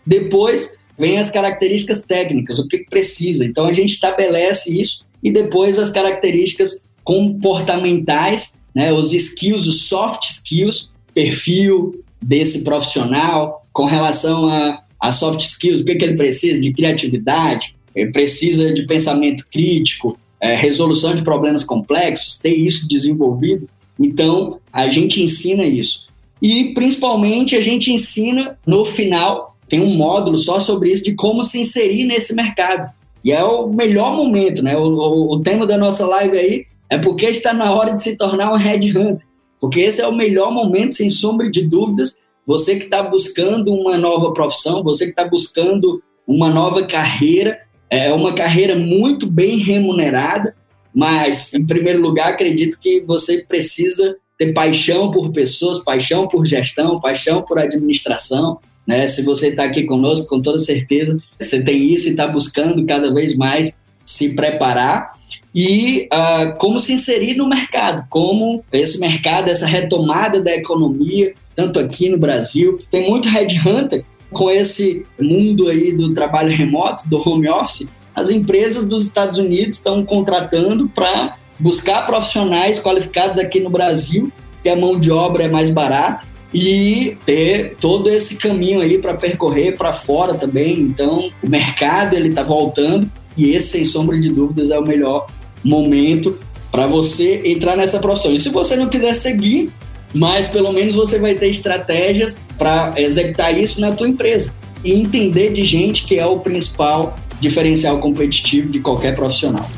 Depois, 0.06 0.76
vem 0.98 1.18
as 1.18 1.32
características 1.32 2.04
técnicas, 2.04 2.60
o 2.60 2.68
que 2.68 2.86
precisa. 2.90 3.46
Então, 3.46 3.66
a 3.66 3.74
gente 3.74 3.94
estabelece 3.94 4.80
isso, 4.80 5.06
e 5.24 5.32
depois 5.32 5.80
as 5.80 5.90
características 5.90 6.86
comportamentais, 7.04 8.60
né, 8.76 8.92
os 8.92 9.12
skills, 9.12 9.66
os 9.66 9.88
soft 9.88 10.30
skills, 10.30 10.92
perfil 11.18 12.00
desse 12.22 12.64
profissional 12.64 13.64
com 13.74 13.86
relação 13.86 14.48
a, 14.48 14.84
a 15.00 15.12
soft 15.12 15.42
skills, 15.42 15.82
o 15.82 15.86
que, 15.86 15.96
que 15.96 16.06
ele 16.06 16.16
precisa 16.16 16.62
de 16.62 16.72
criatividade, 16.72 17.76
ele 17.96 18.12
precisa 18.12 18.72
de 18.72 18.86
pensamento 18.86 19.48
crítico, 19.52 20.16
é, 20.40 20.56
resolução 20.56 21.16
de 21.16 21.24
problemas 21.24 21.64
complexos, 21.64 22.38
ter 22.38 22.54
isso 22.54 22.88
desenvolvido. 22.88 23.68
Então, 24.00 24.60
a 24.72 24.88
gente 24.90 25.24
ensina 25.24 25.66
isso. 25.66 26.08
E, 26.40 26.66
principalmente, 26.76 27.56
a 27.56 27.62
gente 27.62 27.92
ensina 27.92 28.56
no 28.64 28.86
final, 28.86 29.58
tem 29.68 29.80
um 29.80 29.96
módulo 29.96 30.38
só 30.38 30.60
sobre 30.60 30.92
isso, 30.92 31.04
de 31.04 31.16
como 31.16 31.44
se 31.44 31.60
inserir 31.60 32.06
nesse 32.06 32.36
mercado. 32.36 32.92
E 33.24 33.32
é 33.32 33.44
o 33.44 33.68
melhor 33.68 34.16
momento, 34.16 34.62
né? 34.62 34.78
O, 34.78 34.84
o, 34.84 35.34
o 35.34 35.40
tema 35.40 35.66
da 35.66 35.80
nossa 35.80 36.06
live 36.06 36.38
aí 36.38 36.66
é 36.92 37.00
porque 37.00 37.26
está 37.26 37.56
na 37.56 37.74
hora 37.74 37.92
de 37.92 38.04
se 38.04 38.16
tornar 38.16 38.54
um 38.54 38.56
headhunter. 38.56 39.27
Porque 39.60 39.82
esse 39.82 40.02
é 40.02 40.08
o 40.08 40.16
melhor 40.16 40.52
momento, 40.52 40.96
sem 40.96 41.10
sombra 41.10 41.50
de 41.50 41.64
dúvidas. 41.64 42.18
Você 42.46 42.78
que 42.78 42.86
está 42.86 43.04
buscando 43.04 43.74
uma 43.74 43.98
nova 43.98 44.34
profissão, 44.34 44.84
você 44.84 45.06
que 45.06 45.12
está 45.12 45.28
buscando 45.28 46.02
uma 46.26 46.50
nova 46.50 46.84
carreira, 46.86 47.60
é 47.90 48.12
uma 48.12 48.34
carreira 48.34 48.76
muito 48.76 49.30
bem 49.30 49.58
remunerada, 49.58 50.56
mas, 50.94 51.54
em 51.54 51.66
primeiro 51.66 52.02
lugar, 52.02 52.30
acredito 52.30 52.80
que 52.80 53.02
você 53.02 53.46
precisa 53.48 54.16
ter 54.38 54.54
paixão 54.54 55.12
por 55.12 55.32
pessoas, 55.32 55.84
paixão 55.84 56.28
por 56.28 56.46
gestão, 56.46 57.00
paixão 57.00 57.42
por 57.44 57.60
administração. 57.60 58.60
Né? 58.86 59.08
Se 59.08 59.22
você 59.22 59.50
está 59.50 59.64
aqui 59.64 59.84
conosco, 59.84 60.28
com 60.28 60.42
toda 60.42 60.58
certeza, 60.58 61.18
você 61.40 61.62
tem 61.62 61.94
isso 61.94 62.08
e 62.08 62.12
está 62.12 62.28
buscando 62.28 62.86
cada 62.86 63.14
vez 63.14 63.36
mais 63.36 63.80
se 64.08 64.34
preparar 64.34 65.12
e 65.54 66.08
uh, 66.14 66.58
como 66.58 66.80
se 66.80 66.94
inserir 66.94 67.36
no 67.36 67.48
mercado, 67.48 68.06
como 68.10 68.64
esse 68.72 69.00
mercado, 69.00 69.50
essa 69.50 69.66
retomada 69.66 70.42
da 70.42 70.56
economia, 70.56 71.34
tanto 71.56 71.78
aqui 71.78 72.10
no 72.10 72.18
Brasil. 72.18 72.80
Tem 72.90 73.10
muito 73.10 73.28
headhunter 73.28 74.06
com 74.32 74.50
esse 74.50 75.06
mundo 75.20 75.68
aí 75.68 75.92
do 75.92 76.14
trabalho 76.14 76.56
remoto, 76.56 77.08
do 77.08 77.18
home 77.28 77.50
office. 77.50 77.90
As 78.16 78.30
empresas 78.30 78.86
dos 78.86 79.06
Estados 79.06 79.40
Unidos 79.40 79.78
estão 79.78 80.06
contratando 80.06 80.88
para 80.88 81.36
buscar 81.60 82.06
profissionais 82.06 82.80
qualificados 82.80 83.40
aqui 83.40 83.60
no 83.60 83.70
Brasil, 83.70 84.32
que 84.64 84.70
a 84.70 84.76
mão 84.76 84.98
de 85.00 85.12
obra 85.12 85.44
é 85.44 85.50
mais 85.50 85.70
barata 85.70 86.26
e 86.54 87.18
ter 87.26 87.76
todo 87.80 88.10
esse 88.10 88.36
caminho 88.36 88.80
aí 88.80 89.00
para 89.00 89.14
percorrer 89.14 89.76
para 89.76 89.92
fora 89.92 90.34
também. 90.34 90.80
Então, 90.80 91.32
o 91.44 91.50
mercado 91.50 92.16
ele 92.16 92.30
está 92.30 92.44
voltando 92.44 93.10
e 93.38 93.52
esse, 93.52 93.68
sem 93.68 93.86
sombra 93.86 94.20
de 94.20 94.30
dúvidas, 94.30 94.72
é 94.72 94.80
o 94.80 94.86
melhor 94.86 95.28
momento 95.64 96.38
para 96.72 96.88
você 96.88 97.42
entrar 97.46 97.78
nessa 97.78 98.00
profissão. 98.00 98.34
E 98.34 98.40
se 98.40 98.50
você 98.50 98.76
não 98.76 98.90
quiser 98.90 99.14
seguir, 99.14 99.70
mas 100.14 100.48
pelo 100.48 100.72
menos 100.72 100.96
você 100.96 101.20
vai 101.20 101.36
ter 101.36 101.50
estratégias 101.50 102.42
para 102.58 102.94
executar 102.98 103.58
isso 103.58 103.80
na 103.80 103.92
tua 103.92 104.08
empresa 104.08 104.54
e 104.84 104.94
entender 104.94 105.54
de 105.54 105.66
gente 105.66 106.06
que 106.06 106.18
é 106.18 106.26
o 106.26 106.40
principal 106.40 107.18
diferencial 107.40 108.00
competitivo 108.00 108.70
de 108.70 108.80
qualquer 108.80 109.16
profissional. 109.16 109.70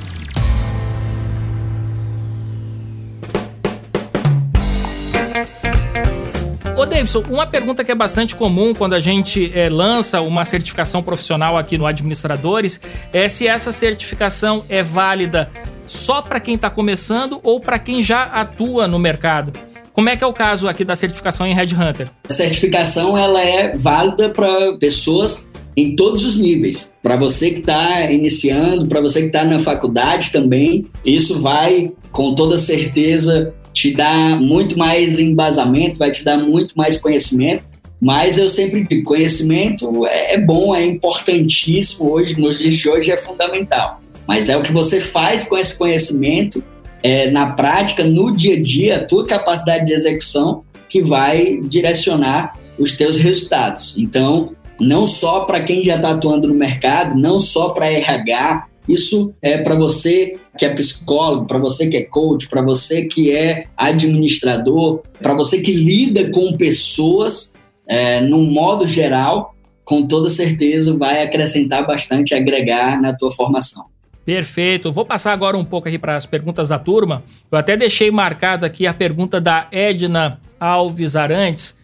Davidson, 6.99 7.23
uma 7.29 7.47
pergunta 7.47 7.81
que 7.81 7.91
é 7.91 7.95
bastante 7.95 8.35
comum 8.35 8.73
quando 8.73 8.93
a 8.93 8.99
gente 8.99 9.51
é, 9.55 9.69
lança 9.69 10.19
uma 10.19 10.43
certificação 10.43 11.01
profissional 11.01 11.57
aqui 11.57 11.77
no 11.77 11.85
Administradores 11.85 12.81
é 13.13 13.29
se 13.29 13.47
essa 13.47 13.71
certificação 13.71 14.65
é 14.67 14.83
válida 14.83 15.49
só 15.87 16.21
para 16.21 16.41
quem 16.41 16.55
está 16.55 16.69
começando 16.69 17.39
ou 17.41 17.61
para 17.61 17.79
quem 17.79 18.01
já 18.01 18.23
atua 18.23 18.85
no 18.85 18.99
mercado. 18.99 19.53
Como 19.93 20.09
é 20.09 20.17
que 20.17 20.23
é 20.23 20.27
o 20.27 20.33
caso 20.33 20.67
aqui 20.67 20.83
da 20.83 20.95
certificação 20.95 21.47
em 21.47 21.53
Red 21.53 21.73
Hunter? 21.73 22.09
A 22.29 22.33
certificação 22.33 23.17
ela 23.17 23.41
é 23.41 23.77
válida 23.77 24.29
para 24.29 24.73
pessoas 24.77 25.47
em 25.77 25.95
todos 25.95 26.25
os 26.25 26.37
níveis. 26.37 26.93
Para 27.01 27.15
você 27.15 27.51
que 27.51 27.59
está 27.59 28.11
iniciando, 28.11 28.87
para 28.87 28.99
você 28.99 29.21
que 29.21 29.27
está 29.27 29.45
na 29.45 29.59
faculdade 29.59 30.31
também, 30.31 30.85
isso 31.05 31.39
vai 31.39 31.93
com 32.11 32.35
toda 32.35 32.57
certeza 32.57 33.53
te 33.81 33.93
dar 33.93 34.39
muito 34.39 34.77
mais 34.77 35.19
embasamento, 35.19 35.99
vai 35.99 36.11
te 36.11 36.23
dar 36.23 36.37
muito 36.37 36.75
mais 36.77 36.97
conhecimento. 36.99 37.63
Mas 38.01 38.37
eu 38.37 38.49
sempre 38.49 38.85
digo, 38.85 39.03
conhecimento 39.03 40.05
é, 40.07 40.35
é 40.35 40.37
bom, 40.37 40.73
é 40.73 40.85
importantíssimo 40.85 42.11
hoje, 42.11 42.39
nos 42.39 42.57
dias 42.57 42.75
de 42.75 42.89
hoje 42.89 43.11
é 43.11 43.17
fundamental 43.17 43.99
mas 44.29 44.47
é 44.47 44.55
o 44.55 44.61
que 44.61 44.71
você 44.71 45.01
faz 45.01 45.45
com 45.45 45.57
esse 45.57 45.75
conhecimento 45.75 46.63
é, 47.01 47.31
na 47.31 47.53
prática, 47.53 48.03
no 48.03 48.37
dia 48.37 48.57
a 48.57 48.61
dia, 48.61 48.95
a 48.97 49.03
tua 49.03 49.25
capacidade 49.25 49.87
de 49.87 49.93
execução 49.93 50.63
que 50.87 51.01
vai 51.01 51.59
direcionar 51.63 52.55
os 52.77 52.91
teus 52.91 53.17
resultados. 53.17 53.95
Então, 53.97 54.51
não 54.79 55.07
só 55.07 55.45
para 55.45 55.63
quem 55.63 55.83
já 55.83 55.95
está 55.95 56.11
atuando 56.11 56.47
no 56.47 56.53
mercado, 56.53 57.19
não 57.19 57.39
só 57.39 57.69
para 57.69 57.87
RH, 57.87 58.67
isso 58.89 59.33
é 59.41 59.59
para 59.59 59.75
você 59.75 60.37
que 60.57 60.65
é 60.65 60.73
psicólogo, 60.73 61.45
para 61.45 61.59
você 61.59 61.87
que 61.87 61.97
é 61.97 62.03
coach, 62.03 62.49
para 62.49 62.61
você 62.61 63.05
que 63.05 63.31
é 63.31 63.65
administrador, 63.77 65.03
para 65.21 65.33
você 65.33 65.61
que 65.61 65.71
lida 65.71 66.31
com 66.31 66.57
pessoas, 66.57 67.53
é, 67.87 68.19
num 68.19 68.45
modo 68.45 68.87
geral, 68.87 69.55
com 69.85 70.07
toda 70.07 70.29
certeza 70.29 70.95
vai 70.97 71.23
acrescentar 71.23 71.85
bastante, 71.85 72.33
agregar 72.35 73.01
na 73.01 73.15
tua 73.15 73.31
formação. 73.31 73.85
Perfeito. 74.25 74.91
Vou 74.91 75.05
passar 75.05 75.33
agora 75.33 75.57
um 75.57 75.65
pouco 75.65 75.87
aqui 75.87 75.97
para 75.97 76.15
as 76.15 76.27
perguntas 76.27 76.69
da 76.69 76.77
turma. 76.77 77.23
Eu 77.51 77.57
até 77.57 77.75
deixei 77.75 78.11
marcado 78.11 78.63
aqui 78.65 78.85
a 78.85 78.93
pergunta 78.93 79.41
da 79.41 79.67
Edna 79.71 80.39
Alves 80.59 81.15
Arantes, 81.15 81.78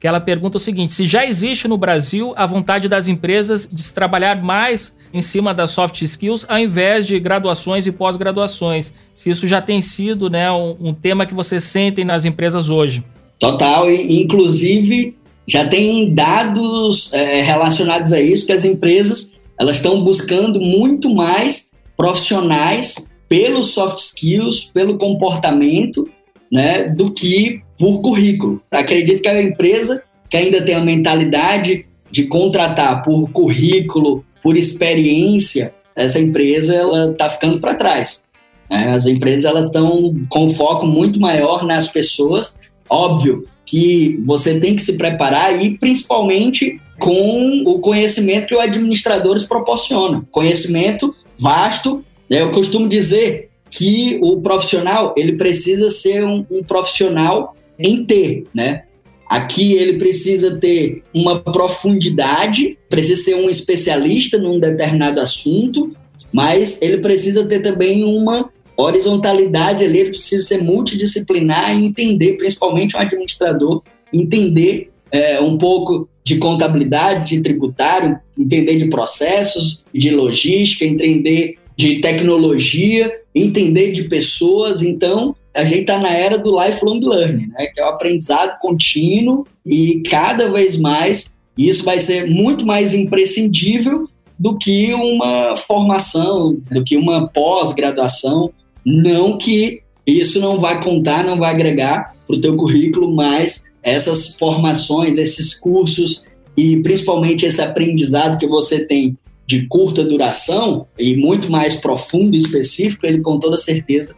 que 0.00 0.08
ela 0.08 0.20
pergunta 0.20 0.56
o 0.56 0.60
seguinte: 0.60 0.94
se 0.94 1.04
já 1.04 1.26
existe 1.26 1.68
no 1.68 1.76
Brasil 1.76 2.32
a 2.34 2.46
vontade 2.46 2.88
das 2.88 3.06
empresas 3.06 3.68
de 3.70 3.82
se 3.82 3.92
trabalhar 3.92 4.42
mais 4.42 4.96
em 5.12 5.20
cima 5.20 5.52
das 5.52 5.70
soft 5.70 6.00
skills 6.00 6.46
ao 6.48 6.58
invés 6.58 7.06
de 7.06 7.20
graduações 7.20 7.86
e 7.86 7.92
pós-graduações, 7.92 8.94
se 9.12 9.28
isso 9.28 9.46
já 9.46 9.60
tem 9.60 9.80
sido 9.80 10.30
né, 10.30 10.50
um, 10.50 10.76
um 10.80 10.94
tema 10.94 11.26
que 11.26 11.34
vocês 11.34 11.64
sentem 11.64 12.04
nas 12.04 12.24
empresas 12.24 12.70
hoje. 12.70 13.04
Total, 13.38 13.90
inclusive 13.90 15.16
já 15.46 15.66
tem 15.66 16.14
dados 16.14 17.12
é, 17.12 17.42
relacionados 17.42 18.12
a 18.12 18.20
isso 18.20 18.46
que 18.46 18.52
as 18.52 18.64
empresas 18.64 19.32
elas 19.58 19.76
estão 19.76 20.02
buscando 20.02 20.60
muito 20.60 21.14
mais 21.14 21.70
profissionais 21.96 23.10
pelos 23.28 23.72
soft 23.72 23.98
skills, 23.98 24.70
pelo 24.72 24.96
comportamento, 24.96 26.08
né, 26.50 26.84
do 26.84 27.12
que 27.12 27.62
por 27.78 28.00
currículo. 28.00 28.60
Acredito 28.70 29.22
que 29.22 29.28
a 29.28 29.42
empresa 29.42 30.02
que 30.28 30.36
ainda 30.36 30.62
tem 30.62 30.76
a 30.76 30.80
mentalidade 30.80 31.86
de 32.10 32.26
contratar 32.26 33.02
por 33.02 33.30
currículo, 33.30 34.24
por 34.42 34.56
experiência, 34.56 35.74
essa 35.94 36.20
empresa 36.20 36.74
ela 36.74 37.10
está 37.10 37.28
ficando 37.28 37.60
para 37.60 37.74
trás. 37.74 38.24
Né? 38.70 38.92
As 38.92 39.06
empresas 39.06 39.44
elas 39.44 39.66
estão 39.66 40.14
com 40.28 40.50
foco 40.50 40.86
muito 40.86 41.20
maior 41.20 41.66
nas 41.66 41.88
pessoas. 41.88 42.58
Óbvio 42.88 43.46
que 43.66 44.20
você 44.24 44.58
tem 44.58 44.74
que 44.76 44.82
se 44.82 44.94
preparar 44.94 45.62
e 45.62 45.76
principalmente 45.78 46.80
com 46.98 47.62
o 47.66 47.80
conhecimento 47.80 48.46
que 48.46 48.54
o 48.54 48.60
administradores 48.60 49.44
proporciona. 49.44 50.24
Conhecimento 50.30 51.14
vasto. 51.38 52.04
Né? 52.28 52.42
Eu 52.42 52.50
costumo 52.50 52.88
dizer 52.88 53.49
que 53.70 54.18
o 54.22 54.40
profissional 54.40 55.14
ele 55.16 55.34
precisa 55.34 55.90
ser 55.90 56.24
um, 56.24 56.44
um 56.50 56.62
profissional 56.62 57.54
em 57.78 58.04
ter, 58.04 58.44
né? 58.52 58.82
Aqui 59.28 59.74
ele 59.74 59.96
precisa 59.96 60.58
ter 60.58 61.04
uma 61.14 61.38
profundidade, 61.38 62.76
precisa 62.88 63.22
ser 63.22 63.36
um 63.36 63.48
especialista 63.48 64.36
num 64.36 64.58
determinado 64.58 65.20
assunto, 65.20 65.94
mas 66.32 66.82
ele 66.82 66.98
precisa 66.98 67.46
ter 67.46 67.60
também 67.60 68.02
uma 68.02 68.50
horizontalidade 68.76 69.84
ali, 69.84 70.00
ele 70.00 70.10
precisa 70.10 70.44
ser 70.44 70.62
multidisciplinar 70.62 71.78
e 71.78 71.84
entender, 71.84 72.38
principalmente 72.38 72.96
um 72.96 72.98
administrador, 72.98 73.82
entender 74.12 74.90
é, 75.12 75.40
um 75.40 75.56
pouco 75.56 76.08
de 76.24 76.38
contabilidade, 76.38 77.36
de 77.36 77.40
tributário, 77.40 78.18
entender 78.38 78.76
de 78.78 78.88
processos, 78.88 79.84
de 79.94 80.10
logística, 80.10 80.84
entender 80.84 81.56
de 81.80 82.00
tecnologia, 82.00 83.10
entender 83.34 83.92
de 83.92 84.04
pessoas. 84.04 84.82
Então, 84.82 85.34
a 85.54 85.64
gente 85.64 85.82
está 85.82 85.98
na 85.98 86.10
era 86.10 86.36
do 86.36 86.62
lifelong 86.62 87.00
learning, 87.00 87.48
né? 87.48 87.66
que 87.74 87.80
é 87.80 87.84
o 87.84 87.88
aprendizado 87.88 88.58
contínuo 88.60 89.46
e 89.64 90.02
cada 90.08 90.50
vez 90.50 90.76
mais 90.76 91.34
isso 91.56 91.84
vai 91.84 91.98
ser 91.98 92.28
muito 92.30 92.64
mais 92.66 92.94
imprescindível 92.94 94.08
do 94.38 94.56
que 94.56 94.92
uma 94.94 95.56
formação, 95.56 96.56
do 96.70 96.84
que 96.84 96.96
uma 96.96 97.28
pós-graduação. 97.28 98.50
Não 98.84 99.36
que 99.36 99.82
isso 100.06 100.40
não 100.40 100.58
vai 100.58 100.82
contar, 100.82 101.24
não 101.24 101.38
vai 101.38 101.50
agregar 101.50 102.14
para 102.26 102.36
o 102.36 102.40
teu 102.40 102.56
currículo, 102.56 103.14
mas 103.14 103.70
essas 103.82 104.28
formações, 104.36 105.18
esses 105.18 105.58
cursos 105.58 106.24
e 106.56 106.78
principalmente 106.82 107.44
esse 107.44 107.60
aprendizado 107.60 108.38
que 108.38 108.46
você 108.46 108.84
tem 108.86 109.16
de 109.50 109.66
curta 109.66 110.04
duração 110.04 110.86
e 110.96 111.16
muito 111.16 111.50
mais 111.50 111.74
profundo 111.74 112.36
e 112.36 112.38
específico, 112.38 113.04
ele 113.04 113.20
com 113.20 113.36
toda 113.36 113.56
certeza 113.56 114.14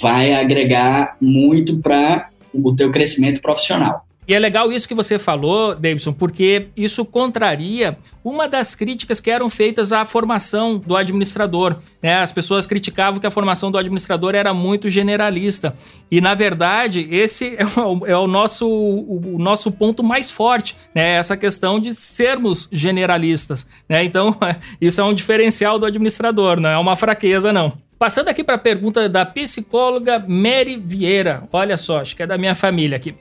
vai 0.00 0.32
agregar 0.32 1.16
muito 1.20 1.80
para 1.80 2.28
o 2.54 2.72
teu 2.72 2.92
crescimento 2.92 3.42
profissional. 3.42 4.05
E 4.28 4.34
é 4.34 4.38
legal 4.38 4.72
isso 4.72 4.88
que 4.88 4.94
você 4.94 5.18
falou, 5.18 5.74
Davidson, 5.74 6.12
porque 6.12 6.68
isso 6.76 7.04
contraria 7.04 7.96
uma 8.24 8.48
das 8.48 8.74
críticas 8.74 9.20
que 9.20 9.30
eram 9.30 9.48
feitas 9.48 9.92
à 9.92 10.04
formação 10.04 10.78
do 10.78 10.96
administrador. 10.96 11.76
Né? 12.02 12.16
As 12.16 12.32
pessoas 12.32 12.66
criticavam 12.66 13.20
que 13.20 13.26
a 13.26 13.30
formação 13.30 13.70
do 13.70 13.78
administrador 13.78 14.34
era 14.34 14.52
muito 14.52 14.88
generalista. 14.88 15.76
E, 16.10 16.20
na 16.20 16.34
verdade, 16.34 17.06
esse 17.08 17.54
é 17.56 17.64
o, 17.80 18.06
é 18.06 18.16
o 18.16 18.26
nosso, 18.26 18.68
o, 18.68 19.36
o, 19.36 19.38
nosso 19.38 19.70
ponto 19.70 20.02
mais 20.02 20.28
forte, 20.28 20.76
né? 20.92 21.14
essa 21.14 21.36
questão 21.36 21.78
de 21.78 21.94
sermos 21.94 22.68
generalistas. 22.72 23.64
Né? 23.88 24.02
Então, 24.02 24.36
isso 24.80 25.00
é 25.00 25.04
um 25.04 25.14
diferencial 25.14 25.78
do 25.78 25.86
administrador, 25.86 26.58
não 26.58 26.70
é 26.70 26.78
uma 26.78 26.96
fraqueza, 26.96 27.52
não. 27.52 27.72
Passando 27.98 28.28
aqui 28.28 28.44
para 28.44 28.56
a 28.56 28.58
pergunta 28.58 29.08
da 29.08 29.24
psicóloga 29.24 30.18
Mary 30.26 30.76
Vieira. 30.76 31.44
Olha 31.50 31.76
só, 31.76 32.00
acho 32.00 32.14
que 32.14 32.22
é 32.22 32.26
da 32.26 32.36
minha 32.36 32.54
família 32.54 32.96
aqui. 32.96 33.14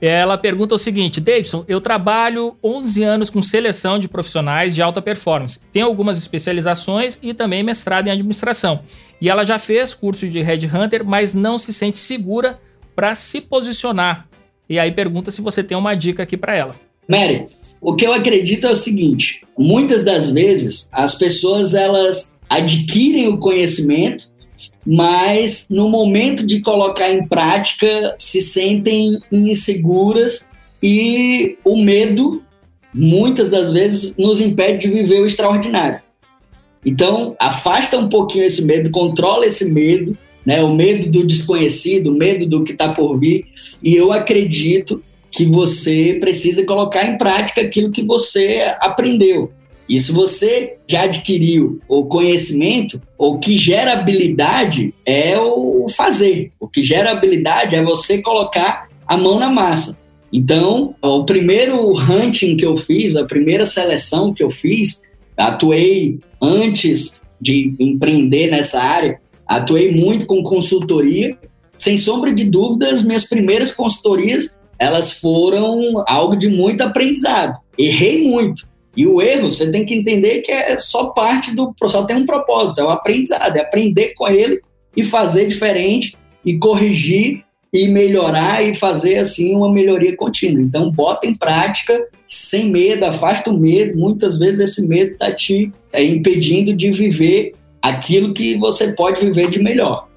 Ela 0.00 0.36
pergunta 0.36 0.74
o 0.74 0.78
seguinte: 0.78 1.20
Davidson, 1.20 1.64
eu 1.66 1.80
trabalho 1.80 2.56
11 2.62 3.02
anos 3.02 3.30
com 3.30 3.40
seleção 3.40 3.98
de 3.98 4.08
profissionais 4.08 4.74
de 4.74 4.82
alta 4.82 5.00
performance. 5.00 5.60
Tenho 5.72 5.86
algumas 5.86 6.18
especializações 6.18 7.18
e 7.22 7.32
também 7.32 7.62
mestrado 7.62 8.08
em 8.08 8.10
administração. 8.10 8.80
E 9.20 9.30
ela 9.30 9.44
já 9.44 9.58
fez 9.58 9.94
curso 9.94 10.28
de 10.28 10.40
Headhunter, 10.40 11.04
mas 11.04 11.32
não 11.32 11.58
se 11.58 11.72
sente 11.72 11.98
segura 11.98 12.58
para 12.94 13.14
se 13.14 13.40
posicionar. 13.40 14.28
E 14.68 14.78
aí 14.78 14.90
pergunta 14.92 15.30
se 15.30 15.40
você 15.40 15.62
tem 15.62 15.76
uma 15.76 15.94
dica 15.94 16.22
aqui 16.22 16.36
para 16.36 16.56
ela. 16.56 16.74
Mary, 17.08 17.44
o 17.80 17.94
que 17.94 18.06
eu 18.06 18.12
acredito 18.12 18.66
é 18.66 18.70
o 18.70 18.76
seguinte: 18.76 19.42
muitas 19.56 20.04
das 20.04 20.30
vezes 20.30 20.88
as 20.92 21.14
pessoas 21.14 21.74
elas 21.74 22.34
adquirem 22.48 23.28
o 23.28 23.38
conhecimento 23.38 24.30
mas 24.86 25.66
no 25.68 25.88
momento 25.88 26.46
de 26.46 26.60
colocar 26.60 27.10
em 27.10 27.26
prática 27.26 28.14
se 28.18 28.40
sentem 28.40 29.18
inseguras 29.32 30.48
e 30.82 31.58
o 31.64 31.76
medo, 31.76 32.42
muitas 32.94 33.50
das 33.50 33.72
vezes, 33.72 34.16
nos 34.16 34.40
impede 34.40 34.86
de 34.86 34.94
viver 34.94 35.20
o 35.20 35.26
extraordinário. 35.26 36.00
Então, 36.84 37.34
afasta 37.40 37.98
um 37.98 38.08
pouquinho 38.08 38.44
esse 38.44 38.62
medo, 38.62 38.90
controla 38.90 39.44
esse 39.44 39.72
medo, 39.72 40.16
né? 40.44 40.62
O 40.62 40.72
medo 40.72 41.10
do 41.10 41.26
desconhecido, 41.26 42.12
o 42.12 42.14
medo 42.14 42.46
do 42.46 42.62
que 42.62 42.72
está 42.72 42.92
por 42.92 43.18
vir. 43.18 43.46
E 43.82 43.96
eu 43.96 44.12
acredito 44.12 45.02
que 45.32 45.44
você 45.44 46.16
precisa 46.20 46.64
colocar 46.64 47.04
em 47.04 47.18
prática 47.18 47.60
aquilo 47.60 47.90
que 47.90 48.04
você 48.04 48.62
aprendeu. 48.80 49.50
E 49.88 50.00
se 50.00 50.12
você 50.12 50.76
já 50.86 51.02
adquiriu 51.02 51.80
o 51.88 52.04
conhecimento, 52.06 53.00
o 53.16 53.38
que 53.38 53.56
gera 53.56 53.92
habilidade 53.92 54.92
é 55.04 55.38
o 55.38 55.86
fazer. 55.88 56.52
O 56.58 56.66
que 56.66 56.82
gera 56.82 57.12
habilidade 57.12 57.74
é 57.74 57.82
você 57.82 58.20
colocar 58.20 58.88
a 59.06 59.16
mão 59.16 59.38
na 59.38 59.48
massa. 59.48 59.98
Então, 60.32 60.94
o 61.00 61.24
primeiro 61.24 61.96
hunting 61.96 62.56
que 62.56 62.66
eu 62.66 62.76
fiz, 62.76 63.16
a 63.16 63.24
primeira 63.24 63.64
seleção 63.64 64.34
que 64.34 64.42
eu 64.42 64.50
fiz, 64.50 65.02
atuei 65.36 66.18
antes 66.42 67.20
de 67.40 67.74
empreender 67.78 68.50
nessa 68.50 68.82
área, 68.82 69.20
atuei 69.46 69.92
muito 69.92 70.26
com 70.26 70.42
consultoria. 70.42 71.38
Sem 71.78 71.96
sombra 71.96 72.34
de 72.34 72.50
dúvidas, 72.50 73.04
minhas 73.04 73.24
primeiras 73.24 73.72
consultorias, 73.72 74.56
elas 74.78 75.12
foram 75.12 76.02
algo 76.06 76.34
de 76.34 76.48
muito 76.48 76.82
aprendizado. 76.82 77.56
Errei 77.78 78.28
muito, 78.28 78.68
e 78.96 79.06
o 79.06 79.20
erro, 79.20 79.50
você 79.50 79.70
tem 79.70 79.84
que 79.84 79.94
entender 79.94 80.40
que 80.40 80.50
é 80.50 80.78
só 80.78 81.10
parte 81.10 81.54
do. 81.54 81.74
Só 81.86 82.04
tem 82.04 82.16
um 82.16 82.26
propósito, 82.26 82.80
é 82.80 82.84
o 82.84 82.90
aprendizado, 82.90 83.56
é 83.56 83.60
aprender 83.60 84.14
com 84.14 84.26
ele 84.26 84.60
e 84.96 85.04
fazer 85.04 85.46
diferente 85.46 86.16
e 86.44 86.56
corrigir 86.58 87.44
e 87.72 87.88
melhorar 87.88 88.64
e 88.64 88.74
fazer 88.74 89.16
assim 89.16 89.54
uma 89.54 89.70
melhoria 89.70 90.16
contínua. 90.16 90.62
Então, 90.62 90.90
bota 90.90 91.26
em 91.26 91.34
prática 91.34 92.06
sem 92.26 92.70
medo, 92.70 93.04
afasta 93.04 93.50
o 93.50 93.58
medo. 93.58 93.98
Muitas 93.98 94.38
vezes 94.38 94.60
esse 94.60 94.88
medo 94.88 95.12
está 95.12 95.30
te 95.30 95.70
é, 95.92 96.02
impedindo 96.02 96.72
de 96.72 96.90
viver 96.90 97.52
aquilo 97.82 98.32
que 98.32 98.56
você 98.56 98.94
pode 98.94 99.20
viver 99.20 99.50
de 99.50 99.62
melhor. 99.62 100.08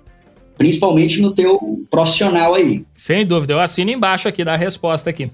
Principalmente 0.58 1.22
no 1.22 1.34
teu 1.34 1.86
profissional 1.90 2.56
aí. 2.56 2.84
Sem 2.94 3.26
dúvida, 3.26 3.54
eu 3.54 3.60
assino 3.60 3.92
embaixo 3.92 4.28
aqui 4.28 4.44
da 4.44 4.56
resposta 4.56 5.10
aqui. 5.10 5.30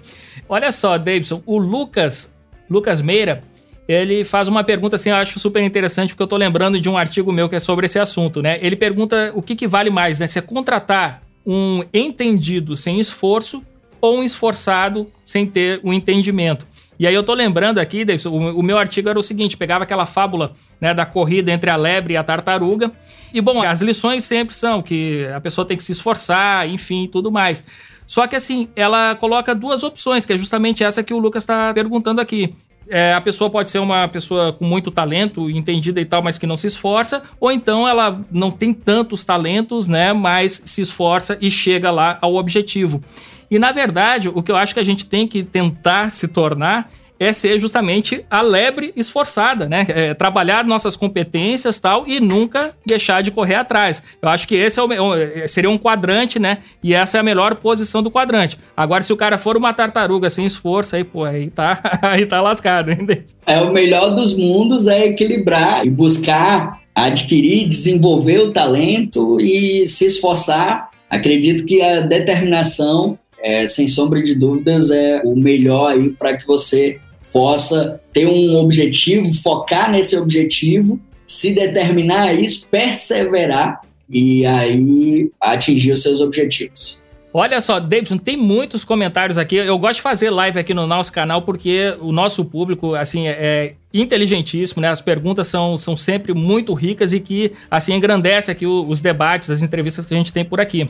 Olha 0.47 0.71
só, 0.71 0.97
Davidson, 0.97 1.41
o 1.45 1.57
Lucas 1.57 2.34
Lucas 2.69 3.01
Meira, 3.01 3.41
ele 3.87 4.23
faz 4.23 4.47
uma 4.47 4.63
pergunta 4.63 4.95
assim, 4.95 5.09
eu 5.09 5.15
acho 5.15 5.39
super 5.39 5.61
interessante, 5.63 6.09
porque 6.09 6.23
eu 6.23 6.27
tô 6.27 6.37
lembrando 6.37 6.79
de 6.79 6.89
um 6.89 6.97
artigo 6.97 7.31
meu 7.31 7.47
que 7.47 7.55
é 7.55 7.59
sobre 7.59 7.85
esse 7.85 7.99
assunto, 7.99 8.41
né? 8.41 8.57
Ele 8.61 8.75
pergunta 8.75 9.31
o 9.35 9.41
que, 9.41 9.55
que 9.55 9.67
vale 9.67 9.89
mais, 9.89 10.19
né? 10.19 10.27
Se 10.27 10.39
é 10.39 10.41
contratar 10.41 11.21
um 11.45 11.83
entendido 11.93 12.75
sem 12.75 12.99
esforço 12.99 13.63
ou 14.01 14.19
um 14.19 14.23
esforçado 14.23 15.07
sem 15.23 15.45
ter 15.45 15.79
o 15.83 15.89
um 15.89 15.93
entendimento. 15.93 16.65
E 16.97 17.05
aí 17.05 17.13
eu 17.13 17.23
tô 17.23 17.33
lembrando 17.33 17.77
aqui, 17.79 18.05
Davidson, 18.05 18.29
o, 18.29 18.63
meu 18.63 18.77
artigo 18.77 19.09
era 19.09 19.19
o 19.19 19.23
seguinte, 19.23 19.57
pegava 19.57 19.83
aquela 19.83 20.05
fábula 20.05 20.53
né, 20.79 20.93
da 20.93 21.05
corrida 21.05 21.51
entre 21.51 21.69
a 21.69 21.75
lebre 21.75 22.13
e 22.13 22.17
a 22.17 22.23
tartaruga. 22.23 22.91
E 23.33 23.41
bom, 23.41 23.61
as 23.61 23.81
lições 23.81 24.23
sempre 24.23 24.55
são 24.55 24.81
que 24.81 25.27
a 25.35 25.41
pessoa 25.41 25.65
tem 25.65 25.75
que 25.75 25.83
se 25.83 25.91
esforçar, 25.91 26.69
enfim, 26.69 27.07
tudo 27.11 27.29
mais. 27.29 27.65
Só 28.07 28.27
que 28.27 28.35
assim, 28.35 28.67
ela 28.75 29.15
coloca 29.15 29.55
duas 29.55 29.83
opções, 29.83 30.25
que 30.25 30.33
é 30.33 30.37
justamente 30.37 30.83
essa 30.83 31.03
que 31.03 31.13
o 31.13 31.19
Lucas 31.19 31.43
está 31.43 31.73
perguntando 31.73 32.21
aqui. 32.21 32.53
É, 32.87 33.13
a 33.13 33.21
pessoa 33.21 33.49
pode 33.49 33.69
ser 33.69 33.79
uma 33.79 34.07
pessoa 34.07 34.53
com 34.53 34.63
muito 34.63 34.91
talento, 34.91 35.49
entendida 35.49 35.99
e 35.99 36.05
tal, 36.05 36.21
mas 36.21 36.37
que 36.37 36.45
não 36.45 36.55
se 36.55 36.67
esforça, 36.67 37.23
ou 37.39 37.51
então 37.51 37.87
ela 37.87 38.21
não 38.31 38.51
tem 38.51 38.73
tantos 38.73 39.25
talentos, 39.25 39.89
né, 39.89 40.13
mas 40.13 40.61
se 40.65 40.81
esforça 40.81 41.35
e 41.41 41.49
chega 41.49 41.89
lá 41.89 42.19
ao 42.21 42.35
objetivo. 42.35 43.03
E 43.49 43.57
na 43.57 43.71
verdade, 43.71 44.29
o 44.29 44.43
que 44.43 44.51
eu 44.51 44.55
acho 44.55 44.73
que 44.73 44.79
a 44.79 44.85
gente 44.85 45.05
tem 45.05 45.27
que 45.27 45.41
tentar 45.43 46.11
se 46.11 46.27
tornar 46.27 46.91
é 47.19 47.31
ser 47.31 47.57
justamente 47.57 48.25
a 48.29 48.41
lebre 48.41 48.93
esforçada, 48.95 49.67
né? 49.67 49.85
É 49.89 50.13
trabalhar 50.13 50.65
nossas 50.65 50.95
competências 50.95 51.79
tal 51.79 52.05
e 52.07 52.19
nunca 52.19 52.75
deixar 52.85 53.21
de 53.21 53.31
correr 53.31 53.55
atrás. 53.55 54.01
Eu 54.21 54.29
acho 54.29 54.47
que 54.47 54.55
esse 54.55 54.79
é 54.79 54.83
o, 54.83 55.15
é, 55.15 55.47
seria 55.47 55.69
um 55.69 55.77
quadrante, 55.77 56.39
né? 56.39 56.59
E 56.83 56.93
essa 56.93 57.17
é 57.17 57.19
a 57.19 57.23
melhor 57.23 57.55
posição 57.55 58.03
do 58.03 58.11
quadrante. 58.11 58.57
Agora, 58.75 59.03
se 59.03 59.13
o 59.13 59.17
cara 59.17 59.37
for 59.37 59.55
uma 59.55 59.73
tartaruga 59.73 60.29
sem 60.29 60.45
esforço, 60.45 60.95
aí, 60.95 61.03
pô, 61.03 61.23
aí 61.23 61.49
tá, 61.49 61.79
aí 62.01 62.25
tá 62.25 62.41
lascado, 62.41 62.91
hein? 62.91 63.07
É 63.45 63.61
o 63.61 63.71
melhor 63.71 64.13
dos 64.13 64.35
mundos 64.35 64.87
é 64.87 65.05
equilibrar 65.05 65.85
e 65.85 65.89
buscar 65.89 66.81
adquirir, 66.93 67.67
desenvolver 67.67 68.39
o 68.39 68.51
talento 68.51 69.39
e 69.39 69.87
se 69.87 70.05
esforçar. 70.05 70.89
Acredito 71.09 71.65
que 71.65 71.81
a 71.81 71.99
determinação 71.99 73.19
é, 73.45 73.67
sem 73.67 73.87
sombra 73.87 74.23
de 74.23 74.33
dúvidas, 74.33 74.89
é 74.89 75.21
o 75.23 75.35
melhor 75.35 75.91
aí 75.91 76.09
para 76.09 76.35
que 76.35 76.47
você 76.47 76.99
possa 77.35 77.99
ter 78.13 78.25
um 78.27 78.55
objetivo, 78.55 79.33
focar 79.33 79.91
nesse 79.91 80.15
objetivo, 80.15 80.97
se 81.27 81.53
determinar 81.53 82.29
a 82.29 82.33
isso, 82.33 82.65
perseverar 82.71 83.81
e 84.09 84.45
aí 84.45 85.29
atingir 85.41 85.91
os 85.91 86.01
seus 86.01 86.21
objetivos. 86.21 87.03
Olha 87.33 87.59
só, 87.59 87.77
Davidson, 87.77 88.17
tem 88.17 88.37
muitos 88.37 88.85
comentários 88.85 89.37
aqui. 89.37 89.57
Eu 89.57 89.77
gosto 89.77 89.97
de 89.97 90.01
fazer 90.01 90.29
live 90.29 90.57
aqui 90.57 90.73
no 90.73 90.87
nosso 90.87 91.11
canal 91.11 91.41
porque 91.41 91.93
o 91.99 92.13
nosso 92.13 92.45
público, 92.45 92.95
assim, 92.95 93.27
é, 93.27 93.31
é 93.31 93.73
inteligentíssimo, 93.93 94.81
né? 94.81 94.87
As 94.87 95.01
perguntas 95.01 95.49
são, 95.49 95.77
são 95.77 95.97
sempre 95.97 96.33
muito 96.33 96.73
ricas 96.73 97.11
e 97.11 97.19
que, 97.19 97.51
assim, 97.69 97.93
engrandece 97.93 98.49
aqui 98.49 98.65
os 98.65 99.01
debates, 99.01 99.49
as 99.49 99.61
entrevistas 99.61 100.05
que 100.05 100.13
a 100.13 100.17
gente 100.17 100.31
tem 100.31 100.45
por 100.45 100.61
aqui. 100.61 100.87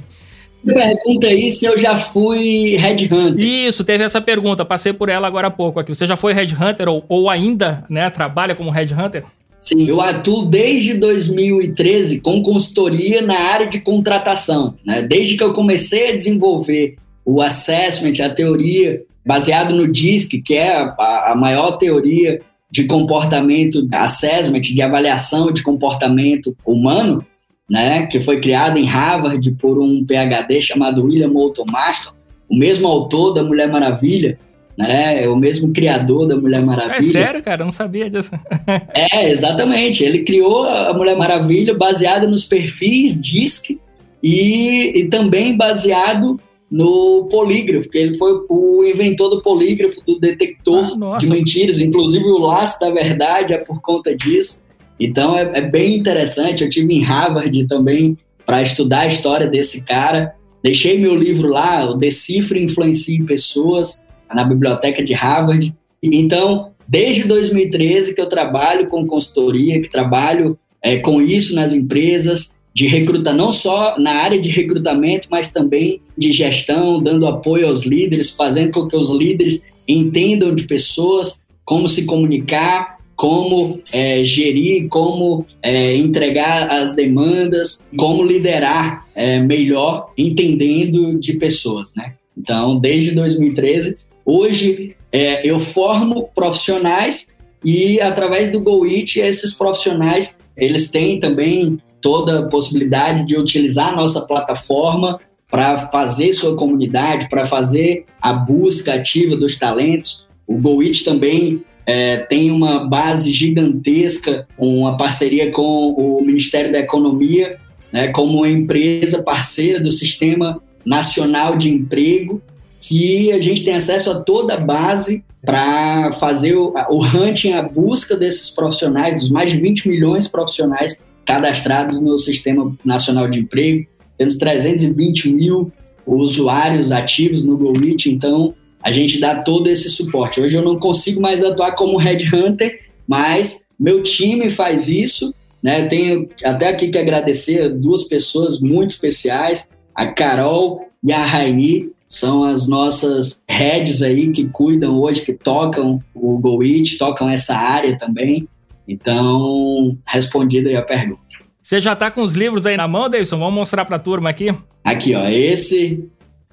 Pergunta 0.65 1.27
aí 1.27 1.51
se 1.51 1.65
eu 1.65 1.77
já 1.77 1.95
fui 1.95 2.75
headhunter. 2.75 3.39
Isso, 3.39 3.83
teve 3.83 4.03
essa 4.03 4.19
pergunta, 4.19 4.65
passei 4.65 4.91
por 4.91 5.09
ela 5.09 5.27
agora 5.27 5.47
há 5.47 5.51
pouco 5.51 5.79
aqui. 5.79 5.93
Você 5.93 6.07
já 6.07 6.17
foi 6.17 6.33
headhunter 6.33 6.89
ou, 6.89 7.05
ou 7.07 7.29
ainda 7.29 7.83
né, 7.89 8.09
trabalha 8.09 8.55
como 8.55 8.71
headhunter? 8.71 9.23
Sim, 9.59 9.87
eu 9.87 9.99
atuo 10.01 10.45
desde 10.45 10.95
2013 10.95 12.19
com 12.19 12.41
consultoria 12.43 13.21
na 13.21 13.35
área 13.35 13.67
de 13.67 13.79
contratação. 13.79 14.75
Né? 14.85 15.01
Desde 15.03 15.37
que 15.37 15.43
eu 15.43 15.53
comecei 15.53 16.11
a 16.11 16.15
desenvolver 16.15 16.97
o 17.25 17.41
assessment, 17.41 18.23
a 18.23 18.29
teoria 18.29 19.01
baseado 19.25 19.73
no 19.73 19.91
DISC, 19.91 20.41
que 20.43 20.53
é 20.53 20.75
a, 20.77 21.31
a 21.31 21.35
maior 21.35 21.77
teoria 21.77 22.41
de 22.69 22.85
comportamento, 22.85 23.87
assessment, 23.91 24.61
de 24.61 24.81
avaliação 24.81 25.51
de 25.51 25.63
comportamento 25.63 26.55
humano, 26.65 27.25
né, 27.69 28.05
que 28.05 28.21
foi 28.21 28.39
criada 28.39 28.79
em 28.79 28.85
Harvard 28.85 29.51
por 29.53 29.79
um 29.79 30.05
PhD 30.05 30.61
chamado 30.61 31.03
William 31.03 31.29
Moulton 31.29 31.65
Marston, 31.65 32.11
o 32.49 32.55
mesmo 32.55 32.87
autor 32.87 33.33
da 33.33 33.43
Mulher 33.43 33.67
Maravilha. 33.69 34.37
né? 34.77 35.23
É 35.23 35.29
o 35.29 35.35
mesmo 35.35 35.73
criador 35.73 36.27
da 36.27 36.35
Mulher 36.35 36.63
Maravilha. 36.63 36.97
É 36.97 37.01
sério, 37.01 37.41
cara? 37.41 37.61
Eu 37.61 37.65
não 37.65 37.71
sabia 37.71 38.09
disso. 38.09 38.31
é, 39.13 39.31
exatamente. 39.31 40.03
Ele 40.03 40.23
criou 40.23 40.67
a 40.67 40.93
Mulher 40.93 41.15
Maravilha 41.15 41.73
baseada 41.73 42.27
nos 42.27 42.43
perfis 42.43 43.19
DISC 43.19 43.79
e, 44.21 44.99
e 44.99 45.07
também 45.07 45.55
baseado 45.55 46.39
no 46.69 47.27
polígrafo, 47.31 47.89
que 47.89 47.97
ele 47.97 48.17
foi 48.17 48.43
o 48.49 48.83
inventor 48.83 49.29
do 49.29 49.41
polígrafo, 49.41 50.03
do 50.05 50.19
detector 50.19 50.97
ah, 51.13 51.17
de 51.17 51.29
mentiras. 51.29 51.79
Inclusive 51.79 52.25
o 52.25 52.39
laço 52.39 52.79
da 52.79 52.91
verdade 52.91 53.53
é 53.53 53.57
por 53.57 53.81
conta 53.81 54.15
disso. 54.15 54.64
Então 54.99 55.37
é, 55.37 55.51
é 55.55 55.61
bem 55.61 55.95
interessante. 55.95 56.63
Eu 56.63 56.69
tive 56.69 56.93
em 56.93 57.01
Harvard 57.01 57.67
também 57.67 58.17
para 58.45 58.61
estudar 58.61 59.01
a 59.01 59.07
história 59.07 59.47
desse 59.47 59.85
cara. 59.85 60.35
Deixei 60.63 60.97
meu 60.97 61.15
livro 61.15 61.49
lá, 61.49 61.89
o 61.89 61.95
Decifre 61.95 62.63
Influencie 62.63 63.23
Pessoas, 63.23 64.05
na 64.33 64.43
biblioteca 64.43 65.03
de 65.03 65.13
Harvard. 65.13 65.73
Então, 66.01 66.71
desde 66.87 67.27
2013 67.27 68.15
que 68.15 68.21
eu 68.21 68.29
trabalho 68.29 68.87
com 68.87 69.05
consultoria, 69.05 69.81
que 69.81 69.89
trabalho 69.89 70.57
é, 70.81 70.97
com 70.97 71.21
isso 71.21 71.55
nas 71.55 71.73
empresas, 71.73 72.55
de 72.75 72.87
recruta 72.87 73.31
não 73.31 73.53
só 73.53 73.97
na 73.97 74.11
área 74.11 74.39
de 74.39 74.49
recrutamento, 74.49 75.29
mas 75.31 75.51
também 75.51 76.01
de 76.17 76.33
gestão, 76.33 77.01
dando 77.01 77.25
apoio 77.25 77.67
aos 77.67 77.85
líderes, 77.85 78.31
fazendo 78.31 78.71
com 78.71 78.85
que 78.85 78.97
os 78.97 79.09
líderes 79.11 79.63
entendam 79.87 80.53
de 80.53 80.65
pessoas, 80.65 81.41
como 81.63 81.87
se 81.87 82.05
comunicar, 82.05 82.97
como 83.15 83.79
é, 83.93 84.23
gerir, 84.23 84.87
como 84.89 85.45
é, 85.61 85.95
entregar 85.95 86.69
as 86.69 86.95
demandas, 86.95 87.87
como 87.95 88.23
liderar 88.23 89.05
é, 89.15 89.39
melhor, 89.39 90.11
entendendo 90.17 91.17
de 91.19 91.37
pessoas, 91.37 91.93
né? 91.95 92.13
Então, 92.37 92.79
desde 92.79 93.11
2013, 93.11 93.97
hoje 94.25 94.95
é, 95.11 95.47
eu 95.47 95.59
formo 95.59 96.29
profissionais 96.35 97.33
e 97.63 97.99
através 98.01 98.51
do 98.51 98.61
GoIT, 98.61 99.19
esses 99.19 99.53
profissionais, 99.53 100.37
eles 100.55 100.91
têm 100.91 101.19
também 101.19 101.79
toda 102.01 102.39
a 102.39 102.47
possibilidade 102.47 103.25
de 103.25 103.35
utilizar 103.37 103.93
a 103.93 103.95
nossa 103.95 104.21
plataforma 104.27 105.19
para 105.49 105.87
fazer 105.87 106.33
sua 106.33 106.55
comunidade, 106.55 107.29
para 107.29 107.45
fazer 107.45 108.05
a 108.21 108.33
busca 108.33 108.93
ativa 108.93 109.35
dos 109.35 109.57
talentos. 109.57 110.25
O 110.45 110.57
GoIT 110.57 111.03
também 111.03 111.63
é, 111.85 112.17
tem 112.17 112.51
uma 112.51 112.87
base 112.87 113.31
gigantesca, 113.31 114.47
uma 114.57 114.97
parceria 114.97 115.51
com 115.51 115.93
o 115.93 116.21
Ministério 116.25 116.71
da 116.71 116.79
Economia, 116.79 117.57
né, 117.91 118.07
como 118.09 118.45
empresa 118.45 119.21
parceira 119.21 119.79
do 119.79 119.91
Sistema 119.91 120.61
Nacional 120.85 121.55
de 121.55 121.69
Emprego, 121.69 122.41
que 122.81 123.31
a 123.31 123.41
gente 123.41 123.63
tem 123.63 123.75
acesso 123.75 124.11
a 124.11 124.21
toda 124.21 124.55
a 124.55 124.59
base 124.59 125.23
para 125.43 126.11
fazer 126.13 126.55
o, 126.55 126.73
o 126.89 127.03
hunting, 127.03 127.53
a 127.53 127.61
busca 127.61 128.15
desses 128.15 128.49
profissionais, 128.49 129.21
dos 129.21 129.29
mais 129.29 129.51
de 129.51 129.59
20 129.59 129.87
milhões 129.87 130.25
de 130.25 130.31
profissionais 130.31 131.01
cadastrados 131.23 132.01
no 132.01 132.17
Sistema 132.17 132.75
Nacional 132.83 133.27
de 133.29 133.39
Emprego. 133.39 133.85
Temos 134.17 134.37
320 134.37 135.31
mil 135.31 135.71
usuários 136.05 136.91
ativos 136.91 137.43
no 137.43 137.57
GoReach, 137.57 138.11
então 138.11 138.53
a 138.85 138.91
gente 138.91 139.19
dá 139.19 139.41
todo 139.41 139.67
esse 139.67 139.89
suporte. 139.89 140.39
Hoje 140.39 140.55
eu 140.55 140.61
não 140.61 140.77
consigo 140.77 141.19
mais 141.19 141.43
atuar 141.43 141.71
como 141.71 141.97
headhunter, 141.97 142.87
mas 143.07 143.65
meu 143.79 144.03
time 144.03 144.47
faz 144.51 144.87
isso. 144.87 145.33
Né? 145.63 145.87
Tenho 145.87 146.29
até 146.43 146.69
aqui 146.69 146.89
que 146.89 146.97
agradecer 146.99 147.67
duas 147.67 148.03
pessoas 148.03 148.61
muito 148.61 148.91
especiais, 148.91 149.67
a 149.95 150.05
Carol 150.05 150.87
e 151.03 151.11
a 151.11 151.25
Raini, 151.25 151.89
são 152.07 152.43
as 152.43 152.67
nossas 152.67 153.41
heads 153.49 154.03
aí 154.03 154.31
que 154.31 154.45
cuidam 154.45 154.95
hoje, 154.95 155.25
que 155.25 155.33
tocam 155.33 155.99
o 156.13 156.37
GoIt, 156.37 156.99
tocam 156.99 157.27
essa 157.27 157.55
área 157.55 157.97
também. 157.97 158.47
Então, 158.87 159.97
respondida 160.05 160.69
aí 160.69 160.75
a 160.75 160.83
pergunta. 160.83 161.21
Você 161.59 161.79
já 161.79 161.93
está 161.93 162.11
com 162.11 162.21
os 162.21 162.35
livros 162.35 162.67
aí 162.67 162.77
na 162.77 162.87
mão, 162.87 163.09
Davidson? 163.09 163.39
Vamos 163.39 163.55
mostrar 163.55 163.83
para 163.83 163.95
a 163.95 163.99
turma 163.99 164.29
aqui. 164.29 164.53
Aqui, 164.83 165.15
ó. 165.15 165.27
Esse 165.27 166.07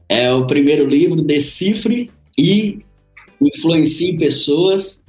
é 0.09 0.33
o 0.33 0.47
primeiro 0.47 0.87
livro, 0.87 1.21
Decifre 1.21 2.11
e 2.39 2.81
influencie 3.41 4.17
pessoas. 4.17 5.03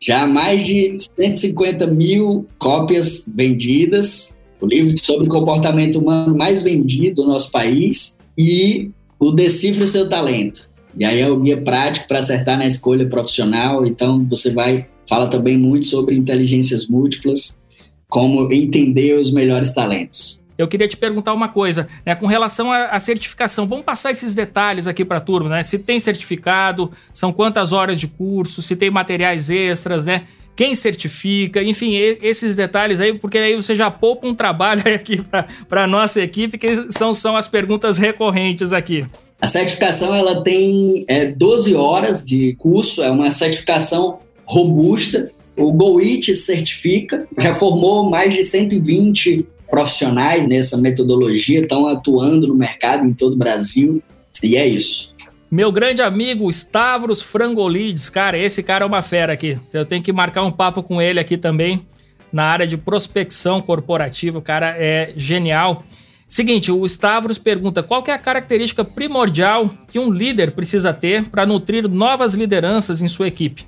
Já 0.00 0.26
mais 0.26 0.64
de 0.64 0.96
150 0.98 1.86
mil 1.86 2.46
cópias 2.58 3.30
vendidas. 3.34 4.36
O 4.60 4.66
livro 4.66 4.96
sobre 5.02 5.28
comportamento 5.28 5.98
humano 5.98 6.36
mais 6.36 6.62
vendido 6.62 7.22
do 7.22 7.28
nosso 7.28 7.50
país. 7.50 8.18
E 8.36 8.90
o 9.18 9.30
Decifre 9.30 9.86
Seu 9.86 10.08
Talento. 10.08 10.68
E 10.96 11.04
aí 11.04 11.20
é 11.20 11.28
o 11.28 11.40
guia 11.40 11.60
prático 11.60 12.06
para 12.06 12.20
acertar 12.20 12.58
na 12.58 12.66
escolha 12.66 13.08
profissional. 13.08 13.84
Então, 13.84 14.24
você 14.28 14.52
vai, 14.52 14.86
fala 15.08 15.26
também 15.26 15.56
muito 15.56 15.86
sobre 15.86 16.16
inteligências 16.16 16.86
múltiplas, 16.86 17.60
como 18.08 18.52
entender 18.52 19.18
os 19.18 19.32
melhores 19.32 19.72
talentos. 19.72 20.43
Eu 20.56 20.68
queria 20.68 20.86
te 20.86 20.96
perguntar 20.96 21.34
uma 21.34 21.48
coisa, 21.48 21.88
né, 22.06 22.14
com 22.14 22.26
relação 22.26 22.70
à, 22.70 22.98
certificação. 23.00 23.66
Vamos 23.66 23.84
passar 23.84 24.12
esses 24.12 24.34
detalhes 24.34 24.86
aqui 24.86 25.04
para 25.04 25.18
a 25.18 25.20
turma, 25.20 25.48
né? 25.48 25.62
Se 25.62 25.78
tem 25.78 25.98
certificado, 25.98 26.92
são 27.12 27.32
quantas 27.32 27.72
horas 27.72 27.98
de 27.98 28.06
curso, 28.06 28.62
se 28.62 28.76
tem 28.76 28.90
materiais 28.90 29.50
extras, 29.50 30.04
né? 30.04 30.22
Quem 30.56 30.74
certifica, 30.76 31.60
enfim, 31.62 31.96
esses 32.22 32.54
detalhes 32.54 33.00
aí, 33.00 33.12
porque 33.18 33.38
aí 33.38 33.56
você 33.56 33.74
já 33.74 33.90
poupa 33.90 34.28
um 34.28 34.34
trabalho 34.34 34.82
aqui 34.94 35.20
para 35.68 35.84
a 35.84 35.86
nossa 35.86 36.20
equipe, 36.22 36.56
que 36.56 36.92
são, 36.92 37.12
são 37.12 37.36
as 37.36 37.48
perguntas 37.48 37.98
recorrentes 37.98 38.72
aqui. 38.72 39.04
A 39.40 39.48
certificação 39.48 40.14
ela 40.14 40.42
tem 40.42 41.04
é, 41.08 41.26
12 41.26 41.74
horas 41.74 42.24
de 42.24 42.54
curso, 42.54 43.02
é 43.02 43.10
uma 43.10 43.30
certificação 43.30 44.20
robusta. 44.44 45.30
O 45.56 45.72
GoIT 45.72 46.34
certifica, 46.34 47.28
já 47.38 47.52
formou 47.52 48.08
mais 48.08 48.32
de 48.32 48.42
120 48.42 49.46
profissionais 49.74 50.46
nessa 50.46 50.78
metodologia, 50.78 51.60
estão 51.60 51.88
atuando 51.88 52.46
no 52.46 52.54
mercado 52.54 53.04
em 53.04 53.12
todo 53.12 53.32
o 53.32 53.36
Brasil, 53.36 54.00
e 54.40 54.56
é 54.56 54.64
isso. 54.64 55.12
Meu 55.50 55.72
grande 55.72 56.00
amigo 56.00 56.48
Stavros 56.48 57.20
Frangolides, 57.20 58.08
cara, 58.08 58.38
esse 58.38 58.62
cara 58.62 58.84
é 58.84 58.86
uma 58.86 59.02
fera 59.02 59.32
aqui. 59.32 59.58
Eu 59.72 59.84
tenho 59.84 60.00
que 60.00 60.12
marcar 60.12 60.44
um 60.44 60.52
papo 60.52 60.80
com 60.80 61.02
ele 61.02 61.18
aqui 61.18 61.36
também 61.36 61.84
na 62.32 62.44
área 62.44 62.68
de 62.68 62.76
prospecção 62.76 63.60
corporativa, 63.60 64.38
o 64.38 64.42
cara 64.42 64.76
é 64.78 65.12
genial. 65.16 65.84
Seguinte, 66.28 66.70
o 66.70 66.86
Stavros 66.86 67.36
pergunta: 67.36 67.82
qual 67.82 68.04
é 68.06 68.12
a 68.12 68.18
característica 68.18 68.84
primordial 68.84 69.68
que 69.88 69.98
um 69.98 70.08
líder 70.08 70.52
precisa 70.52 70.94
ter 70.94 71.24
para 71.24 71.44
nutrir 71.44 71.88
novas 71.88 72.34
lideranças 72.34 73.02
em 73.02 73.08
sua 73.08 73.26
equipe? 73.26 73.66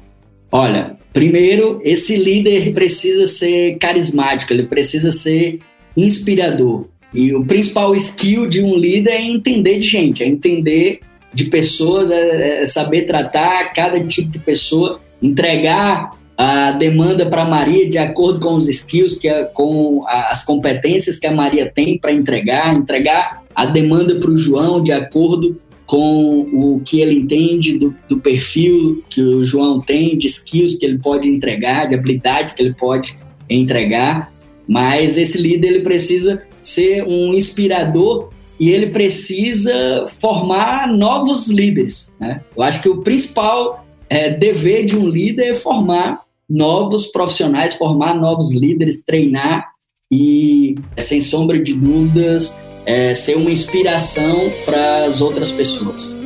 Olha, 0.53 0.97
primeiro, 1.13 1.81
esse 1.83 2.17
líder 2.17 2.73
precisa 2.73 3.27
ser 3.27 3.77
carismático, 3.79 4.53
ele 4.53 4.63
precisa 4.69 5.11
ser 5.11 5.59
inspirador. 5.97 6.87
E 7.15 7.35
o 7.35 7.45
principal 7.45 7.95
skill 7.95 8.47
de 8.47 8.63
um 8.63 8.77
líder 8.77 9.13
é 9.13 9.23
entender 9.23 9.79
de 9.79 9.87
gente, 9.87 10.23
é 10.23 10.27
entender 10.27 11.01
de 11.33 11.45
pessoas, 11.45 12.11
é, 12.11 12.63
é 12.63 12.67
saber 12.67 13.03
tratar 13.03 13.73
cada 13.73 14.01
tipo 14.05 14.31
de 14.31 14.39
pessoa, 14.39 15.01
entregar 15.23 16.11
a 16.37 16.73
demanda 16.73 17.25
para 17.27 17.43
a 17.43 17.49
Maria 17.49 17.89
de 17.89 17.97
acordo 17.97 18.41
com 18.41 18.55
os 18.57 18.69
skills, 18.69 19.17
que 19.17 19.29
é, 19.29 19.45
com 19.45 20.05
as 20.07 20.45
competências 20.45 21.17
que 21.19 21.27
a 21.27 21.33
Maria 21.33 21.71
tem 21.75 21.99
para 21.99 22.13
entregar, 22.13 22.75
entregar 22.75 23.43
a 23.55 23.65
demanda 23.65 24.15
para 24.17 24.31
o 24.31 24.37
João 24.37 24.83
de 24.83 24.93
acordo 24.93 25.59
com 25.87 26.49
o 26.53 26.81
que 26.81 27.01
ele 27.01 27.17
entende 27.17 27.79
do, 27.79 27.95
do, 28.09 28.19
perfil 28.19 29.03
que 29.09 29.23
o 29.23 29.45
João 29.45 29.81
tem, 29.81 30.19
de 30.19 30.27
skills 30.27 30.75
que 30.75 30.85
ele 30.85 30.99
pode 30.99 31.29
entregar, 31.29 31.89
de 31.89 31.95
habilidades 31.95 32.53
que 32.53 32.63
ele 32.63 32.75
pode 32.75 33.17
entregar. 33.49 34.33
Mas 34.69 35.17
esse 35.17 35.39
líder 35.39 35.69
ele 35.69 35.81
precisa 35.81 36.43
ser 36.63 37.05
um 37.05 37.35
inspirador 37.35 38.31
e 38.59 38.71
ele 38.71 38.89
precisa 38.89 40.07
formar 40.21 40.89
novos 40.89 41.49
líderes. 41.49 42.13
Né? 42.19 42.41
Eu 42.57 42.63
acho 42.63 42.83
que 42.83 42.89
o 42.89 43.03
principal 43.03 43.87
é, 44.09 44.31
dever 44.31 44.87
de 44.87 44.97
um 44.97 45.09
líder 45.09 45.51
é 45.51 45.55
formar 45.55 46.23
novos 46.49 47.07
profissionais, 47.07 47.75
formar 47.75 48.15
novos 48.15 48.55
líderes, 48.55 49.05
treinar 49.05 49.69
e, 50.11 50.77
sem 50.99 51.21
sombra 51.21 51.61
de 51.63 51.75
dúvidas, 51.75 52.57
é, 52.85 53.15
ser 53.15 53.37
uma 53.37 53.51
inspiração 53.51 54.51
para 54.65 55.05
as 55.05 55.21
outras 55.21 55.51
pessoas. 55.51 56.26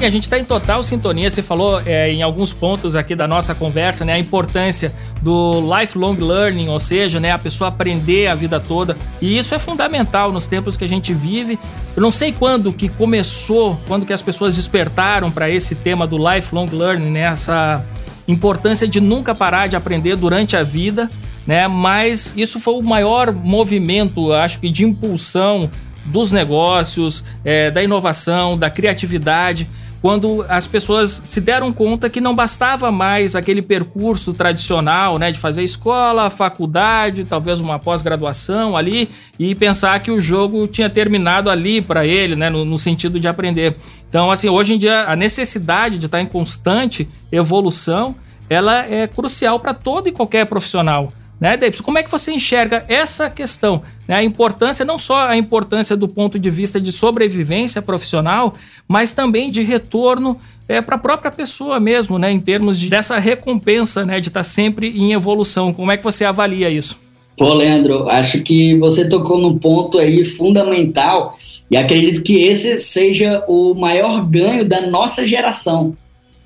E 0.00 0.04
a 0.04 0.10
gente 0.10 0.24
está 0.24 0.38
em 0.38 0.44
total 0.44 0.80
sintonia. 0.84 1.28
Você 1.28 1.42
falou 1.42 1.82
é, 1.84 2.12
em 2.12 2.22
alguns 2.22 2.52
pontos 2.52 2.94
aqui 2.94 3.16
da 3.16 3.26
nossa 3.26 3.52
conversa, 3.52 4.04
né, 4.04 4.12
a 4.12 4.18
importância 4.18 4.94
do 5.20 5.60
lifelong 5.60 6.16
learning, 6.16 6.68
ou 6.68 6.78
seja, 6.78 7.18
né, 7.18 7.32
a 7.32 7.38
pessoa 7.38 7.66
aprender 7.66 8.28
a 8.28 8.34
vida 8.36 8.60
toda. 8.60 8.96
E 9.20 9.36
isso 9.36 9.56
é 9.56 9.58
fundamental 9.58 10.30
nos 10.30 10.46
tempos 10.46 10.76
que 10.76 10.84
a 10.84 10.88
gente 10.88 11.12
vive. 11.12 11.58
Eu 11.96 12.02
não 12.02 12.12
sei 12.12 12.30
quando 12.30 12.72
que 12.72 12.88
começou, 12.88 13.76
quando 13.88 14.06
que 14.06 14.12
as 14.12 14.22
pessoas 14.22 14.54
despertaram 14.54 15.32
para 15.32 15.50
esse 15.50 15.74
tema 15.74 16.06
do 16.06 16.16
lifelong 16.16 16.68
learning, 16.70 17.10
né, 17.10 17.22
essa 17.22 17.84
importância 18.28 18.86
de 18.86 19.00
nunca 19.00 19.34
parar 19.34 19.66
de 19.66 19.74
aprender 19.74 20.14
durante 20.14 20.56
a 20.56 20.62
vida. 20.62 21.10
Né, 21.44 21.66
mas 21.66 22.34
isso 22.36 22.60
foi 22.60 22.74
o 22.74 22.82
maior 22.82 23.32
movimento, 23.32 24.32
acho 24.32 24.60
que, 24.60 24.68
de 24.68 24.84
impulsão 24.84 25.68
dos 26.04 26.30
negócios, 26.30 27.24
é, 27.44 27.70
da 27.70 27.82
inovação, 27.82 28.56
da 28.56 28.70
criatividade 28.70 29.68
quando 30.00 30.44
as 30.48 30.66
pessoas 30.66 31.10
se 31.10 31.40
deram 31.40 31.72
conta 31.72 32.08
que 32.08 32.20
não 32.20 32.34
bastava 32.34 32.90
mais 32.92 33.34
aquele 33.34 33.60
percurso 33.60 34.32
tradicional, 34.32 35.18
né, 35.18 35.32
de 35.32 35.38
fazer 35.38 35.64
escola, 35.64 36.30
faculdade, 36.30 37.24
talvez 37.24 37.58
uma 37.58 37.78
pós-graduação 37.78 38.76
ali 38.76 39.08
e 39.38 39.54
pensar 39.54 39.98
que 40.00 40.10
o 40.10 40.20
jogo 40.20 40.66
tinha 40.68 40.88
terminado 40.88 41.50
ali 41.50 41.82
para 41.82 42.06
ele, 42.06 42.36
né, 42.36 42.48
no, 42.48 42.64
no, 42.64 42.78
sentido 42.78 43.18
de 43.18 43.26
aprender. 43.26 43.76
Então, 44.08 44.30
assim, 44.30 44.48
hoje 44.48 44.74
em 44.74 44.78
dia 44.78 45.04
a 45.04 45.16
necessidade 45.16 45.98
de 45.98 46.06
estar 46.06 46.20
em 46.20 46.26
constante 46.26 47.08
evolução, 47.32 48.14
ela 48.48 48.86
é 48.86 49.06
crucial 49.06 49.58
para 49.58 49.74
todo 49.74 50.08
e 50.08 50.12
qualquer 50.12 50.46
profissional. 50.46 51.12
Né, 51.40 51.56
Davidson, 51.56 51.84
como 51.84 51.98
é 51.98 52.02
que 52.02 52.10
você 52.10 52.32
enxerga 52.32 52.84
essa 52.88 53.30
questão? 53.30 53.82
Né, 54.08 54.16
a 54.16 54.24
importância, 54.24 54.84
não 54.84 54.98
só 54.98 55.28
a 55.28 55.36
importância 55.36 55.96
do 55.96 56.08
ponto 56.08 56.38
de 56.38 56.50
vista 56.50 56.80
de 56.80 56.90
sobrevivência 56.90 57.80
profissional, 57.80 58.54
mas 58.88 59.12
também 59.12 59.50
de 59.50 59.62
retorno 59.62 60.38
é, 60.68 60.80
para 60.80 60.96
a 60.96 60.98
própria 60.98 61.30
pessoa 61.30 61.78
mesmo, 61.78 62.18
né, 62.18 62.32
em 62.32 62.40
termos 62.40 62.78
de, 62.78 62.90
dessa 62.90 63.18
recompensa 63.18 64.04
né, 64.04 64.20
de 64.20 64.28
estar 64.28 64.40
tá 64.40 64.44
sempre 64.44 64.88
em 64.88 65.12
evolução. 65.12 65.72
Como 65.72 65.92
é 65.92 65.96
que 65.96 66.02
você 66.02 66.24
avalia 66.24 66.68
isso? 66.70 66.98
Pô, 67.36 67.54
Leandro, 67.54 68.08
acho 68.08 68.42
que 68.42 68.76
você 68.76 69.08
tocou 69.08 69.38
num 69.38 69.56
ponto 69.56 69.96
aí 69.98 70.24
fundamental 70.24 71.38
e 71.70 71.76
acredito 71.76 72.22
que 72.22 72.42
esse 72.42 72.80
seja 72.80 73.44
o 73.46 73.74
maior 73.74 74.26
ganho 74.26 74.64
da 74.64 74.80
nossa 74.88 75.26
geração. 75.26 75.96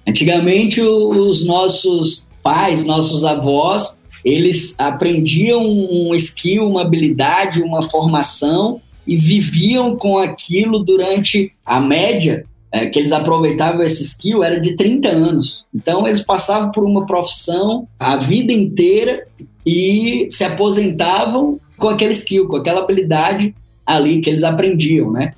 Antigamente, 0.06 0.82
os 0.82 1.46
nossos 1.46 2.28
pais, 2.42 2.84
nossos 2.84 3.24
avós, 3.24 4.01
eles 4.24 4.74
aprendiam 4.78 5.62
um 5.64 6.14
skill, 6.14 6.68
uma 6.68 6.82
habilidade, 6.82 7.62
uma 7.62 7.82
formação 7.82 8.80
e 9.06 9.16
viviam 9.16 9.96
com 9.96 10.18
aquilo 10.18 10.78
durante 10.78 11.52
a 11.66 11.80
média 11.80 12.44
é, 12.70 12.86
que 12.86 12.98
eles 12.98 13.12
aproveitavam 13.12 13.82
esse 13.82 14.02
skill 14.02 14.42
era 14.42 14.60
de 14.60 14.76
30 14.76 15.08
anos. 15.08 15.66
Então 15.74 16.06
eles 16.06 16.22
passavam 16.22 16.70
por 16.70 16.84
uma 16.84 17.04
profissão 17.04 17.86
a 17.98 18.16
vida 18.16 18.52
inteira 18.52 19.26
e 19.66 20.26
se 20.30 20.44
aposentavam 20.44 21.60
com 21.76 21.88
aquele 21.88 22.12
skill, 22.12 22.48
com 22.48 22.56
aquela 22.56 22.80
habilidade 22.80 23.54
ali 23.84 24.20
que 24.20 24.30
eles 24.30 24.44
aprendiam, 24.44 25.10
né? 25.10 25.34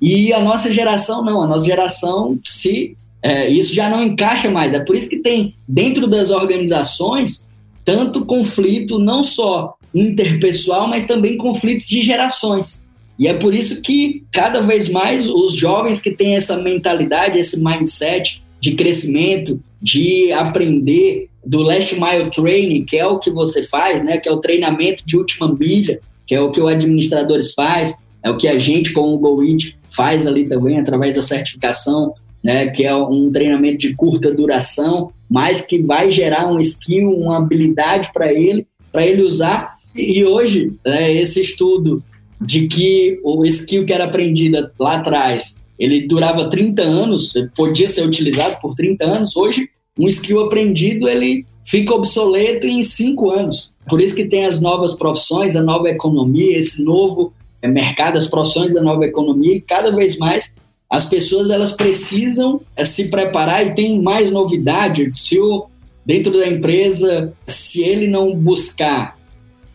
E 0.00 0.32
a 0.32 0.38
nossa 0.38 0.72
geração 0.72 1.24
não, 1.24 1.42
a 1.42 1.46
nossa 1.46 1.66
geração 1.66 2.38
se 2.44 2.96
é, 3.20 3.48
isso 3.48 3.74
já 3.74 3.90
não 3.90 4.02
encaixa 4.02 4.48
mais. 4.48 4.72
É 4.72 4.80
por 4.80 4.96
isso 4.96 5.10
que 5.10 5.18
tem 5.18 5.56
dentro 5.66 6.06
das 6.06 6.30
organizações 6.30 7.47
tanto 7.88 8.26
conflito 8.26 8.98
não 8.98 9.24
só 9.24 9.74
interpessoal, 9.94 10.86
mas 10.86 11.06
também 11.06 11.38
conflitos 11.38 11.86
de 11.86 12.02
gerações. 12.02 12.82
E 13.18 13.26
é 13.26 13.32
por 13.32 13.54
isso 13.54 13.80
que 13.80 14.24
cada 14.30 14.60
vez 14.60 14.90
mais 14.90 15.26
os 15.26 15.54
jovens 15.54 15.98
que 15.98 16.10
têm 16.10 16.36
essa 16.36 16.58
mentalidade, 16.58 17.38
esse 17.38 17.64
mindset 17.64 18.44
de 18.60 18.74
crescimento, 18.74 19.58
de 19.80 20.30
aprender 20.32 21.30
do 21.42 21.62
last 21.62 21.94
mile 21.94 22.30
training, 22.30 22.84
que 22.84 22.98
é 22.98 23.06
o 23.06 23.18
que 23.18 23.30
você 23.30 23.62
faz, 23.62 24.02
né, 24.02 24.18
que 24.18 24.28
é 24.28 24.32
o 24.32 24.36
treinamento 24.36 25.02
de 25.06 25.16
última 25.16 25.50
milha, 25.50 25.98
que 26.26 26.34
é 26.34 26.40
o 26.42 26.52
que 26.52 26.60
o 26.60 26.66
administradores 26.66 27.54
faz, 27.54 28.04
é 28.22 28.30
o 28.30 28.36
que 28.36 28.48
a 28.48 28.58
gente 28.58 28.92
com 28.92 29.14
o 29.14 29.18
GoIt 29.18 29.77
faz 29.98 30.28
ali 30.28 30.48
também 30.48 30.78
através 30.78 31.16
da 31.16 31.22
certificação, 31.22 32.14
né, 32.42 32.68
que 32.68 32.84
é 32.84 32.94
um 32.94 33.32
treinamento 33.32 33.78
de 33.78 33.96
curta 33.96 34.32
duração, 34.32 35.10
mas 35.28 35.66
que 35.66 35.82
vai 35.82 36.12
gerar 36.12 36.46
um 36.46 36.60
skill, 36.60 37.10
uma 37.10 37.38
habilidade 37.38 38.12
para 38.14 38.32
ele, 38.32 38.64
para 38.92 39.04
ele 39.04 39.22
usar. 39.22 39.74
E 39.96 40.24
hoje, 40.24 40.72
né, 40.86 41.12
esse 41.12 41.40
estudo 41.40 42.00
de 42.40 42.68
que 42.68 43.18
o 43.24 43.44
skill 43.44 43.84
que 43.84 43.92
era 43.92 44.04
aprendida 44.04 44.72
lá 44.78 44.98
atrás, 44.98 45.60
ele 45.76 46.06
durava 46.06 46.48
30 46.48 46.80
anos, 46.80 47.32
podia 47.56 47.88
ser 47.88 48.06
utilizado 48.06 48.56
por 48.62 48.76
30 48.76 49.04
anos, 49.04 49.36
hoje 49.36 49.68
um 49.98 50.06
skill 50.06 50.44
aprendido 50.44 51.08
ele 51.08 51.44
fica 51.64 51.92
obsoleto 51.92 52.68
em 52.68 52.84
5 52.84 53.30
anos. 53.30 53.74
Por 53.88 54.00
isso 54.00 54.14
que 54.14 54.28
tem 54.28 54.46
as 54.46 54.60
novas 54.60 54.94
profissões, 54.94 55.56
a 55.56 55.62
nova 55.62 55.90
economia, 55.90 56.56
esse 56.56 56.84
novo 56.84 57.32
mercado, 57.66 58.16
as 58.16 58.28
profissões 58.28 58.72
da 58.72 58.80
nova 58.80 59.04
economia, 59.04 59.54
e 59.54 59.60
cada 59.60 59.90
vez 59.90 60.16
mais 60.16 60.54
as 60.90 61.04
pessoas 61.04 61.50
elas 61.50 61.72
precisam 61.72 62.60
é, 62.76 62.84
se 62.84 63.08
preparar 63.08 63.66
e 63.66 63.74
tem 63.74 64.00
mais 64.00 64.30
novidade. 64.30 65.10
Se 65.12 65.38
o, 65.38 65.66
dentro 66.04 66.32
da 66.32 66.48
empresa, 66.48 67.32
se 67.46 67.82
ele 67.82 68.06
não 68.06 68.34
buscar 68.34 69.18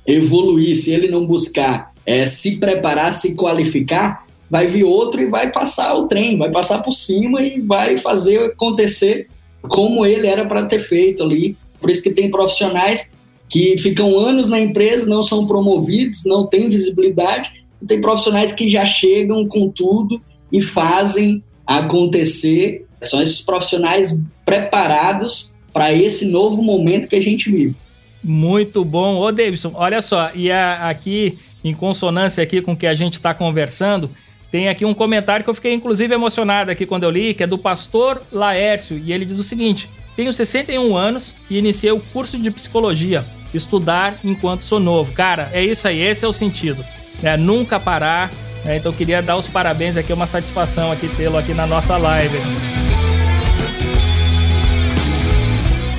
evoluir, 0.08 0.76
se 0.76 0.92
ele 0.92 1.10
não 1.10 1.26
buscar 1.26 1.94
é, 2.06 2.26
se 2.26 2.58
preparar, 2.58 3.14
se 3.14 3.36
qualificar, 3.36 4.26
vai 4.50 4.68
vir 4.68 4.84
outro 4.84 5.22
e 5.22 5.30
vai 5.30 5.52
passar 5.52 5.96
o 5.96 6.08
trem, 6.08 6.38
vai 6.38 6.52
passar 6.52 6.82
por 6.82 6.92
cima 6.92 7.42
e 7.42 7.62
vai 7.62 7.98
fazer 7.98 8.40
acontecer 8.40 9.28
como 9.62 10.06
ele 10.06 10.28
era 10.28 10.46
para 10.46 10.66
ter 10.66 10.80
feito 10.80 11.24
ali. 11.24 11.56
Por 11.80 11.90
isso 11.90 12.04
que 12.04 12.12
tem 12.12 12.30
profissionais 12.30 13.12
que 13.48 13.78
ficam 13.78 14.18
anos 14.18 14.50
na 14.50 14.60
empresa, 14.60 15.08
não 15.08 15.22
são 15.22 15.46
promovidos, 15.46 16.26
não 16.26 16.46
têm 16.48 16.70
visibilidade, 16.70 17.63
tem 17.88 18.02
profissionais 18.02 18.52
que 18.52 18.70
já 18.70 18.86
chegam 18.86 19.48
com 19.48 19.70
tudo 19.70 20.22
e 20.52 20.62
fazem 20.62 21.44
acontecer. 21.66 22.86
São 23.02 23.22
esses 23.22 23.42
profissionais 23.42 24.20
preparados 24.46 25.54
para 25.74 25.92
esse 25.92 26.26
novo 26.26 26.62
momento 26.62 27.08
que 27.08 27.16
a 27.16 27.22
gente 27.22 27.52
vive. 27.52 27.76
Muito 28.24 28.86
bom. 28.86 29.18
Ô, 29.18 29.32
Davidson, 29.32 29.72
olha 29.74 30.02
só, 30.02 30.32
e 30.34 30.50
a, 30.50 30.88
aqui, 30.88 31.38
em 31.64 31.74
consonância 31.74 32.44
aqui 32.44 32.62
com 32.62 32.74
o 32.74 32.78
que 32.78 32.88
a 32.88 32.94
gente 32.94 33.14
está 33.14 33.34
conversando, 33.34 34.10
tem 34.50 34.70
aqui 34.70 34.86
um 34.86 34.94
comentário 34.94 35.44
que 35.44 35.50
eu 35.50 35.54
fiquei 35.54 35.74
inclusive 35.74 36.14
emocionado 36.14 36.72
aqui 36.72 36.86
quando 36.86 37.04
eu 37.04 37.10
li, 37.10 37.34
que 37.34 37.44
é 37.44 37.48
do 37.48 37.58
pastor 37.58 38.22
Laércio, 38.32 38.98
e 38.98 39.12
ele 39.12 39.26
diz 39.26 39.38
o 39.40 39.44
seguinte: 39.44 39.90
Tenho 40.16 40.32
61 40.32 40.96
anos 40.96 41.36
e 41.50 41.58
iniciei 41.58 41.92
o 41.92 42.00
curso 42.00 42.38
de 42.38 42.52
psicologia. 42.52 43.26
Estudar 43.54 44.16
enquanto 44.24 44.62
sou 44.62 44.80
novo. 44.80 45.12
Cara, 45.12 45.50
é 45.54 45.64
isso 45.64 45.88
aí, 45.88 46.00
esse 46.00 46.24
é 46.24 46.28
o 46.28 46.34
sentido. 46.34 46.84
É 47.22 47.38
nunca 47.38 47.80
parar, 47.80 48.32
é, 48.66 48.78
então 48.78 48.92
queria 48.92 49.22
dar 49.22 49.38
os 49.38 49.48
parabéns 49.48 49.98
aqui, 49.98 50.12
é 50.12 50.16
uma 50.16 50.28
satisfação 50.28 50.92
aqui 50.92 51.08
tê-lo 51.08 51.38
aqui 51.38 51.54
na 51.54 51.68
nossa 51.68 51.98
live. 51.98 52.38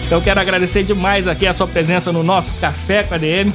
Então 0.07 0.21
quero 0.21 0.41
agradecer 0.41 0.83
demais 0.83 1.27
aqui 1.27 1.47
a 1.47 1.53
sua 1.53 1.67
presença 1.67 2.13
no 2.13 2.23
nosso 2.23 2.53
Café 2.55 3.03
com 3.03 3.15
a 3.15 3.19
DM. 3.19 3.53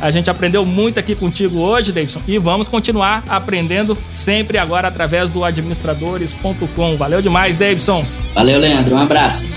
A 0.00 0.10
gente 0.10 0.28
aprendeu 0.28 0.64
muito 0.64 1.00
aqui 1.00 1.14
contigo 1.14 1.58
hoje, 1.60 1.90
Davidson, 1.90 2.20
e 2.28 2.36
vamos 2.38 2.68
continuar 2.68 3.24
aprendendo 3.28 3.96
sempre 4.06 4.58
agora 4.58 4.88
através 4.88 5.32
do 5.32 5.42
administradores.com. 5.42 6.96
Valeu 6.96 7.22
demais, 7.22 7.56
Davidson. 7.56 8.04
Valeu, 8.34 8.58
Leandro. 8.58 8.94
Um 8.94 8.98
abraço. 9.00 9.50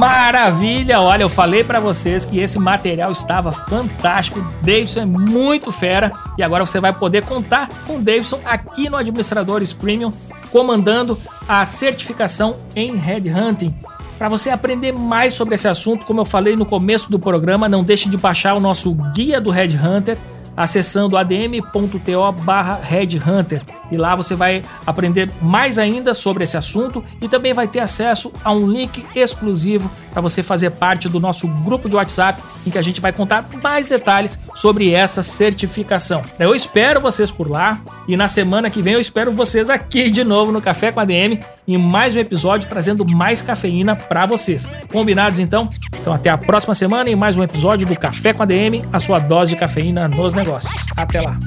Maravilha! 0.00 0.98
Olha, 0.98 1.24
eu 1.24 1.28
falei 1.28 1.62
para 1.62 1.78
vocês 1.78 2.24
que 2.24 2.38
esse 2.38 2.58
material 2.58 3.12
estava 3.12 3.52
fantástico. 3.52 4.40
Davidson 4.62 5.00
é 5.00 5.04
muito 5.04 5.70
fera 5.70 6.10
e 6.38 6.42
agora 6.42 6.64
você 6.64 6.80
vai 6.80 6.90
poder 6.90 7.22
contar 7.26 7.68
com 7.86 8.02
Davidson 8.02 8.40
aqui 8.42 8.88
no 8.88 8.96
Administradores 8.96 9.74
Premium, 9.74 10.10
comandando 10.50 11.18
a 11.46 11.66
certificação 11.66 12.56
em 12.74 12.96
Headhunting. 12.96 13.74
Para 14.16 14.30
você 14.30 14.48
aprender 14.48 14.92
mais 14.92 15.34
sobre 15.34 15.54
esse 15.54 15.68
assunto, 15.68 16.06
como 16.06 16.22
eu 16.22 16.24
falei 16.24 16.56
no 16.56 16.64
começo 16.64 17.10
do 17.10 17.18
programa, 17.18 17.68
não 17.68 17.84
deixe 17.84 18.08
de 18.08 18.16
baixar 18.16 18.54
o 18.54 18.60
nosso 18.60 18.94
guia 19.14 19.38
do 19.38 19.50
Headhunter 19.50 20.16
acessando 20.56 21.16
adm.to 21.16 22.32
barra 22.42 22.80
Headhunter. 22.82 23.62
E 23.90 23.96
lá 23.96 24.14
você 24.14 24.34
vai 24.34 24.62
aprender 24.86 25.30
mais 25.42 25.78
ainda 25.78 26.14
sobre 26.14 26.44
esse 26.44 26.56
assunto 26.56 27.02
e 27.20 27.28
também 27.28 27.52
vai 27.52 27.66
ter 27.66 27.80
acesso 27.80 28.32
a 28.44 28.52
um 28.52 28.66
link 28.66 29.04
exclusivo 29.14 29.90
para 30.12 30.20
você 30.20 30.42
fazer 30.42 30.70
parte 30.70 31.08
do 31.08 31.18
nosso 31.18 31.48
grupo 31.48 31.88
de 31.88 31.96
WhatsApp 31.96 32.40
em 32.66 32.70
que 32.70 32.78
a 32.78 32.82
gente 32.82 33.00
vai 33.00 33.12
contar 33.12 33.48
mais 33.62 33.88
detalhes 33.88 34.38
sobre 34.54 34.92
essa 34.92 35.22
certificação. 35.22 36.22
Eu 36.38 36.54
espero 36.54 37.00
vocês 37.00 37.30
por 37.30 37.50
lá 37.50 37.80
e 38.06 38.16
na 38.16 38.28
semana 38.28 38.70
que 38.70 38.82
vem 38.82 38.94
eu 38.94 39.00
espero 39.00 39.32
vocês 39.32 39.70
aqui 39.70 40.10
de 40.10 40.22
novo 40.22 40.52
no 40.52 40.60
Café 40.60 40.92
com 40.92 41.00
a 41.00 41.04
DM 41.04 41.40
em 41.74 41.78
mais 41.78 42.16
um 42.16 42.20
episódio 42.20 42.68
trazendo 42.68 43.06
mais 43.06 43.40
cafeína 43.42 43.94
para 43.94 44.26
vocês. 44.26 44.68
Combinados 44.90 45.38
então? 45.38 45.68
Então 46.00 46.12
até 46.12 46.30
a 46.30 46.38
próxima 46.38 46.74
semana 46.74 47.10
em 47.10 47.16
mais 47.16 47.36
um 47.36 47.42
episódio 47.42 47.86
do 47.86 47.98
Café 47.98 48.32
com 48.32 48.42
a 48.42 48.46
DM, 48.46 48.82
a 48.92 48.98
sua 48.98 49.18
dose 49.18 49.54
de 49.54 49.60
cafeína 49.60 50.08
nos 50.08 50.34
negócios. 50.34 50.72
Até 50.96 51.20
lá. 51.20 51.38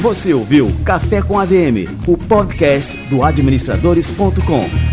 Você 0.00 0.32
ouviu 0.32 0.72
Café 0.82 1.20
com 1.20 1.38
ADM, 1.38 1.86
o 2.06 2.16
podcast 2.16 2.96
do 3.08 3.22
administradores.com. 3.22 4.89